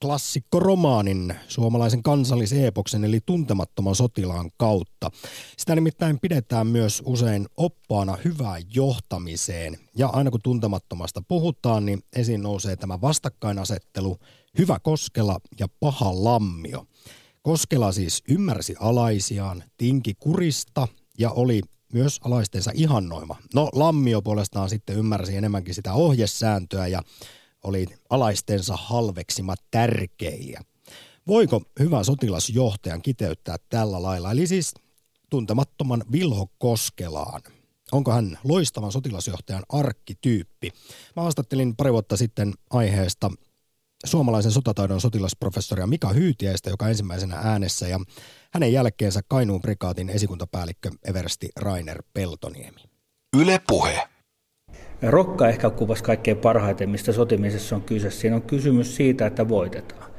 klassikkoromaanin, 0.00 1.34
suomalaisen 1.48 2.02
kansalliseepoksen 2.02 3.04
eli 3.04 3.20
tuntemattoman 3.26 3.94
sotilaan 3.94 4.50
kautta. 4.56 5.10
Sitä 5.56 5.74
nimittäin 5.74 6.18
pidetään 6.20 6.66
myös 6.66 7.02
usein 7.06 7.46
oppaana 7.56 8.18
hyvään 8.24 8.62
johtamiseen. 8.74 9.78
Ja 9.96 10.08
aina 10.08 10.30
kun 10.30 10.40
tuntemattomasta 10.42 11.22
puhutaan, 11.28 11.86
niin 11.86 12.02
esiin 12.16 12.42
nousee 12.42 12.76
tämä 12.76 13.00
vastakkainasettelu, 13.00 14.18
hyvä 14.58 14.78
Koskela 14.82 15.40
ja 15.60 15.66
paha 15.80 16.24
Lammio. 16.24 16.86
Koskela 17.42 17.92
siis 17.92 18.22
ymmärsi 18.28 18.74
alaisiaan, 18.80 19.64
tinki 19.76 20.14
kurista 20.14 20.88
ja 21.18 21.30
oli 21.30 21.60
myös 21.92 22.20
alaistensa 22.24 22.70
ihannoima. 22.74 23.36
No 23.54 23.68
Lammio 23.72 24.22
puolestaan 24.22 24.70
sitten 24.70 24.96
ymmärsi 24.96 25.36
enemmänkin 25.36 25.74
sitä 25.74 25.92
ohjesääntöä 25.92 26.86
ja 26.86 27.02
oli 27.64 27.86
alaistensa 28.10 28.76
halveksima 28.76 29.54
tärkeilijä. 29.70 30.60
Voiko 31.26 31.62
hyvä 31.78 32.04
sotilasjohtajan 32.04 33.02
kiteyttää 33.02 33.56
tällä 33.68 34.02
lailla? 34.02 34.30
Eli 34.30 34.46
siis 34.46 34.74
tuntemattoman 35.30 36.04
Vilho 36.12 36.46
Koskelaan. 36.58 37.42
Onko 37.92 38.12
hän 38.12 38.38
loistavan 38.44 38.92
sotilasjohtajan 38.92 39.62
arkkityyppi? 39.68 40.70
Mä 41.16 41.22
haastattelin 41.22 41.76
pari 41.76 41.92
vuotta 41.92 42.16
sitten 42.16 42.52
aiheesta 42.70 43.30
suomalaisen 44.04 44.52
sotataidon 44.52 45.00
sotilasprofessoria 45.00 45.86
Mika 45.86 46.08
Hyytiäistä, 46.08 46.70
joka 46.70 46.88
ensimmäisenä 46.88 47.36
äänessä, 47.36 47.88
ja 47.88 48.00
hänen 48.50 48.72
jälkeensä 48.72 49.20
Kainuun 49.28 49.60
prikaatin 49.60 50.08
esikuntapäällikkö 50.08 50.90
Eversti 51.04 51.48
Rainer 51.56 52.02
Peltoniemi. 52.14 52.80
Yle 53.36 53.60
Puhe. 53.68 54.08
Rokka 55.06 55.48
ehkä 55.48 55.70
kuvasi 55.70 56.04
kaikkein 56.04 56.36
parhaiten, 56.36 56.90
mistä 56.90 57.12
sotimisessa 57.12 57.76
on 57.76 57.82
kyse. 57.82 58.10
Siinä 58.10 58.36
on 58.36 58.42
kysymys 58.42 58.96
siitä, 58.96 59.26
että 59.26 59.48
voitetaan. 59.48 60.10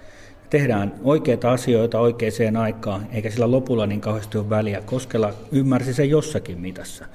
Tehdään 0.50 0.94
oikeita 1.04 1.52
asioita 1.52 2.00
oikeaan 2.00 2.58
aikaan, 2.58 3.08
eikä 3.12 3.30
sillä 3.30 3.52
lopulla 3.52 3.86
niin 3.86 4.02
kauheasti 4.02 4.38
ole 4.38 4.50
väliä. 4.50 4.82
Koskela 4.82 5.34
ymmärsi 5.52 5.94
sen 5.94 6.10
jossakin 6.10 6.62
mitassa. 6.62 7.06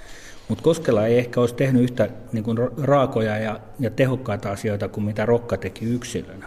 Mutta 0.49 0.65
Koskela 0.65 1.07
ei 1.07 1.19
ehkä 1.19 1.41
olisi 1.41 1.55
tehnyt 1.55 1.83
yhtä 1.83 2.09
niin 2.33 2.45
kuin 2.45 2.59
raakoja 2.83 3.39
ja, 3.39 3.61
ja 3.81 3.91
tehokkaita 3.91 4.51
asioita 4.51 4.89
kuin 4.89 5.05
mitä 5.05 5.27
Rokka 5.27 5.57
teki 5.57 5.85
yksilönä. 5.85 6.47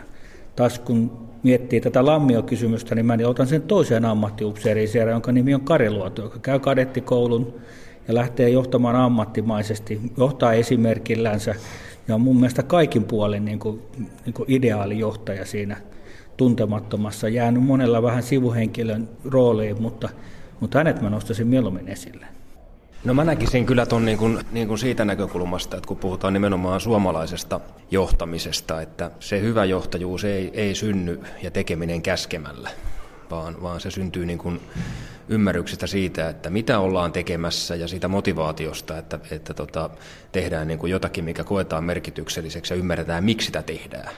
Taas 0.56 0.80
kun 0.80 1.28
miettii 1.44 1.82
tätä 1.82 2.06
lammiokysymystä, 2.06 2.96
niin 2.96 3.06
mä 3.06 3.18
niin 3.18 3.28
otan 3.28 3.48
sen 3.48 3.62
toiseen 3.62 4.06
ammattiupseeriin 4.06 4.88
siellä, 4.88 5.12
jonka 5.12 5.32
nimi 5.32 5.56
on 5.56 5.62
Kari 5.62 5.90
Luoto, 5.90 6.22
joka 6.22 6.40
käy 6.40 6.60
kadettikoulun 6.60 7.62
ja 8.08 8.14
lähtee 8.14 8.50
johtamaan 8.50 8.96
ammattimaisesti, 8.96 10.02
johtaa 10.18 10.54
esimerkillänsä 10.54 11.56
ja 12.08 12.16
on 12.16 12.22
mun 12.22 12.36
mielestä 12.36 12.64
kaikin 12.64 13.04
puolin 13.04 13.46
niin 13.46 13.60
kuin, 13.60 13.82
niin 14.26 14.34
kuin 14.34 14.52
ideaali 14.52 15.00
johtaja 15.00 15.46
siinä 15.46 15.78
tuntemattomassa. 16.38 17.30
Jäänyt 17.30 17.64
monella 17.64 18.02
vähän 18.02 18.24
sivuhenkilön 18.24 19.10
rooliin, 19.26 19.82
mutta, 19.82 20.10
mutta 20.60 20.78
hänet 20.78 21.02
mä 21.02 21.10
nostaisin 21.10 21.48
mieluummin 21.48 21.88
esille. 21.88 22.26
No 23.04 23.14
mä 23.14 23.24
näkisin 23.24 23.66
kyllä 23.66 23.86
ton 23.86 24.06
niin 24.06 24.18
kuin, 24.18 24.40
niin 24.52 24.68
kuin 24.68 24.78
siitä 24.78 25.06
näkökulmasta, 25.06 25.78
että 25.78 25.88
kun 25.88 25.98
puhutaan 25.98 26.34
nimenomaan 26.34 26.80
suomalaisesta 26.80 27.60
johtamisesta, 27.92 28.82
että 28.82 29.12
se 29.20 29.42
hyvä 29.42 29.66
johtajuus 29.66 30.24
ei, 30.24 30.52
ei 30.54 30.76
synny 30.76 31.20
ja 31.42 31.52
tekeminen 31.52 32.02
käskemällä, 32.02 32.70
vaan, 33.32 33.62
vaan 33.62 33.80
se 33.80 33.92
syntyy 33.92 34.26
niin 34.26 34.38
kuin 34.38 34.60
ymmärryksestä 35.28 35.88
siitä, 35.88 36.30
että 36.30 36.50
mitä 36.50 36.80
ollaan 36.80 37.12
tekemässä 37.12 37.76
ja 37.76 37.88
siitä 37.88 38.08
motivaatiosta, 38.08 38.98
että, 38.98 39.20
että 39.32 39.54
tota, 39.54 39.90
tehdään 40.32 40.68
niin 40.68 40.80
kuin 40.80 40.92
jotakin, 40.92 41.24
mikä 41.24 41.44
koetaan 41.44 41.84
merkitykselliseksi 41.84 42.74
ja 42.74 42.78
ymmärretään, 42.78 43.24
miksi 43.24 43.46
sitä 43.46 43.62
tehdään. 43.62 44.14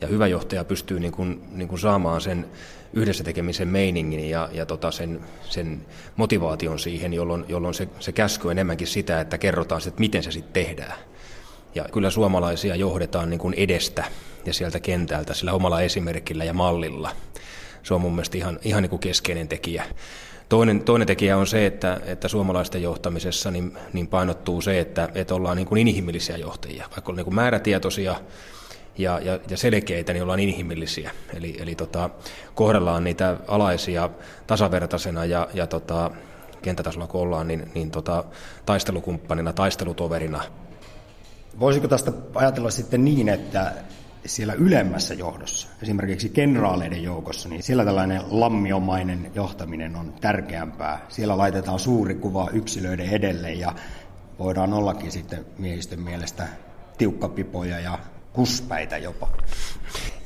Ja 0.00 0.08
hyvä 0.08 0.26
johtaja 0.26 0.64
pystyy 0.64 1.00
niin 1.00 1.12
kuin, 1.12 1.42
niin 1.52 1.68
kuin 1.68 1.78
saamaan 1.78 2.20
sen 2.20 2.46
yhdessä 2.92 3.24
tekemisen 3.24 3.68
meiningin 3.68 4.30
ja, 4.30 4.48
ja 4.52 4.66
tota 4.66 4.90
sen, 4.90 5.20
sen 5.42 5.86
motivaation 6.16 6.78
siihen, 6.78 7.12
jolloin, 7.12 7.44
jolloin 7.48 7.74
se, 7.74 7.88
se 8.00 8.12
käsky 8.12 8.48
on 8.48 8.52
enemmänkin 8.52 8.86
sitä, 8.86 9.20
että 9.20 9.38
kerrotaan 9.38 9.82
että 9.86 10.00
miten 10.00 10.22
se 10.22 10.30
sitten 10.30 10.64
tehdään. 10.64 10.98
Ja 11.74 11.84
kyllä 11.92 12.10
suomalaisia 12.10 12.76
johdetaan 12.76 13.30
niin 13.30 13.40
kuin 13.40 13.54
edestä 13.56 14.04
ja 14.46 14.54
sieltä 14.54 14.80
kentältä 14.80 15.34
sillä 15.34 15.52
omalla 15.52 15.80
esimerkillä 15.80 16.44
ja 16.44 16.52
mallilla. 16.52 17.10
Se 17.82 17.94
on 17.94 18.00
mun 18.00 18.12
mielestä 18.12 18.38
ihan, 18.38 18.58
ihan 18.62 18.82
niin 18.82 18.90
kuin 18.90 19.00
keskeinen 19.00 19.48
tekijä. 19.48 19.84
Toinen, 20.48 20.84
toinen 20.84 21.06
tekijä 21.06 21.36
on 21.36 21.46
se, 21.46 21.66
että, 21.66 22.00
että 22.04 22.28
suomalaisten 22.28 22.82
johtamisessa 22.82 23.50
niin, 23.50 23.78
niin 23.92 24.06
painottuu 24.06 24.60
se, 24.60 24.80
että, 24.80 25.08
että 25.14 25.34
ollaan 25.34 25.56
niin 25.56 25.66
kuin 25.66 25.80
inhimillisiä 25.88 26.36
johtajia. 26.36 26.88
Vaikka 26.90 27.12
on 27.12 27.16
niin 27.16 27.24
kuin 27.24 27.34
määrätietoisia, 27.34 28.16
ja, 28.98 29.20
ja, 29.20 29.38
ja 29.50 29.56
selkeitä, 29.56 30.12
niin 30.12 30.22
ollaan 30.22 30.40
inhimillisiä. 30.40 31.10
Eli, 31.34 31.56
eli 31.58 31.74
tota, 31.74 32.10
kohdellaan 32.54 33.04
niitä 33.04 33.36
alaisia 33.48 34.10
tasavertaisena 34.46 35.24
ja, 35.24 35.48
ja 35.54 35.66
tota, 35.66 36.10
kenttätasolla 36.62 37.06
kun 37.06 37.20
ollaan, 37.20 37.48
niin, 37.48 37.70
niin 37.74 37.90
tota, 37.90 38.24
taistelukumppanina, 38.66 39.52
taistelutoverina. 39.52 40.42
Voisiko 41.60 41.88
tästä 41.88 42.12
ajatella 42.34 42.70
sitten 42.70 43.04
niin, 43.04 43.28
että 43.28 43.72
siellä 44.26 44.54
ylemmässä 44.54 45.14
johdossa, 45.14 45.68
esimerkiksi 45.82 46.28
kenraaleiden 46.28 47.02
joukossa, 47.02 47.48
niin 47.48 47.62
siellä 47.62 47.84
tällainen 47.84 48.22
lammiomainen 48.30 49.30
johtaminen 49.34 49.96
on 49.96 50.14
tärkeämpää. 50.20 51.06
Siellä 51.08 51.38
laitetaan 51.38 51.78
suuri 51.78 52.14
kuva 52.14 52.48
yksilöiden 52.52 53.08
edelle 53.08 53.52
ja 53.52 53.74
voidaan 54.38 54.72
ollakin 54.72 55.12
sitten 55.12 55.46
miehistön 55.58 56.00
mielestä 56.00 56.48
tiukkapipoja 56.98 57.80
ja 57.80 57.98
kuspäitä 58.32 58.98
jopa. 58.98 59.28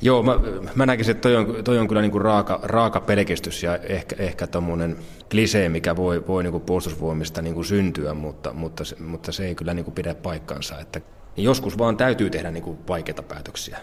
Joo, 0.01 0.23
mä, 0.23 0.39
mä 0.75 0.85
näkisin, 0.85 1.11
että 1.11 1.21
toi 1.21 1.35
on, 1.35 1.63
toi 1.63 1.77
on 1.77 1.87
kyllä 1.87 2.01
niin 2.01 2.11
kuin 2.11 2.21
raaka, 2.21 2.59
raaka 2.63 3.01
pelkistys 3.01 3.63
ja 3.63 3.77
ehkä, 3.77 4.15
ehkä 4.19 4.47
tuommoinen 4.47 4.97
klisee, 5.31 5.69
mikä 5.69 5.95
voi, 5.95 6.27
voi 6.27 6.43
niin 6.43 6.51
kuin 6.51 6.63
puolustusvoimista 6.63 7.41
niin 7.41 7.53
kuin 7.53 7.65
syntyä, 7.65 8.13
mutta, 8.13 8.53
mutta, 8.53 8.83
mutta 8.99 9.31
se 9.31 9.45
ei 9.45 9.55
kyllä 9.55 9.73
niin 9.73 9.85
kuin 9.85 9.95
pidä 9.95 10.15
paikkansa. 10.15 10.79
Että 10.79 11.01
joskus 11.37 11.77
vaan 11.77 11.97
täytyy 11.97 12.29
tehdä 12.29 12.51
niin 12.51 12.63
kuin 12.63 12.77
vaikeita 12.87 13.23
päätöksiä. 13.23 13.77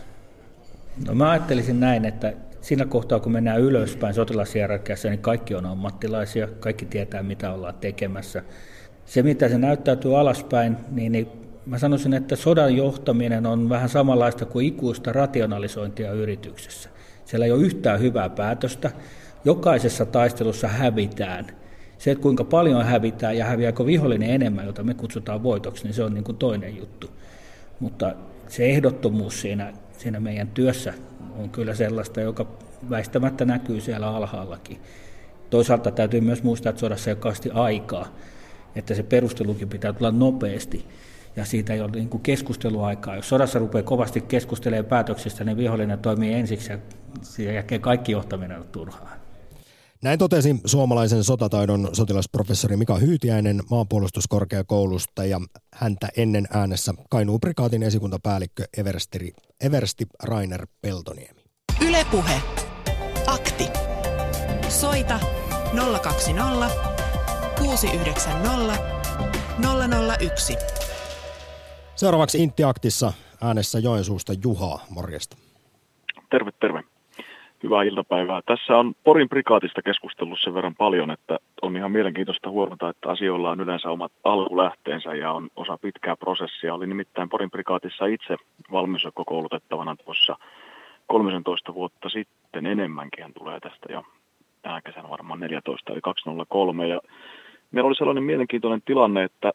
No 1.07 1.14
mä 1.14 1.30
ajattelisin 1.30 1.80
näin, 1.80 2.05
että 2.05 2.32
siinä 2.61 2.86
kohtaa 2.86 3.20
kun 3.20 3.32
mennään 3.32 3.61
ylöspäin 3.61 4.14
sotilashierarkiassa, 4.14 5.09
niin 5.09 5.18
kaikki 5.18 5.55
on 5.55 5.66
ammattilaisia, 5.66 6.48
kaikki 6.61 6.86
tietää 6.86 7.22
mitä 7.22 7.52
ollaan 7.52 7.74
tekemässä. 7.74 8.42
Se 9.05 9.22
mitä 9.22 9.48
se 9.48 9.59
näyttäytyy 9.59 10.18
alaspäin, 10.18 10.76
niin, 10.90 11.12
niin 11.12 11.44
Mä 11.66 11.78
sanoisin, 11.78 12.14
että 12.14 12.36
sodan 12.36 12.76
johtaminen 12.76 13.46
on 13.46 13.68
vähän 13.68 13.88
samanlaista 13.88 14.44
kuin 14.44 14.66
ikuista 14.66 15.12
rationalisointia 15.12 16.12
yrityksessä. 16.12 16.88
Siellä 17.24 17.46
ei 17.46 17.52
ole 17.52 17.62
yhtään 17.62 18.00
hyvää 18.00 18.28
päätöstä. 18.30 18.90
Jokaisessa 19.44 20.07
taistelussa 20.07 20.68
hävitään. 20.68 21.46
Se, 21.98 22.11
että 22.11 22.22
kuinka 22.22 22.44
paljon 22.44 22.84
hävitään 22.84 23.36
ja 23.36 23.44
häviääkö 23.44 23.86
vihollinen 23.86 24.30
enemmän, 24.30 24.66
jota 24.66 24.82
me 24.82 24.94
kutsutaan 24.94 25.42
voitoksi, 25.42 25.84
niin 25.84 25.94
se 25.94 26.05
on 26.05 26.14
niin 26.14 26.24
kuin 26.24 26.38
toinen 26.38 26.76
juttu. 26.76 27.11
Mutta 27.80 28.14
se 28.48 28.64
ehdottomuus 28.64 29.40
siinä, 29.40 29.72
siinä 29.98 30.20
meidän 30.20 30.48
työssä 30.48 30.94
on 31.38 31.50
kyllä 31.50 31.74
sellaista, 31.74 32.20
joka 32.20 32.46
väistämättä 32.90 33.44
näkyy 33.44 33.80
siellä 33.80 34.08
alhaallakin. 34.08 34.80
Toisaalta 35.50 35.90
täytyy 35.90 36.20
myös 36.20 36.42
muistaa, 36.42 36.70
että 36.70 36.80
sodassa 36.80 37.10
ei 37.10 37.16
ole 37.52 37.60
aikaa, 37.60 38.08
että 38.76 38.94
se 38.94 39.02
perustelukin 39.02 39.68
pitää 39.68 39.92
tulla 39.92 40.10
nopeasti 40.10 40.86
ja 41.36 41.44
siitä 41.44 41.72
ei 41.72 41.80
ole 41.80 41.90
niin 41.90 42.08
kuin 42.08 42.22
keskusteluaikaa. 42.22 43.16
Jos 43.16 43.28
sodassa 43.28 43.58
rupeaa 43.58 43.82
kovasti 43.82 44.20
keskustelemaan 44.20 44.88
päätöksistä, 44.88 45.44
niin 45.44 45.56
vihollinen 45.56 45.98
toimii 45.98 46.32
ensiksi 46.32 46.72
ja 46.72 46.78
sen 47.22 47.54
jälkeen 47.54 47.80
kaikki 47.80 48.12
johtaminen 48.12 48.58
on 48.58 48.68
turhaa. 48.72 49.23
Näin 50.05 50.18
totesi 50.18 50.57
suomalaisen 50.64 51.24
sotataidon 51.24 51.88
sotilasprofessori 51.92 52.76
Mika 52.76 52.98
Hyytiäinen 52.98 53.62
maanpuolustuskorkeakoulusta 53.70 55.24
ja 55.24 55.40
häntä 55.74 56.09
ennen 56.16 56.46
äänessä 56.52 56.94
Kainuun 57.11 57.40
prikaatin 57.40 57.82
esikuntapäällikkö 57.82 58.64
Eversti, 58.78 59.34
Eversti 59.61 60.07
Rainer 60.22 60.66
Peltoniemi. 60.82 61.40
Ylepuhe. 61.88 62.42
Akti. 63.26 63.64
Soita 64.68 65.20
020 66.02 66.70
690 67.59 68.78
001. 70.20 70.57
Seuraavaksi 71.96 72.42
Intiaktissa 72.42 73.12
äänessä 73.40 73.78
Joensuusta 73.78 74.32
Juha, 74.44 74.80
morjesta. 74.90 75.36
Terve, 76.30 76.50
terve. 76.61 76.93
Hyvää 77.64 77.82
iltapäivää. 77.82 78.40
Tässä 78.46 78.76
on 78.76 78.94
Porin 79.04 79.28
prikaatista 79.28 79.82
keskustellut 79.82 80.38
sen 80.40 80.54
verran 80.54 80.74
paljon, 80.74 81.10
että 81.10 81.38
on 81.62 81.76
ihan 81.76 81.92
mielenkiintoista 81.92 82.50
huomata, 82.50 82.88
että 82.88 83.08
asioilla 83.08 83.50
on 83.50 83.60
yleensä 83.60 83.90
omat 83.90 84.12
alkulähteensä 84.24 85.14
ja 85.14 85.32
on 85.32 85.48
osa 85.56 85.78
pitkää 85.78 86.16
prosessia. 86.16 86.74
Oli 86.74 86.86
nimittäin 86.86 87.28
Porin 87.28 87.50
prikaatissa 87.50 88.06
itse 88.06 88.36
valmiusjoukkokoulutettavana 88.72 89.96
tuossa 89.96 90.36
13 91.06 91.74
vuotta 91.74 92.08
sitten 92.08 92.66
enemmänkin 92.66 93.34
tulee 93.38 93.60
tästä 93.60 93.92
jo 93.92 94.02
tänä 94.62 94.80
kesänä 94.80 95.10
varmaan 95.10 95.40
14 95.40 95.92
eli 95.92 96.00
203 96.00 96.88
ja 96.88 97.00
meillä 97.70 97.88
oli 97.88 97.96
sellainen 97.96 98.24
mielenkiintoinen 98.24 98.82
tilanne, 98.82 99.24
että 99.24 99.52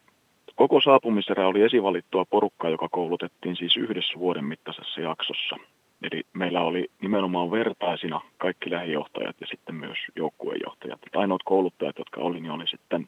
Koko 0.55 0.81
saapumiserä 0.81 1.47
oli 1.47 1.61
esivalittua 1.61 2.25
porukkaa, 2.25 2.69
joka 2.69 2.89
koulutettiin 2.91 3.55
siis 3.55 3.77
yhdessä 3.77 4.19
vuoden 4.19 4.45
mittaisessa 4.45 5.01
jaksossa. 5.01 5.55
Eli 6.01 6.23
meillä 6.33 6.61
oli 6.61 6.91
nimenomaan 7.01 7.51
vertaisina 7.51 8.21
kaikki 8.37 8.71
lähijohtajat 8.71 9.35
ja 9.41 9.47
sitten 9.47 9.75
myös 9.75 9.97
joukkuejohtajat. 10.15 10.99
Ainoat 11.15 11.41
kouluttajat, 11.45 11.97
jotka 11.97 12.21
oli, 12.21 12.39
niin 12.39 12.51
oli 12.51 12.67
sitten 12.67 13.07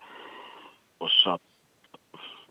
tuossa 0.99 1.39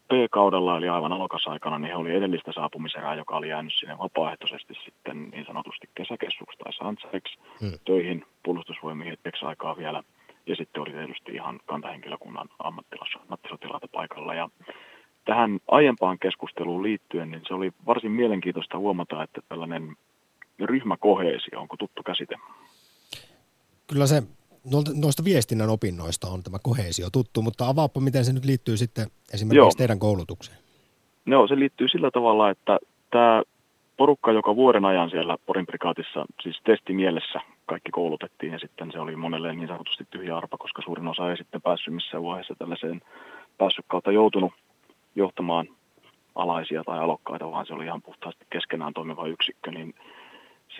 P-kaudella, 0.09 0.77
eli 0.77 0.89
aivan 0.89 1.13
alokasaikana, 1.13 1.79
niin 1.79 1.91
he 1.91 1.97
oli 1.97 2.15
edellistä 2.15 2.53
saapumiserää, 2.53 3.15
joka 3.15 3.37
oli 3.37 3.49
jäänyt 3.49 3.73
sinne 3.75 3.99
vapaaehtoisesti 3.99 4.75
sitten 4.85 5.31
niin 5.31 5.47
sanotusti 5.47 5.89
kesäkeskuksi 5.95 6.59
tai 6.59 6.73
santsaiksi 6.73 7.39
hmm. 7.61 7.73
töihin 7.85 8.25
puolustusvoimiin 8.43 9.11
hetkeksi 9.11 9.45
aikaa 9.45 9.77
vielä. 9.77 10.03
Ja 10.47 10.57
sitten 10.57 10.83
oli 10.83 10.91
tietysti 10.91 11.33
ihan 11.33 11.61
kantahenkilökunnan 11.67 12.49
ammattisotilaita 12.59 13.89
paikalla. 13.93 14.35
Ja 14.35 14.49
tähän 15.25 15.59
aiempaan 15.69 16.19
keskusteluun 16.19 16.83
liittyen, 16.83 17.31
niin 17.31 17.43
se 17.47 17.55
oli 17.55 17.71
varsin 17.87 18.11
mielenkiintoista 18.11 18.79
huomata, 18.79 19.23
että 19.23 19.41
tällainen 19.49 19.97
ryhmäkoheesio, 20.67 21.61
onko 21.61 21.77
tuttu 21.77 22.03
käsite? 22.03 22.37
Kyllä 23.87 24.07
se 24.07 24.23
noista 24.95 25.25
viestinnän 25.25 25.69
opinnoista 25.69 26.27
on 26.29 26.43
tämä 26.43 26.59
koheesio 26.63 27.09
tuttu, 27.13 27.43
mutta 27.43 27.69
avaapa, 27.69 28.01
miten 28.01 28.25
se 28.25 28.33
nyt 28.33 28.45
liittyy 28.45 28.77
sitten 28.77 29.07
esimerkiksi 29.35 29.57
Joo. 29.57 29.71
teidän 29.79 29.99
koulutukseen? 29.99 30.59
Joo, 31.27 31.49
se 31.49 31.59
liittyy 31.59 31.89
sillä 31.89 32.11
tavalla, 32.11 32.51
että 32.51 32.79
tämä 33.11 33.43
porukka, 33.97 34.33
joka 34.33 34.57
vuoden 34.57 34.85
ajan 34.85 35.11
siellä 35.11 35.37
Porin 35.47 35.67
prikaatissa, 35.67 36.27
siis 36.43 36.61
testi 36.65 36.93
mielessä 36.93 37.41
kaikki 37.67 37.91
koulutettiin 37.91 38.53
ja 38.53 38.59
sitten 38.59 38.93
se 38.93 38.99
oli 38.99 39.17
monelle 39.17 39.55
niin 39.55 39.69
sanotusti 39.69 40.07
tyhjä 40.11 40.37
arpa, 40.37 40.59
koska 40.59 40.83
suurin 40.83 41.09
osa 41.09 41.31
ei 41.31 41.37
sitten 41.37 41.63
päässyt 41.63 41.95
missään 41.95 42.23
vaiheessa 42.23 42.55
tällaiseen 42.59 43.01
päässyt 43.59 43.85
kautta 43.89 44.13
joutunut 44.13 44.53
johtamaan 45.15 45.67
alaisia 46.35 46.85
tai 46.85 46.99
alokkaita, 46.99 47.51
vaan 47.51 47.67
se 47.67 47.75
oli 47.75 47.85
ihan 47.85 48.03
puhtaasti 48.03 48.47
keskenään 48.51 48.95
toimiva 48.95 49.27
yksikkö, 49.27 49.71
niin 49.71 49.95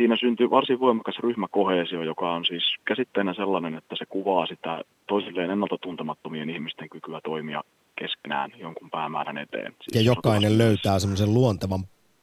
siinä 0.01 0.17
syntyy 0.17 0.51
varsin 0.51 0.81
voimakas 0.81 1.19
ryhmäkohesio, 1.19 2.03
joka 2.03 2.33
on 2.33 2.45
siis 2.45 2.63
käsitteenä 2.85 3.35
sellainen, 3.35 3.75
että 3.75 3.97
se 3.99 4.07
kuvaa 4.07 4.47
sitä 4.47 4.81
toisilleen 5.07 5.51
ennalta 5.51 5.79
tuntemattomien 5.79 6.51
ihmisten 6.51 6.89
kykyä 6.89 7.21
toimia 7.25 7.65
keskenään 7.97 8.51
jonkun 8.59 8.91
päämäärän 8.91 9.39
eteen. 9.39 9.75
Siis 9.81 9.95
ja 9.95 10.13
jokainen 10.13 10.59
löytää 10.59 10.99
semmoisen 10.99 11.35
luontevan 11.35 11.81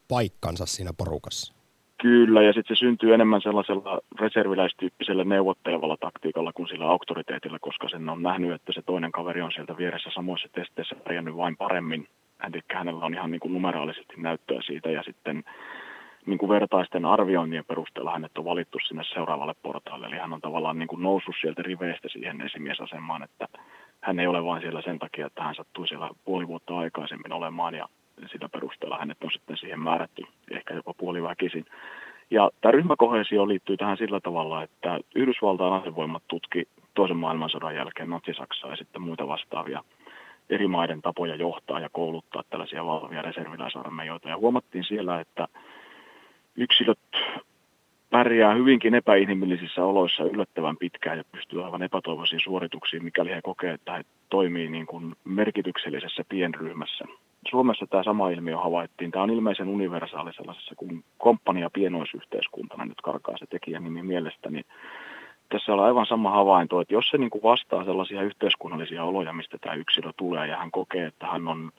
paikkansa 0.07 0.65
siinä 0.65 0.91
porukassa. 0.97 1.53
Kyllä, 2.01 2.41
ja 2.41 2.53
sitten 2.53 2.75
se 2.75 2.80
syntyy 2.80 3.13
enemmän 3.13 3.41
sellaisella 3.41 3.99
reserviläistyyppisellä 4.19 5.23
neuvottelevalla 5.23 5.97
taktiikalla 5.99 6.53
kuin 6.53 6.67
sillä 6.67 6.86
auktoriteetilla, 6.86 7.59
koska 7.59 7.89
sen 7.89 8.09
on 8.09 8.23
nähnyt, 8.23 8.51
että 8.51 8.71
se 8.73 8.82
toinen 8.82 9.11
kaveri 9.11 9.41
on 9.41 9.51
sieltä 9.51 9.78
vieressä 9.78 10.09
samoissa 10.13 10.49
testeissä 10.51 10.95
pärjännyt 10.95 11.38
vain 11.38 11.57
paremmin. 11.57 12.07
Eli 12.47 12.61
hänellä 12.73 13.05
on 13.05 13.13
ihan 13.13 13.32
niin 13.32 13.39
kuin 13.39 13.53
numeraalisesti 13.53 14.13
näyttöä 14.17 14.61
siitä, 14.65 14.89
ja 14.89 15.03
sitten 15.03 15.43
niin 16.28 16.38
kuin 16.38 16.49
vertaisten 16.49 17.05
arviointien 17.05 17.65
perusteella 17.65 18.11
hänet 18.11 18.38
on 18.38 18.45
valittu 18.45 18.78
sinne 18.88 19.03
seuraavalle 19.03 19.53
portaalle. 19.63 20.07
Eli 20.07 20.17
hän 20.17 20.34
on 20.34 20.41
tavallaan 20.41 20.80
niin 20.80 20.88
kuin 20.88 21.03
noussut 21.03 21.36
sieltä 21.41 21.61
riveistä 21.61 22.09
siihen 22.09 22.41
esimiesasemaan, 22.41 23.23
että 23.23 23.47
hän 24.01 24.19
ei 24.19 24.28
ole 24.28 24.43
vain 24.43 24.61
siellä 24.61 24.82
sen 24.82 24.99
takia, 24.99 25.28
että 25.28 25.43
hän 25.43 25.55
sattui 25.55 25.88
siellä 25.88 26.09
puoli 26.25 26.47
vuotta 26.47 26.78
aikaisemmin 26.78 27.34
olemaan 27.34 27.73
ja 27.73 27.88
sitä 28.32 28.49
perusteella 28.49 28.97
hänet 28.97 29.23
on 29.23 29.32
sitten 29.32 29.57
siihen 29.57 29.80
määrätty, 29.80 30.23
ehkä 30.51 30.73
jopa 30.73 30.93
puoliväkisin. 30.93 31.65
Ja 32.32 32.49
tämä 32.61 32.71
ryhmäkohesio 32.71 33.47
liittyy 33.47 33.78
tähän 33.78 33.97
sillä 33.97 34.19
tavalla, 34.19 34.63
että 34.63 34.99
Yhdysvaltain 35.15 35.73
asevoimat 35.73 36.23
tutki 36.28 36.67
toisen 36.93 37.17
maailmansodan 37.17 37.75
jälkeen 37.75 38.09
Natsi-Saksaa 38.09 38.69
ja 38.69 38.75
sitten 38.75 39.01
muita 39.01 39.28
vastaavia 39.28 39.84
eri 40.49 40.67
maiden 40.67 41.01
tapoja 41.01 41.36
johtaa 41.36 41.80
ja 41.80 41.89
kouluttaa 41.89 42.43
tällaisia 42.49 42.86
valtavia 42.86 43.21
reserviläisarmeijoita. 43.21 44.30
Ja 44.30 44.38
huomattiin 44.38 44.84
siellä, 44.84 45.19
että 45.19 45.47
yksilöt 46.57 46.99
pärjää 48.09 48.53
hyvinkin 48.53 48.95
epäinhimillisissä 48.95 49.85
oloissa 49.85 50.23
yllättävän 50.23 50.77
pitkään 50.77 51.17
ja 51.17 51.23
pystyy 51.31 51.65
aivan 51.65 51.83
epätoivoisiin 51.83 52.39
suorituksiin, 52.39 53.03
mikäli 53.03 53.29
he 53.29 53.41
kokee, 53.41 53.73
että 53.73 53.93
he 53.93 54.03
toimii 54.29 54.69
niin 54.69 54.85
kuin 54.85 55.15
merkityksellisessä 55.23 56.23
pienryhmässä. 56.29 57.05
Suomessa 57.49 57.87
tämä 57.87 58.03
sama 58.03 58.29
ilmiö 58.29 58.57
havaittiin. 58.57 59.11
Tämä 59.11 59.23
on 59.23 59.29
ilmeisen 59.29 59.67
universaali 59.67 60.33
sellaisessa 60.33 60.75
kuin 60.75 61.03
komppania 61.17 61.69
pienoisyhteiskuntana, 61.69 62.85
nyt 62.85 63.01
karkaa 63.01 63.37
se 63.37 63.45
tekijän 63.45 63.83
nimi 63.83 64.03
mielestäni. 64.03 64.61
Tässä 65.49 65.73
on 65.73 65.79
aivan 65.79 66.05
sama 66.05 66.31
havainto, 66.31 66.81
että 66.81 66.93
jos 66.93 67.09
se 67.09 67.17
niin 67.17 67.29
kuin 67.29 67.43
vastaa 67.43 67.85
sellaisia 67.85 68.21
yhteiskunnallisia 68.21 69.03
oloja, 69.03 69.33
mistä 69.33 69.57
tämä 69.61 69.75
yksilö 69.75 70.11
tulee 70.17 70.47
ja 70.47 70.57
hän 70.57 70.71
kokee, 70.71 71.05
että 71.05 71.27
hän 71.27 71.47
on 71.47 71.71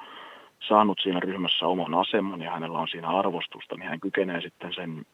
saanut 0.61 1.01
siinä 1.03 1.21
ryhmässä 1.21 1.67
oman 1.67 1.95
aseman 1.95 2.43
ja 2.43 2.51
hänellä 2.51 2.79
on 2.79 2.89
siinä 2.89 3.09
arvostusta, 3.09 3.77
niin 3.77 3.89
hän 3.89 4.01
kykenee 4.01 4.41
sitten 4.41 4.75
sen 4.75 5.07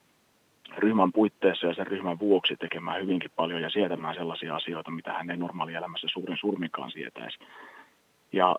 ryhmän 0.79 1.13
puitteissa 1.13 1.67
ja 1.67 1.75
sen 1.75 1.87
ryhmän 1.87 2.19
vuoksi 2.19 2.57
tekemään 2.57 3.03
hyvinkin 3.03 3.31
paljon 3.37 3.63
ja 3.63 3.71
sietämään 3.71 4.15
sellaisia 4.15 4.57
asioita, 4.57 4.91
mitä 4.91 5.13
hän 5.13 5.31
ei 5.31 5.37
normaalielämässä 5.37 6.07
suurin 6.11 6.39
surminkaan 6.41 6.91
sietäisi. 6.91 7.39
Ja 8.33 8.57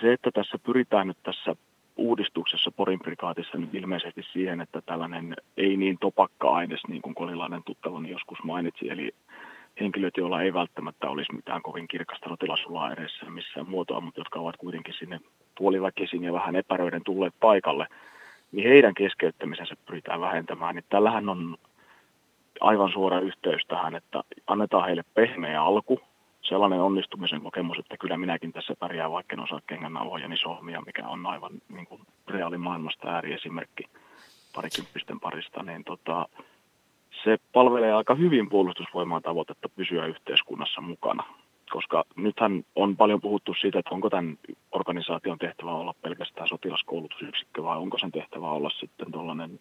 se, 0.00 0.12
että 0.12 0.30
tässä 0.30 0.58
pyritään 0.58 1.06
nyt 1.06 1.18
tässä 1.22 1.56
uudistuksessa 1.96 2.70
Porin 2.70 3.00
prikaatissa 3.00 3.58
nyt 3.58 3.74
ilmeisesti 3.74 4.22
siihen, 4.32 4.60
että 4.60 4.82
tällainen 4.82 5.36
ei 5.56 5.76
niin 5.76 5.98
topakka 6.00 6.50
aines, 6.50 6.80
niin 6.88 7.02
kuin 7.02 7.14
Kolilainen 7.14 7.62
tuttavani 7.64 8.10
joskus 8.10 8.38
mainitsi, 8.42 8.90
eli 8.90 9.14
henkilöt, 9.80 10.16
joilla 10.16 10.42
ei 10.42 10.54
välttämättä 10.54 11.10
olisi 11.10 11.34
mitään 11.34 11.62
kovin 11.62 11.88
kirkasta 11.88 12.30
rotilasulaa 12.30 12.92
edessä 12.92 13.30
missään 13.30 13.68
muotoa, 13.68 14.00
mutta 14.00 14.20
jotka 14.20 14.40
ovat 14.40 14.56
kuitenkin 14.56 14.94
sinne 14.94 15.20
puoliväkisin 15.58 16.24
ja 16.24 16.32
vähän 16.32 16.56
epäröiden 16.56 17.04
tulleet 17.04 17.34
paikalle, 17.40 17.86
niin 18.52 18.68
heidän 18.68 18.94
keskeyttämisensä 18.94 19.74
pyritään 19.86 20.20
vähentämään. 20.20 20.74
Niin 20.74 20.84
tällähän 20.88 21.28
on 21.28 21.56
aivan 22.60 22.92
suora 22.92 23.20
yhteys 23.20 23.62
tähän, 23.68 23.94
että 23.94 24.22
annetaan 24.46 24.84
heille 24.84 25.04
pehmeä 25.14 25.62
alku, 25.62 26.00
sellainen 26.42 26.80
onnistumisen 26.80 27.40
kokemus, 27.40 27.78
että 27.78 27.96
kyllä 27.96 28.16
minäkin 28.16 28.52
tässä 28.52 28.74
pärjään, 28.78 29.12
vaikka 29.12 29.36
en 29.36 29.40
osaa 29.40 29.60
kengännauhojani 29.66 30.36
sohmia, 30.36 30.82
mikä 30.86 31.08
on 31.08 31.26
aivan 31.26 31.52
niin 31.68 31.86
kuin 31.86 32.00
reaalimaailmasta 32.28 33.08
ääriesimerkki 33.08 33.84
parikymppisten 34.54 35.20
parista, 35.20 35.62
niin 35.62 35.84
tota, 35.84 36.28
se 37.24 37.38
palvelee 37.52 37.92
aika 37.92 38.14
hyvin 38.14 38.48
puolustusvoimaa 38.48 39.20
tavoitetta 39.20 39.68
pysyä 39.68 40.06
yhteiskunnassa 40.06 40.80
mukana. 40.80 41.24
Koska 41.70 42.04
nythän 42.16 42.64
on 42.76 42.96
paljon 42.96 43.20
puhuttu 43.20 43.54
siitä, 43.60 43.78
että 43.78 43.94
onko 43.94 44.10
tämän 44.10 44.38
organisaation 44.72 45.38
tehtävä 45.38 45.74
olla 45.74 45.94
pelkästään 46.02 46.48
sotilaskoulutusyksikkö 46.48 47.62
vai 47.62 47.78
onko 47.78 47.98
sen 47.98 48.12
tehtävä 48.12 48.50
olla 48.50 48.70
sitten 48.70 49.12
tuollainen 49.12 49.60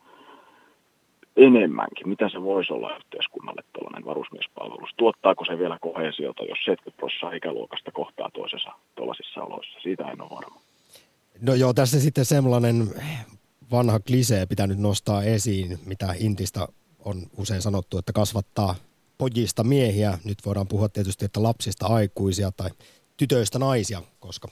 enemmänkin. 1.38 2.10
Mitä 2.10 2.30
se 2.30 2.42
voisi 2.42 2.74
olla 2.74 2.96
yhteiskunnalle 2.98 3.64
tuollainen 3.74 4.06
varusmiespalvelus? 4.06 4.90
Tuottaako 4.98 5.46
se 5.46 5.60
vielä 5.60 5.78
kohesiota, 5.82 6.44
jos 6.44 6.60
70 6.66 6.98
prosenttia 6.98 7.38
ikäluokasta 7.38 7.92
kohtaa 7.92 8.30
toisessa 8.34 8.72
tuollaisissa 8.96 9.44
oloissa? 9.44 9.80
Siitä 9.84 10.12
en 10.12 10.22
ole 10.22 10.30
varma. 10.30 10.62
No 11.42 11.54
joo, 11.54 11.74
tässä 11.74 12.00
sitten 12.00 12.26
semmoinen 12.26 12.88
vanha 13.72 14.00
klisee 14.00 14.46
pitää 14.46 14.68
nyt 14.68 14.80
nostaa 14.80 15.24
esiin, 15.24 15.80
mitä 15.86 16.06
Intistä 16.20 16.68
on 17.08 17.28
usein 17.38 17.62
sanottu, 17.62 17.98
että 17.98 18.14
kasvattaa 18.14 18.76
pojista 19.18 19.64
miehiä. 19.64 20.20
Nyt 20.24 20.38
voidaan 20.46 20.68
puhua 20.68 20.90
tietysti, 20.90 21.26
että 21.26 21.44
lapsista 21.44 21.86
aikuisia 21.86 22.52
tai 22.52 22.70
tytöistä 23.18 23.60
naisia, 23.60 24.04
koska 24.20 24.48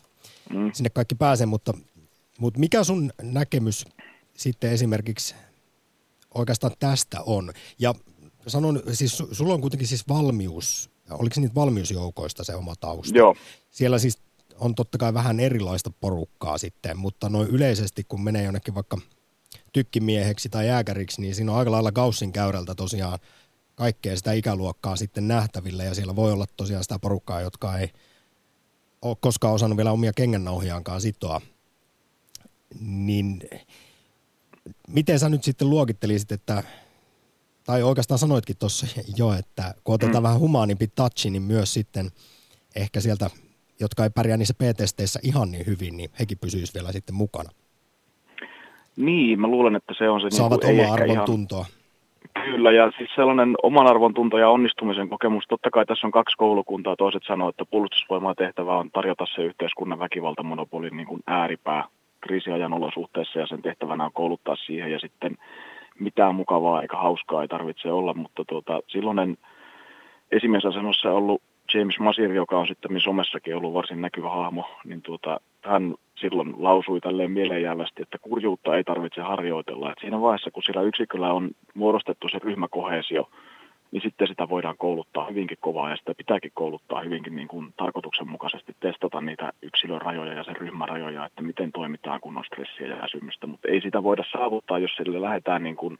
mm. 0.49 0.71
sinne 0.73 0.89
kaikki 0.89 1.15
pääsee, 1.15 1.45
mutta, 1.45 1.73
mutta 2.39 2.59
mikä 2.59 2.83
sun 2.83 3.11
näkemys 3.21 3.85
sitten 4.37 4.71
esimerkiksi 4.71 5.35
oikeastaan 6.33 6.73
tästä 6.79 7.21
on? 7.21 7.53
Ja 7.79 7.93
sanon, 8.47 8.83
siis 8.93 9.23
sulla 9.31 9.53
on 9.53 9.61
kuitenkin 9.61 9.87
siis 9.87 10.07
valmius, 10.07 10.89
oliko 11.09 11.33
se 11.33 11.41
niitä 11.41 11.55
valmiusjoukoista 11.55 12.43
se 12.43 12.55
oma 12.55 12.75
tausta? 12.75 13.17
Joo. 13.17 13.35
Siellä 13.71 13.99
siis 13.99 14.17
on 14.59 14.75
totta 14.75 14.97
kai 14.97 15.13
vähän 15.13 15.39
erilaista 15.39 15.91
porukkaa 15.99 16.57
sitten, 16.57 16.97
mutta 16.97 17.29
noin 17.29 17.47
yleisesti 17.47 18.03
kun 18.03 18.23
menee 18.23 18.43
jonnekin 18.43 18.75
vaikka 18.75 18.97
tykkimieheksi 19.75 20.49
tai 20.49 20.67
jääkäriksi, 20.67 21.21
niin 21.21 21.35
siinä 21.35 21.51
on 21.51 21.57
aika 21.57 21.71
lailla 21.71 21.91
Gaussin 21.91 22.31
käyrältä 22.31 22.75
tosiaan 22.75 23.19
kaikkea 23.75 24.17
sitä 24.17 24.33
ikäluokkaa 24.33 24.95
sitten 24.95 25.27
nähtävillä 25.27 25.83
ja 25.83 25.93
siellä 25.93 26.15
voi 26.15 26.31
olla 26.31 26.45
tosiaan 26.57 26.83
sitä 26.83 26.99
porukkaa, 26.99 27.41
jotka 27.41 27.77
ei 27.77 27.89
ole 29.01 29.17
koskaan 29.19 29.53
osannut 29.53 29.77
vielä 29.77 29.91
omia 29.91 30.13
kengännauhiaankaan 30.13 31.01
sitoa. 31.01 31.41
Niin 32.79 33.41
miten 34.87 35.19
sä 35.19 35.29
nyt 35.29 35.43
sitten 35.43 35.69
luokittelisit, 35.69 36.31
että 36.31 36.63
tai 37.63 37.83
oikeastaan 37.83 38.19
sanoitkin 38.19 38.57
tuossa 38.57 38.87
jo, 39.17 39.33
että 39.33 39.73
kun 39.83 39.95
otetaan 39.95 40.23
mm. 40.23 40.23
vähän 40.23 40.39
humaanimpi 40.39 40.87
touchi, 40.87 41.29
niin 41.29 41.43
myös 41.43 41.73
sitten 41.73 42.11
ehkä 42.75 43.01
sieltä, 43.01 43.29
jotka 43.79 44.03
ei 44.03 44.09
pärjää 44.09 44.37
niissä 44.37 44.53
P-testeissä 44.53 45.19
ihan 45.23 45.51
niin 45.51 45.65
hyvin, 45.65 45.97
niin 45.97 46.09
hekin 46.19 46.37
pysyisi 46.37 46.73
vielä 46.73 46.91
sitten 46.91 47.15
mukana. 47.15 47.49
Niin, 48.95 49.41
mä 49.41 49.47
luulen, 49.47 49.75
että 49.75 49.93
se 49.97 50.09
on 50.09 50.21
se... 50.21 50.29
Saavat 50.29 50.63
niin 50.63 50.81
omaa 50.81 50.93
arvon 50.93 51.11
ihan... 51.11 51.25
tuntoa. 51.25 51.65
Kyllä, 52.43 52.71
ja 52.71 52.91
siis 52.97 53.09
sellainen 53.15 53.55
oman 53.63 53.87
arvon 53.87 54.13
tunto 54.13 54.37
ja 54.37 54.49
onnistumisen 54.49 55.09
kokemus, 55.09 55.43
totta 55.47 55.71
kai 55.71 55.85
tässä 55.85 56.07
on 56.07 56.11
kaksi 56.11 56.37
koulukuntaa, 56.37 56.95
toiset 56.95 57.23
sanoo, 57.27 57.49
että 57.49 57.65
puolustusvoimaa 57.65 58.35
tehtävä 58.35 58.77
on 58.77 58.91
tarjota 58.91 59.25
se 59.35 59.41
yhteiskunnan 59.41 59.99
väkivaltamonopolin 59.99 60.97
niin 60.97 61.07
kuin 61.07 61.21
ääripää 61.27 61.83
kriisiajan 62.21 62.73
olosuhteissa, 62.73 63.39
ja 63.39 63.47
sen 63.47 63.61
tehtävänä 63.61 64.05
on 64.05 64.13
kouluttaa 64.13 64.55
siihen, 64.55 64.91
ja 64.91 64.99
sitten 64.99 65.37
mitään 65.99 66.35
mukavaa 66.35 66.81
eikä 66.81 66.97
hauskaa 66.97 67.41
ei 67.41 67.47
tarvitse 67.47 67.91
olla, 67.91 68.13
mutta 68.13 68.45
tuota, 68.45 68.81
silloinen 68.87 69.37
esimiesasennossa 70.31 71.11
ollut 71.11 71.41
James 71.73 71.99
Masir, 71.99 72.31
joka 72.31 72.59
on 72.59 72.67
sitten 72.67 72.99
somessakin 72.99 73.55
ollut 73.55 73.73
varsin 73.73 74.01
näkyvä 74.01 74.29
hahmo, 74.29 74.65
niin 74.85 75.01
tuota, 75.01 75.39
hän 75.61 75.95
silloin 76.15 76.53
lausui 76.57 77.01
tälleen 77.01 77.31
mieleenjäävästi, 77.31 78.01
että 78.01 78.17
kurjuutta 78.21 78.75
ei 78.75 78.83
tarvitse 78.83 79.21
harjoitella. 79.21 79.91
Et 79.91 79.97
siinä 80.01 80.21
vaiheessa, 80.21 80.51
kun 80.51 80.63
sillä 80.63 80.81
yksiköllä 80.81 81.33
on 81.33 81.49
muodostettu 81.73 82.29
se 82.29 82.39
ryhmäkohesio, 82.43 83.29
niin 83.91 84.01
sitten 84.01 84.27
sitä 84.27 84.49
voidaan 84.49 84.77
kouluttaa 84.77 85.27
hyvinkin 85.29 85.57
kovaa 85.61 85.89
ja 85.89 85.95
sitä 85.95 86.13
pitääkin 86.17 86.51
kouluttaa 86.53 87.01
hyvinkin 87.01 87.35
niin 87.35 87.47
kuin 87.47 87.73
tarkoituksenmukaisesti 87.77 88.75
testata 88.79 89.21
niitä 89.21 89.53
yksilön 89.61 90.01
rajoja 90.01 90.33
ja 90.33 90.43
sen 90.43 90.55
ryhmän 90.55 90.89
rajoja, 90.89 91.25
että 91.25 91.41
miten 91.41 91.71
toimitaan 91.71 92.21
kun 92.21 92.37
on 92.37 92.45
stressiä 92.45 92.87
ja 92.87 93.01
väsymystä, 93.01 93.47
mutta 93.47 93.67
ei 93.67 93.81
sitä 93.81 94.03
voida 94.03 94.23
saavuttaa, 94.31 94.79
jos 94.79 94.95
sille 94.95 95.21
lähdetään 95.21 95.63
niin 95.63 95.75
kuin 95.75 95.97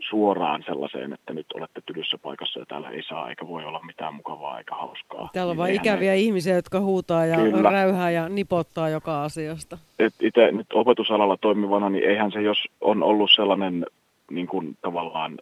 suoraan 0.00 0.62
sellaiseen, 0.66 1.12
että 1.12 1.32
nyt 1.32 1.46
olette 1.54 1.80
tylyssä 1.86 2.18
paikassa 2.18 2.60
ja 2.60 2.66
täällä 2.66 2.90
ei 2.90 3.02
saa 3.02 3.28
eikä 3.28 3.48
voi 3.48 3.64
olla 3.64 3.80
mitään 3.86 4.14
mukavaa 4.14 4.58
eikä 4.58 4.74
hauskaa. 4.74 5.28
Täällä 5.32 5.50
on 5.50 5.56
niin 5.56 5.62
vain 5.62 5.74
ikäviä 5.74 6.10
ne... 6.10 6.16
ihmisiä, 6.16 6.54
jotka 6.54 6.80
huutaa 6.80 7.26
ja 7.26 7.36
Kyllä. 7.36 7.70
räyhää 7.70 8.10
ja 8.10 8.28
nipottaa 8.28 8.88
joka 8.88 9.24
asiasta. 9.24 9.78
itse 10.20 10.52
nyt 10.52 10.66
opetusalalla 10.72 11.36
toimivana, 11.36 11.90
niin 11.90 12.04
eihän 12.04 12.32
se, 12.32 12.42
jos 12.42 12.58
on 12.80 13.02
ollut 13.02 13.30
sellainen 13.36 13.86
niin 14.30 14.46
kuin 14.46 14.76
tavallaan 14.82 15.38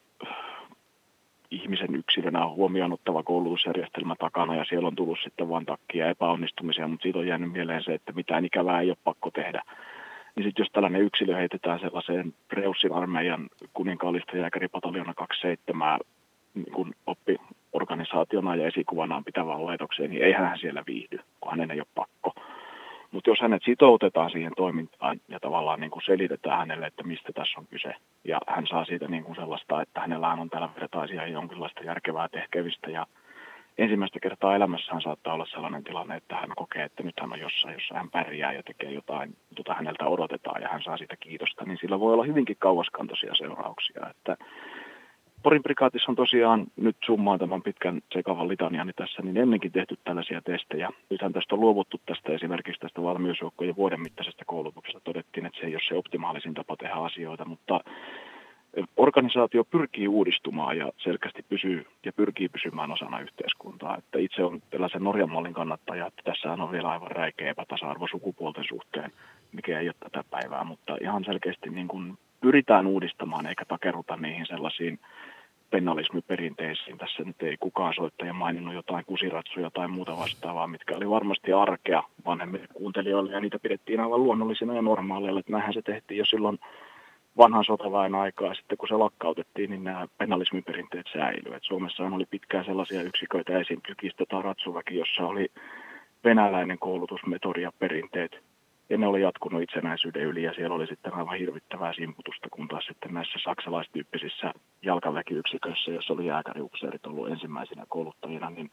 ihmisen 1.51 1.95
yksilönä 1.95 2.49
huomioon 2.49 2.97
koulutusjärjestelmä 3.25 4.15
takana 4.19 4.55
ja 4.55 4.65
siellä 4.65 4.89
on 4.89 4.97
tullut 4.97 5.19
sitten 5.25 5.49
vain 5.49 5.67
takkia 5.67 6.09
epäonnistumisia, 6.09 6.89
mutta 6.89 7.03
siitä 7.03 7.19
on 7.19 7.27
jäänyt 7.27 7.53
mieleen 7.53 7.85
se, 7.85 7.95
että 7.95 8.13
mitään 8.13 8.45
ikävää 8.45 8.81
ei 8.81 8.91
ole 8.91 8.97
pakko 9.05 9.31
tehdä 9.31 9.63
niin 10.37 10.45
sitten 10.45 10.63
jos 10.63 10.73
tällainen 10.73 11.03
yksilö 11.03 11.37
heitetään 11.37 11.81
sellaiseen 11.81 12.35
Preussin 12.49 12.93
armeijan 12.93 13.49
kuninkaallista 13.75 14.37
jääkäripataljona 14.37 15.15
27 15.15 16.01
niin 16.55 16.73
kun 16.73 16.95
oppiorganisaationa 17.07 18.57
ja 18.57 18.67
esikuvanaan 18.67 19.25
pitävään 19.25 19.67
laitokseen, 19.67 20.11
niin 20.11 20.23
eihän 20.23 20.49
hän 20.49 20.59
siellä 20.59 20.83
viihdy, 20.87 21.19
kun 21.41 21.51
hänen 21.51 21.71
ei 21.71 21.81
ole 21.81 21.87
pakko. 21.95 22.35
Mutta 23.11 23.31
jos 23.31 23.41
hänet 23.41 23.63
sitoutetaan 23.65 24.31
siihen 24.31 24.53
toimintaan 24.57 25.21
ja 25.29 25.41
tavallaan 25.41 25.81
niin 25.81 25.91
kuin 25.91 26.03
selitetään 26.03 26.59
hänelle, 26.59 26.87
että 26.87 27.03
mistä 27.03 27.33
tässä 27.35 27.61
on 27.61 27.67
kyse, 27.67 27.95
ja 28.25 28.41
hän 28.47 28.67
saa 28.67 28.85
siitä 28.85 29.09
niin 29.09 29.25
kuin 29.25 29.37
sellaista, 29.37 29.83
että 29.83 30.01
hänellä 30.01 30.29
on 30.29 30.51
täällä 30.51 30.69
vertaisia 30.81 31.27
jonkinlaista 31.27 31.85
järkevää 31.85 32.29
tehkevistä 32.29 32.91
ja 32.91 33.07
ensimmäistä 33.79 34.21
kertaa 34.21 34.57
elämässään 34.57 35.03
saattaa 35.03 35.35
olla 35.35 35.47
sellainen 35.47 35.85
tilanne, 35.85 36.17
että 36.17 36.37
hän 36.37 36.51
kokee, 36.57 36.85
että 36.85 37.03
nyt 37.03 37.21
hän 37.21 37.33
on 37.33 37.41
jossain, 37.41 37.75
jossa 37.75 37.95
hän 37.95 38.11
pärjää 38.11 38.53
ja 38.53 38.63
tekee 38.63 38.93
jotain, 38.93 39.37
jota 39.59 39.75
häneltä 39.75 40.07
odotetaan 40.07 40.63
ja 40.63 40.69
hän 40.69 40.83
saa 40.83 40.97
siitä 40.97 41.17
kiitosta, 41.17 41.65
niin 41.65 41.79
sillä 41.81 42.01
voi 42.01 42.13
olla 42.13 42.25
hyvinkin 42.25 42.57
kauaskantoisia 42.59 43.35
seurauksia. 43.35 44.07
Että 44.11 44.37
Porin 45.45 45.63
prikaatissa 45.63 46.13
on 46.13 46.17
tosiaan, 46.17 46.67
nyt 46.77 46.97
summaan 47.07 47.39
tämän 47.39 47.63
pitkän 47.63 48.01
sekavan 48.13 48.49
litaniani 48.49 48.93
tässä, 48.93 49.23
niin 49.23 49.37
ennenkin 49.37 49.73
tehty 49.73 49.99
tällaisia 50.05 50.43
testejä. 50.43 50.91
Nythän 51.11 51.33
tästä 51.33 51.55
on 51.55 51.61
luovuttu 51.61 52.01
tästä 52.07 52.33
esimerkiksi 52.33 52.81
tästä 52.81 53.03
valmiusjoukkojen 53.03 53.77
vuoden 53.77 54.01
mittaisesta 54.01 54.45
koulutuksesta. 54.45 55.01
Todettiin, 55.05 55.47
että 55.47 55.61
se 55.61 55.67
ei 55.67 55.75
ole 55.75 55.83
se 55.89 55.95
optimaalisin 55.95 56.55
tapa 56.55 56.77
tehdä 56.77 56.95
asioita, 56.95 57.45
mutta 57.45 57.81
organisaatio 58.97 59.65
pyrkii 59.65 60.09
uudistumaan 60.09 60.79
ja 60.79 60.93
selkeästi 60.97 61.45
pysyy 61.49 61.87
ja 62.05 62.13
pyrkii 62.13 62.49
pysymään 62.49 62.93
osana 62.93 63.21
yhteiskuntaa. 63.21 63.97
Että 63.99 64.19
itse 64.19 64.45
on 64.45 64.63
tällaisen 64.71 65.05
Norjan 65.05 65.31
mallin 65.31 65.55
kannattaja, 65.55 66.07
että 66.07 66.23
tässä 66.25 66.53
on 66.53 66.73
vielä 66.73 66.91
aivan 66.91 67.11
räikeä 67.11 67.51
epätasa-arvo 67.51 68.07
sukupuolten 68.11 68.65
suhteen, 68.69 69.13
mikä 69.53 69.81
ei 69.81 69.89
ole 69.89 69.95
tätä 70.01 70.25
päivää, 70.31 70.65
mutta 70.65 70.97
ihan 71.01 71.25
selkeästi 71.25 71.71
niin 71.71 71.89
kuin 71.89 72.19
pyritään 72.41 72.87
uudistamaan 72.87 73.47
eikä 73.47 73.65
takeruta 73.65 74.17
niihin 74.17 74.47
sellaisiin 74.47 74.99
pennalismiperinteisiin. 75.71 76.99
Tässä 76.99 77.23
nyt 77.23 77.43
ei 77.43 77.57
kukaan 77.61 77.95
soittaja 77.95 78.33
maininnut 78.33 78.75
jotain 78.75 79.05
kusiratsuja 79.05 79.71
tai 79.71 79.89
muuta 79.89 80.17
vastaavaa, 80.17 80.67
mitkä 80.67 80.97
oli 80.97 81.11
varmasti 81.11 81.53
arkea 81.53 82.03
vanhemmille 82.25 82.67
kuuntelijoille 82.75 83.33
ja 83.33 83.41
niitä 83.41 83.59
pidettiin 83.59 84.01
aivan 84.01 84.25
luonnollisina 84.25 84.75
ja 84.75 84.83
normaaleilla. 84.83 85.41
Että 85.41 85.53
näinhän 85.53 85.75
se 85.75 85.83
tehtiin 85.83 86.19
jo 86.19 86.25
silloin 86.25 86.59
vanhan 87.39 87.65
sotaväen 87.65 88.15
aikaa. 88.15 88.55
Sitten 88.55 88.79
kun 88.79 88.89
se 88.89 88.95
lakkautettiin, 88.95 89.71
niin 89.71 89.85
nämä 89.85 90.07
penalismiperinteet 90.19 91.07
säilyivät. 91.13 91.63
Suomessa 91.63 92.03
oli 92.03 92.27
pitkään 92.31 92.65
sellaisia 92.65 93.03
yksiköitä, 93.03 93.59
esim. 93.59 93.81
Tykistö 93.87 94.25
tai 94.29 94.43
Ratsuväki, 94.43 94.97
jossa 94.97 95.27
oli 95.27 95.49
venäläinen 96.25 96.79
koulutusmetodi 96.79 97.63
ja 97.63 97.73
perinteet. 97.79 98.33
Ja 98.89 98.99
ne 98.99 99.07
oli 99.07 99.23
jatkunut 99.23 99.63
itsenäisyyden 99.63 100.23
yli 100.23 100.43
ja 100.43 100.55
siellä 100.55 100.75
oli 100.75 100.87
sitten 100.87 101.15
aivan 101.15 101.39
hirvittävää 101.39 101.93
simputusta, 101.93 102.49
kun 102.51 102.69
taas 102.69 102.85
sitten 102.85 103.15
näissä 103.15 103.39
saksalaistyyppisissä 103.45 104.53
jalkaväkiyksiköissä, 104.83 105.91
jossa 105.91 106.13
oli 106.13 106.27
jääkäriupseerit 106.27 107.07
ollut 107.07 107.29
ensimmäisenä 107.29 107.85
kouluttajina, 107.89 108.51
niin 108.51 108.71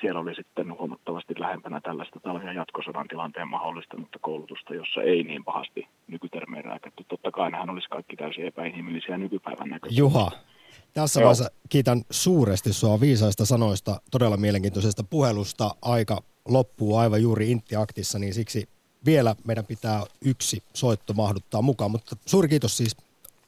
siellä 0.00 0.20
oli 0.20 0.34
sitten 0.34 0.78
huomattavasti 0.78 1.34
lähempänä 1.38 1.80
tällaista 1.80 2.20
ja 2.44 2.52
jatkosodan 2.52 3.08
tilanteen 3.08 3.48
mahdollistanutta 3.48 4.18
koulutusta, 4.20 4.74
jossa 4.74 5.02
ei 5.02 5.22
niin 5.22 5.44
pahasti 5.44 5.88
nykytermeen 6.06 6.64
rääkätty. 6.64 7.04
Totta 7.08 7.30
kai 7.30 7.50
nehän 7.50 7.70
olisi 7.70 7.88
kaikki 7.88 8.16
täysin 8.16 8.46
epäinhimillisiä 8.46 9.18
nykypäivän 9.18 9.68
näkökulmasta. 9.68 10.00
Juha, 10.00 10.30
tässä 10.94 11.20
Joo. 11.20 11.24
vaiheessa 11.24 11.50
kiitän 11.68 12.02
suuresti 12.10 12.72
sua 12.72 13.00
viisaista 13.00 13.46
sanoista, 13.46 14.00
todella 14.10 14.36
mielenkiintoisesta 14.36 15.04
puhelusta. 15.10 15.70
Aika 15.82 16.18
loppuu 16.48 16.96
aivan 16.96 17.22
juuri 17.22 17.50
Intti-aktissa, 17.50 18.18
niin 18.18 18.34
siksi 18.34 18.68
vielä 19.06 19.34
meidän 19.46 19.66
pitää 19.66 20.00
yksi 20.24 20.62
soitto 20.74 21.12
mahduttaa 21.12 21.62
mukaan, 21.62 21.90
mutta 21.90 22.16
suuri 22.26 22.48
kiitos 22.48 22.76
siis 22.76 22.96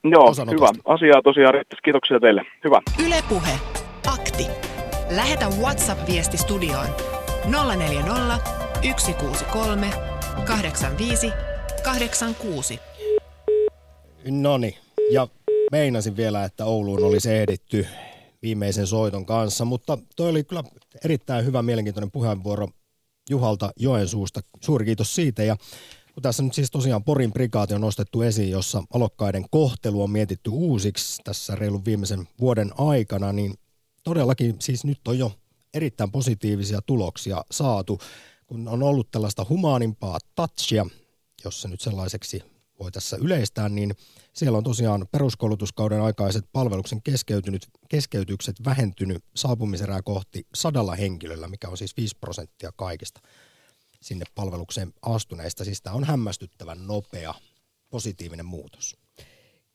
Joo, 0.04 0.32
hyvä. 0.50 0.68
Asiaa 0.84 1.22
tosiaan 1.22 1.54
riittäisi. 1.54 1.82
Kiitoksia 1.82 2.20
teille. 2.20 2.46
Hyvä. 2.64 2.80
Ylepuhe. 3.06 3.58
Akti. 4.06 4.77
Lähetä 5.10 5.48
WhatsApp-viesti 5.48 6.36
studioon 6.36 6.86
040 7.76 8.38
163 8.96 9.90
85 10.46 11.32
86. 11.82 12.80
Noni, 14.30 14.78
ja 15.10 15.28
meinasin 15.72 16.16
vielä, 16.16 16.44
että 16.44 16.64
Ouluun 16.64 17.04
olisi 17.04 17.34
ehditty 17.34 17.86
viimeisen 18.42 18.86
soiton 18.86 19.26
kanssa, 19.26 19.64
mutta 19.64 19.98
toi 20.16 20.30
oli 20.30 20.44
kyllä 20.44 20.64
erittäin 21.04 21.44
hyvä 21.44 21.62
mielenkiintoinen 21.62 22.10
puheenvuoro 22.10 22.68
Juhalta 23.30 23.72
Joensuusta. 23.76 24.40
Suuri 24.60 24.84
kiitos 24.84 25.14
siitä 25.14 25.42
ja 25.42 25.56
kun 26.14 26.22
tässä 26.22 26.42
nyt 26.42 26.54
siis 26.54 26.70
tosiaan 26.70 27.04
Porin 27.04 27.32
prikaati 27.32 27.74
on 27.74 27.80
nostettu 27.80 28.22
esiin, 28.22 28.50
jossa 28.50 28.82
alokkaiden 28.94 29.44
kohtelu 29.50 30.02
on 30.02 30.10
mietitty 30.10 30.50
uusiksi 30.50 31.22
tässä 31.24 31.54
reilun 31.54 31.84
viimeisen 31.84 32.28
vuoden 32.40 32.70
aikana, 32.78 33.32
niin 33.32 33.54
todellakin 34.04 34.56
siis 34.60 34.84
nyt 34.84 35.08
on 35.08 35.18
jo 35.18 35.32
erittäin 35.74 36.12
positiivisia 36.12 36.82
tuloksia 36.82 37.44
saatu, 37.50 37.98
kun 38.46 38.68
on 38.68 38.82
ollut 38.82 39.10
tällaista 39.10 39.46
humaanimpaa 39.48 40.18
touchia, 40.34 40.86
jos 41.44 41.62
se 41.62 41.68
nyt 41.68 41.80
sellaiseksi 41.80 42.42
voi 42.80 42.92
tässä 42.92 43.16
yleistää, 43.16 43.68
niin 43.68 43.94
siellä 44.32 44.58
on 44.58 44.64
tosiaan 44.64 45.08
peruskoulutuskauden 45.12 46.00
aikaiset 46.00 46.44
palveluksen 46.52 47.02
keskeytynyt, 47.02 47.66
keskeytykset 47.88 48.56
vähentynyt 48.64 49.24
saapumiserää 49.36 50.02
kohti 50.02 50.46
sadalla 50.54 50.94
henkilöllä, 50.94 51.48
mikä 51.48 51.68
on 51.68 51.76
siis 51.76 51.96
5 51.96 52.16
prosenttia 52.20 52.72
kaikista 52.76 53.20
sinne 54.02 54.24
palvelukseen 54.34 54.92
astuneista. 55.02 55.64
Siis 55.64 55.82
tämä 55.82 55.96
on 55.96 56.04
hämmästyttävän 56.04 56.86
nopea 56.86 57.34
positiivinen 57.90 58.46
muutos. 58.46 58.96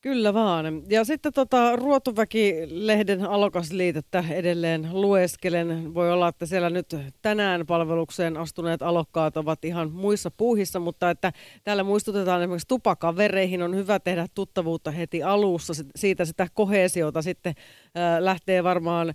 Kyllä 0.03 0.33
vaan. 0.33 0.83
Ja 0.89 1.03
sitten 1.03 1.33
tota, 1.33 1.75
Ruotuväki-lehden 1.75 3.25
alokasliitettä 3.25 4.23
edelleen 4.29 4.89
lueskelen. 4.91 5.93
Voi 5.93 6.11
olla, 6.11 6.27
että 6.27 6.45
siellä 6.45 6.69
nyt 6.69 6.95
tänään 7.21 7.65
palvelukseen 7.65 8.37
astuneet 8.37 8.81
alokkaat 8.81 9.37
ovat 9.37 9.65
ihan 9.65 9.91
muissa 9.91 10.31
puuhissa, 10.31 10.79
mutta 10.79 11.09
että 11.09 11.33
täällä 11.63 11.83
muistutetaan 11.83 12.41
esimerkiksi 12.41 12.67
tupakavereihin 12.67 13.61
on 13.61 13.75
hyvä 13.75 13.99
tehdä 13.99 14.27
tuttavuutta 14.35 14.91
heti 14.91 15.23
alussa. 15.23 15.73
Siitä 15.95 16.25
sitä 16.25 16.47
kohesiota 16.53 17.21
sitten 17.21 17.53
äh, 17.57 18.19
lähtee 18.19 18.63
varmaan 18.63 19.13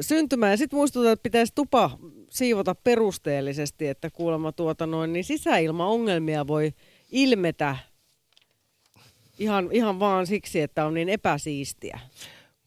syntymään. 0.00 0.58
Sitten 0.58 0.76
muistutetaan, 0.76 1.12
että 1.12 1.22
pitäisi 1.22 1.52
tupa 1.54 1.90
siivota 2.30 2.74
perusteellisesti, 2.74 3.88
että 3.88 4.10
kuulemma 4.10 4.52
tuota 4.52 4.86
noin, 4.86 5.12
niin 5.12 5.24
sisäilmaongelmia 5.24 6.46
voi 6.46 6.72
ilmetä 7.12 7.76
Ihan, 9.40 9.68
ihan 9.72 10.00
vaan 10.00 10.26
siksi, 10.26 10.60
että 10.60 10.86
on 10.86 10.94
niin 10.94 11.08
epäsiistiä. 11.08 12.00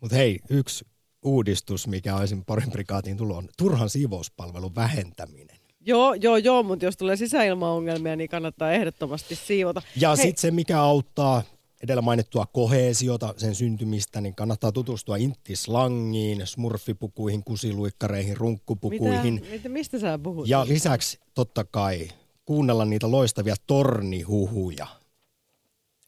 Mutta 0.02 0.16
hei, 0.16 0.40
yksi 0.50 0.86
uudistus, 1.26 1.88
mikä 1.88 2.14
esimerkiksi 2.14 2.46
Porin 2.46 2.72
prikaatiin 2.72 3.18
tullut, 3.18 3.38
on 3.38 3.50
turhan 3.58 3.90
siivouspalvelun 3.90 4.76
vähentäminen. 4.76 5.58
Joo, 5.82 6.14
joo, 6.14 6.38
joo, 6.38 6.64
mutta 6.64 6.86
jos 6.86 6.98
tulee 6.98 7.16
sisäilmaongelmia, 7.16 8.16
niin 8.16 8.30
kannattaa 8.30 8.72
ehdottomasti 8.72 9.36
siivota. 9.36 9.82
Ja 9.96 10.16
sitten 10.16 10.42
se, 10.42 10.52
mikä 10.52 10.82
auttaa 10.82 11.44
edellä 11.84 12.02
mainittua 12.02 12.46
kohesiota, 12.46 13.34
sen 13.38 13.56
syntymistä, 13.56 14.22
niin 14.22 14.36
kannattaa 14.36 14.72
tutustua 14.72 15.16
inttislangiin, 15.16 16.48
smurfipukuihin, 16.48 17.44
kusiluikkareihin, 17.44 18.38
runkkupukuihin. 18.38 19.34
Mitä, 19.34 19.48
mitä, 19.50 19.70
mistä 19.70 20.00
sä 20.00 20.20
puhut? 20.20 20.48
Ja 20.48 20.68
lisäksi 20.68 21.20
totta 21.34 21.64
kai 21.64 22.08
kuunnella 22.46 22.86
niitä 22.86 23.12
loistavia 23.12 23.56
tornihuhuja 23.68 24.88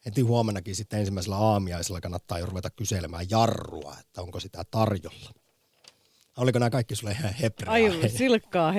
heti 0.05 0.21
huomenakin 0.21 0.75
sitten 0.75 0.99
ensimmäisellä 0.99 1.37
aamiaisella 1.37 2.01
kannattaa 2.01 2.39
jo 2.39 2.45
ruveta 2.45 2.69
kyselemään 2.69 3.25
jarrua, 3.29 3.95
että 3.99 4.21
onko 4.21 4.39
sitä 4.39 4.63
tarjolla. 4.71 5.33
Oliko 6.37 6.59
nämä 6.59 6.69
kaikki 6.69 6.95
sulle 6.95 7.11
ihan 7.11 7.33
hebreaa? 7.33 7.73
Aivan 7.73 8.09
silkkaa 8.09 8.75